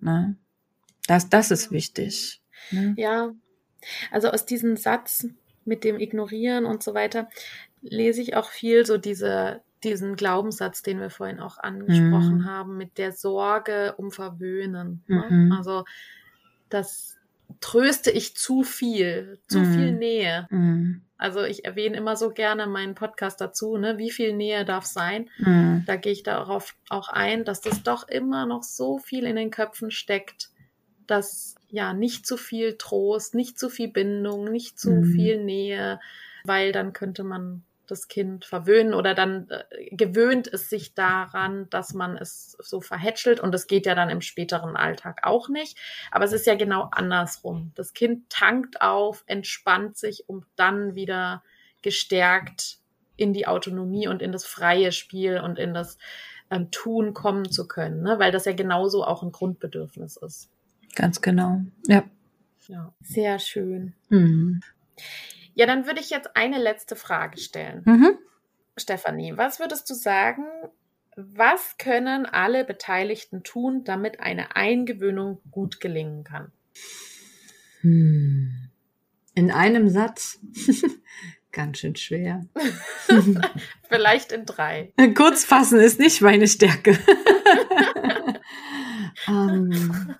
Ne? 0.00 0.36
Das, 1.06 1.28
das 1.28 1.50
ist 1.50 1.70
wichtig. 1.70 2.40
Ne? 2.70 2.94
Ja, 2.96 3.32
also 4.10 4.28
aus 4.30 4.46
diesem 4.46 4.76
Satz 4.76 5.26
mit 5.64 5.84
dem 5.84 5.98
Ignorieren 5.98 6.64
und 6.66 6.82
so 6.82 6.94
weiter 6.94 7.28
lese 7.82 8.22
ich 8.22 8.36
auch 8.36 8.48
viel 8.50 8.86
so 8.86 8.96
diese, 8.96 9.60
diesen 9.82 10.16
Glaubenssatz, 10.16 10.82
den 10.82 11.00
wir 11.00 11.10
vorhin 11.10 11.40
auch 11.40 11.58
angesprochen 11.58 12.38
Mhm. 12.38 12.44
haben, 12.46 12.76
mit 12.78 12.96
der 12.96 13.12
Sorge 13.12 13.94
um 13.98 14.10
Verwöhnen. 14.10 15.02
Mhm. 15.06 15.48
Ne? 15.48 15.54
Also 15.56 15.84
das 16.70 17.16
tröste 17.60 18.10
ich 18.10 18.36
zu 18.36 18.62
viel, 18.62 19.38
zu 19.48 19.58
Mhm. 19.60 19.74
viel 19.74 19.92
Nähe. 19.92 20.46
Mhm. 20.50 21.02
Also 21.18 21.42
ich 21.42 21.64
erwähne 21.64 21.96
immer 21.96 22.16
so 22.16 22.30
gerne 22.30 22.66
meinen 22.66 22.94
Podcast 22.94 23.40
dazu, 23.40 23.76
ne? 23.76 23.98
wie 23.98 24.10
viel 24.10 24.32
Nähe 24.34 24.64
darf 24.64 24.84
sein. 24.86 25.30
Mhm. 25.38 25.84
Da 25.86 25.96
gehe 25.96 26.12
ich 26.12 26.22
darauf 26.22 26.74
auch 26.88 27.08
ein, 27.08 27.44
dass 27.44 27.60
das 27.60 27.82
doch 27.82 28.08
immer 28.08 28.46
noch 28.46 28.62
so 28.62 28.98
viel 28.98 29.24
in 29.24 29.36
den 29.36 29.50
Köpfen 29.50 29.90
steckt, 29.90 30.50
dass 31.06 31.54
ja 31.68 31.92
nicht 31.92 32.26
zu 32.26 32.36
viel 32.36 32.76
Trost, 32.76 33.34
nicht 33.34 33.58
zu 33.58 33.68
viel 33.68 33.88
Bindung, 33.88 34.50
nicht 34.50 34.78
zu 34.78 34.90
Mhm. 34.90 35.04
viel 35.04 35.44
Nähe, 35.44 36.00
weil 36.44 36.72
dann 36.72 36.92
könnte 36.92 37.24
man 37.24 37.64
das 37.86 38.08
Kind 38.08 38.44
verwöhnen 38.44 38.94
oder 38.94 39.14
dann 39.14 39.48
äh, 39.50 39.94
gewöhnt 39.94 40.48
es 40.50 40.70
sich 40.70 40.94
daran, 40.94 41.68
dass 41.70 41.92
man 41.92 42.16
es 42.16 42.56
so 42.60 42.80
verhätschelt 42.80 43.40
und 43.40 43.52
das 43.52 43.66
geht 43.66 43.86
ja 43.86 43.94
dann 43.94 44.08
im 44.08 44.22
späteren 44.22 44.76
Alltag 44.76 45.20
auch 45.22 45.48
nicht. 45.48 45.78
Aber 46.10 46.24
es 46.24 46.32
ist 46.32 46.46
ja 46.46 46.54
genau 46.54 46.88
andersrum. 46.92 47.72
Das 47.74 47.92
Kind 47.92 48.30
tankt 48.30 48.80
auf, 48.80 49.22
entspannt 49.26 49.96
sich, 49.98 50.28
um 50.28 50.44
dann 50.56 50.94
wieder 50.94 51.42
gestärkt 51.82 52.78
in 53.16 53.32
die 53.32 53.46
Autonomie 53.46 54.08
und 54.08 54.22
in 54.22 54.32
das 54.32 54.46
freie 54.46 54.90
Spiel 54.90 55.38
und 55.40 55.58
in 55.58 55.74
das 55.74 55.98
ähm, 56.50 56.70
Tun 56.70 57.14
kommen 57.14 57.50
zu 57.50 57.68
können, 57.68 58.02
ne? 58.02 58.18
weil 58.18 58.32
das 58.32 58.44
ja 58.44 58.52
genauso 58.52 59.04
auch 59.04 59.22
ein 59.22 59.32
Grundbedürfnis 59.32 60.16
ist. 60.16 60.50
Ganz 60.94 61.20
genau. 61.20 61.60
Ja. 61.86 62.04
Ja, 62.66 62.94
sehr 63.02 63.38
schön. 63.38 63.94
Mhm. 64.08 64.60
Ja, 65.54 65.66
dann 65.66 65.86
würde 65.86 66.00
ich 66.00 66.10
jetzt 66.10 66.36
eine 66.36 66.58
letzte 66.58 66.96
Frage 66.96 67.38
stellen. 67.38 67.82
Mhm. 67.84 68.18
Stefanie, 68.76 69.36
was 69.36 69.60
würdest 69.60 69.88
du 69.90 69.94
sagen, 69.94 70.44
was 71.16 71.76
können 71.78 72.26
alle 72.26 72.64
Beteiligten 72.64 73.44
tun, 73.44 73.84
damit 73.84 74.20
eine 74.20 74.56
Eingewöhnung 74.56 75.40
gut 75.50 75.80
gelingen 75.80 76.24
kann? 76.24 76.50
Hm. 77.82 78.70
In 79.34 79.50
einem 79.50 79.88
Satz. 79.88 80.40
Ganz 81.52 81.78
schön 81.78 81.94
schwer. 81.94 82.46
Vielleicht 83.88 84.32
in 84.32 84.44
drei. 84.44 84.92
Kurz 85.14 85.44
fassen 85.44 85.78
ist 85.78 86.00
nicht 86.00 86.20
meine 86.20 86.48
Stärke. 86.48 86.98
ähm, 89.28 90.16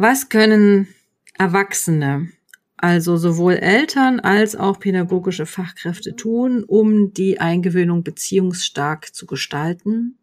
was 0.00 0.28
können 0.28 0.86
Erwachsene, 1.34 2.28
also 2.76 3.16
sowohl 3.16 3.54
Eltern 3.54 4.20
als 4.20 4.54
auch 4.54 4.78
pädagogische 4.78 5.44
Fachkräfte 5.44 6.14
tun, 6.14 6.62
um 6.62 7.12
die 7.12 7.40
Eingewöhnung 7.40 8.04
beziehungsstark 8.04 9.12
zu 9.12 9.26
gestalten? 9.26 10.16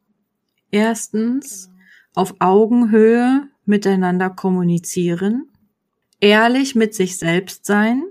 Erstens, 0.72 1.70
auf 2.14 2.36
Augenhöhe 2.40 3.50
miteinander 3.66 4.30
kommunizieren, 4.30 5.50
ehrlich 6.22 6.76
mit 6.76 6.96
sich 6.96 7.18
selbst 7.18 7.66
sein, 7.66 8.04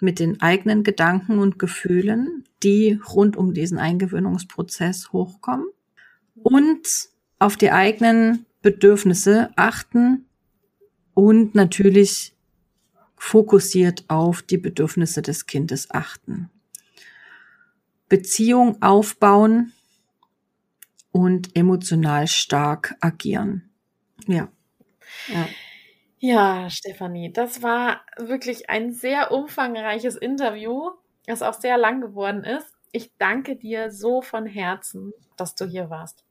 mit 0.00 0.18
den 0.18 0.42
eigenen 0.42 0.82
Gedanken 0.82 1.38
und 1.38 1.60
Gefühlen, 1.60 2.42
die 2.64 2.98
rund 3.14 3.36
um 3.36 3.54
diesen 3.54 3.78
Eingewöhnungsprozess 3.78 5.12
hochkommen 5.12 5.68
und 6.34 7.08
auf 7.38 7.56
die 7.56 7.70
eigenen 7.70 8.46
Bedürfnisse 8.62 9.50
achten 9.54 10.24
und 11.14 11.54
natürlich 11.54 12.34
fokussiert 13.16 14.04
auf 14.08 14.42
die 14.42 14.58
Bedürfnisse 14.58 15.22
des 15.22 15.46
Kindes 15.46 15.90
achten. 15.90 16.50
Beziehung 18.08 18.82
aufbauen 18.82 19.72
und 21.12 21.56
emotional 21.56 22.26
stark 22.26 22.96
agieren. 23.00 23.70
Ja. 24.26 24.48
ja. 25.28 25.48
Ja, 26.18 26.70
Stefanie, 26.70 27.32
das 27.32 27.62
war 27.62 28.02
wirklich 28.16 28.70
ein 28.70 28.92
sehr 28.92 29.32
umfangreiches 29.32 30.14
Interview, 30.14 30.90
das 31.26 31.42
auch 31.42 31.54
sehr 31.54 31.76
lang 31.78 32.00
geworden 32.00 32.44
ist. 32.44 32.72
Ich 32.92 33.10
danke 33.18 33.56
dir 33.56 33.90
so 33.90 34.22
von 34.22 34.46
Herzen, 34.46 35.12
dass 35.36 35.56
du 35.56 35.66
hier 35.66 35.90
warst. 35.90 36.24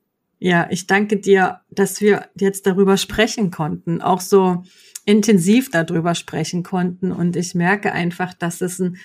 Ja, 0.43 0.67
ich 0.71 0.87
danke 0.87 1.17
dir, 1.17 1.61
dass 1.69 2.01
wir 2.01 2.27
jetzt 2.35 2.65
darüber 2.65 2.97
sprechen 2.97 3.51
konnten, 3.51 4.01
auch 4.01 4.21
so 4.21 4.63
intensiv 5.05 5.69
darüber 5.69 6.15
sprechen 6.15 6.63
konnten. 6.63 7.11
Und 7.11 7.35
ich 7.35 7.53
merke 7.53 7.91
einfach, 7.91 8.33
dass 8.33 8.59
es 8.61 8.79
ein 8.79 8.97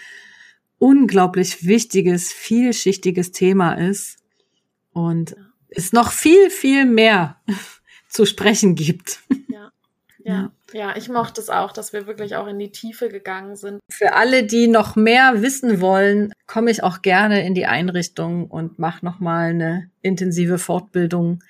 unglaublich 0.79 1.67
wichtiges, 1.67 2.33
vielschichtiges 2.33 3.33
Thema 3.33 3.75
ist 3.75 4.17
und 4.95 5.37
es 5.69 5.93
noch 5.93 6.11
viel, 6.11 6.49
viel 6.49 6.87
mehr 6.87 7.37
zu 8.09 8.25
sprechen 8.25 8.75
gibt. 8.75 9.21
Ja. 9.49 9.73
Ja, 10.25 10.33
ja, 10.33 10.53
ich 10.97 11.09
mochte 11.09 11.41
es 11.41 11.49
auch, 11.49 11.73
dass 11.73 11.93
wir 11.93 12.07
wirklich 12.07 12.37
auch 12.37 12.47
in 12.47 12.59
die 12.59 12.71
Tiefe 12.71 13.09
gegangen 13.09 13.57
sind. 13.57 13.81
Für 13.91 14.15
alle, 14.15 14.45
die 14.45 14.69
noch 14.69 14.97
mehr 14.97 15.43
wissen 15.43 15.81
wollen, 15.81 16.33
komme 16.47 16.71
ich 16.71 16.83
auch 16.83 17.03
gerne 17.03 17.47
in 17.47 17.55
die 17.55 17.67
Einrichtung 17.67 18.47
und 18.47 18.79
mache 18.79 19.05
nochmal 19.05 19.51
eine 19.51 19.91
intensive 20.03 20.59
Fortbildung 20.59 21.41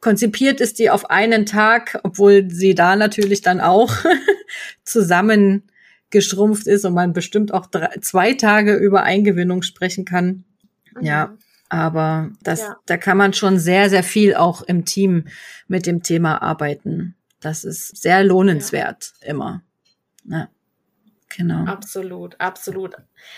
konzipiert 0.00 0.60
ist 0.60 0.78
die 0.78 0.90
auf 0.90 1.10
einen 1.10 1.46
Tag, 1.46 2.00
obwohl 2.02 2.50
sie 2.50 2.74
da 2.74 2.96
natürlich 2.96 3.42
dann 3.42 3.60
auch 3.60 3.94
zusammen 4.84 5.64
geschrumpft 6.10 6.66
ist 6.66 6.84
und 6.84 6.94
man 6.94 7.12
bestimmt 7.12 7.54
auch 7.54 7.66
drei, 7.66 7.98
zwei 8.00 8.32
Tage 8.34 8.74
über 8.74 9.02
Eingewinnung 9.02 9.62
sprechen 9.62 10.04
kann. 10.04 10.44
Mhm. 10.96 11.04
Ja, 11.04 11.36
aber 11.68 12.30
das, 12.42 12.60
ja. 12.60 12.76
da 12.86 12.96
kann 12.96 13.16
man 13.16 13.32
schon 13.32 13.58
sehr, 13.58 13.90
sehr 13.90 14.02
viel 14.02 14.34
auch 14.34 14.62
im 14.62 14.84
Team 14.84 15.26
mit 15.68 15.86
dem 15.86 16.02
Thema 16.02 16.42
arbeiten. 16.42 17.14
Das 17.40 17.64
ist 17.64 17.96
sehr 17.96 18.22
lohnenswert 18.24 19.12
ja. 19.20 19.28
immer. 19.28 19.62
Ja. 20.24 20.48
Genau. 21.36 21.64
Absolut, 21.64 22.34
absolut. 22.40 22.96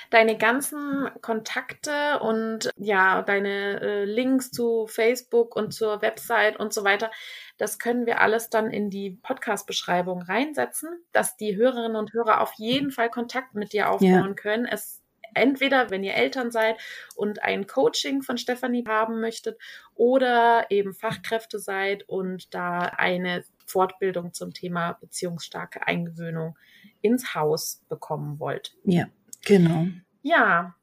Deine 0.09 0.38
ganzen 0.38 1.11
Kontakte 1.20 2.20
und 2.20 2.70
ja, 2.78 3.20
deine 3.20 3.80
äh, 3.82 4.05
Links 4.05 4.50
zu 4.50 4.86
Facebook 4.86 5.55
und 5.55 5.74
zur 5.74 6.00
Website 6.00 6.59
und 6.59 6.72
so 6.72 6.84
weiter, 6.84 7.11
das 7.59 7.78
können 7.78 8.07
wir 8.07 8.22
alles 8.22 8.48
dann 8.48 8.70
in 8.70 8.88
die 8.88 9.11
Podcast-Beschreibung 9.11 10.22
reinsetzen, 10.22 10.88
dass 11.12 11.36
die 11.36 11.55
Hörerinnen 11.55 11.96
und 11.96 12.14
Hörer 12.14 12.40
auf 12.40 12.55
jeden 12.57 12.92
Fall 12.92 13.11
Kontakt 13.11 13.55
mit 13.55 13.74
dir 13.74 13.90
aufbauen 13.90 14.09
ja. 14.09 14.34
können. 14.34 14.64
Es 14.64 15.03
entweder, 15.34 15.90
wenn 15.90 16.05
ihr 16.05 16.14
Eltern 16.14 16.50
seid 16.50 16.76
und 17.14 17.42
ein 17.42 17.66
Coaching 17.66 18.22
von 18.22 18.38
Stefanie 18.38 18.84
haben 18.86 19.20
möchtet 19.20 19.59
oder 19.94 20.66
eben 20.70 20.94
Fachkräfte 20.94 21.59
seid 21.59 22.09
und 22.09 22.55
da 22.55 22.80
eine 22.80 23.44
Fortbildung 23.72 24.32
zum 24.32 24.52
Thema 24.52 24.92
beziehungsstarke 25.00 25.86
Eingewöhnung 25.86 26.56
ins 27.00 27.34
Haus 27.34 27.82
bekommen 27.88 28.38
wollt. 28.38 28.76
Ja, 28.84 29.06
genau. 29.44 29.86
Ja, 30.22 30.74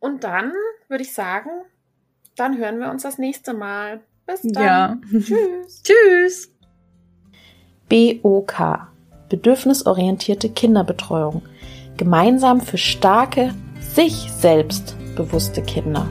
und 0.00 0.24
dann 0.24 0.52
würde 0.88 1.04
ich 1.04 1.14
sagen, 1.14 1.50
dann 2.36 2.58
hören 2.58 2.80
wir 2.80 2.90
uns 2.90 3.04
das 3.04 3.18
nächste 3.18 3.54
Mal. 3.54 4.02
Bis 4.26 4.42
dann. 4.42 4.64
Ja. 4.64 4.98
Tschüss. 5.10 5.82
Tschüss. 5.84 6.54
BOK. 7.88 8.88
Bedürfnisorientierte 9.28 10.50
Kinderbetreuung. 10.50 11.42
Gemeinsam 11.96 12.60
für 12.60 12.78
starke, 12.78 13.54
sich 13.80 14.30
selbst 14.32 14.96
bewusste 15.16 15.62
Kinder. 15.62 16.08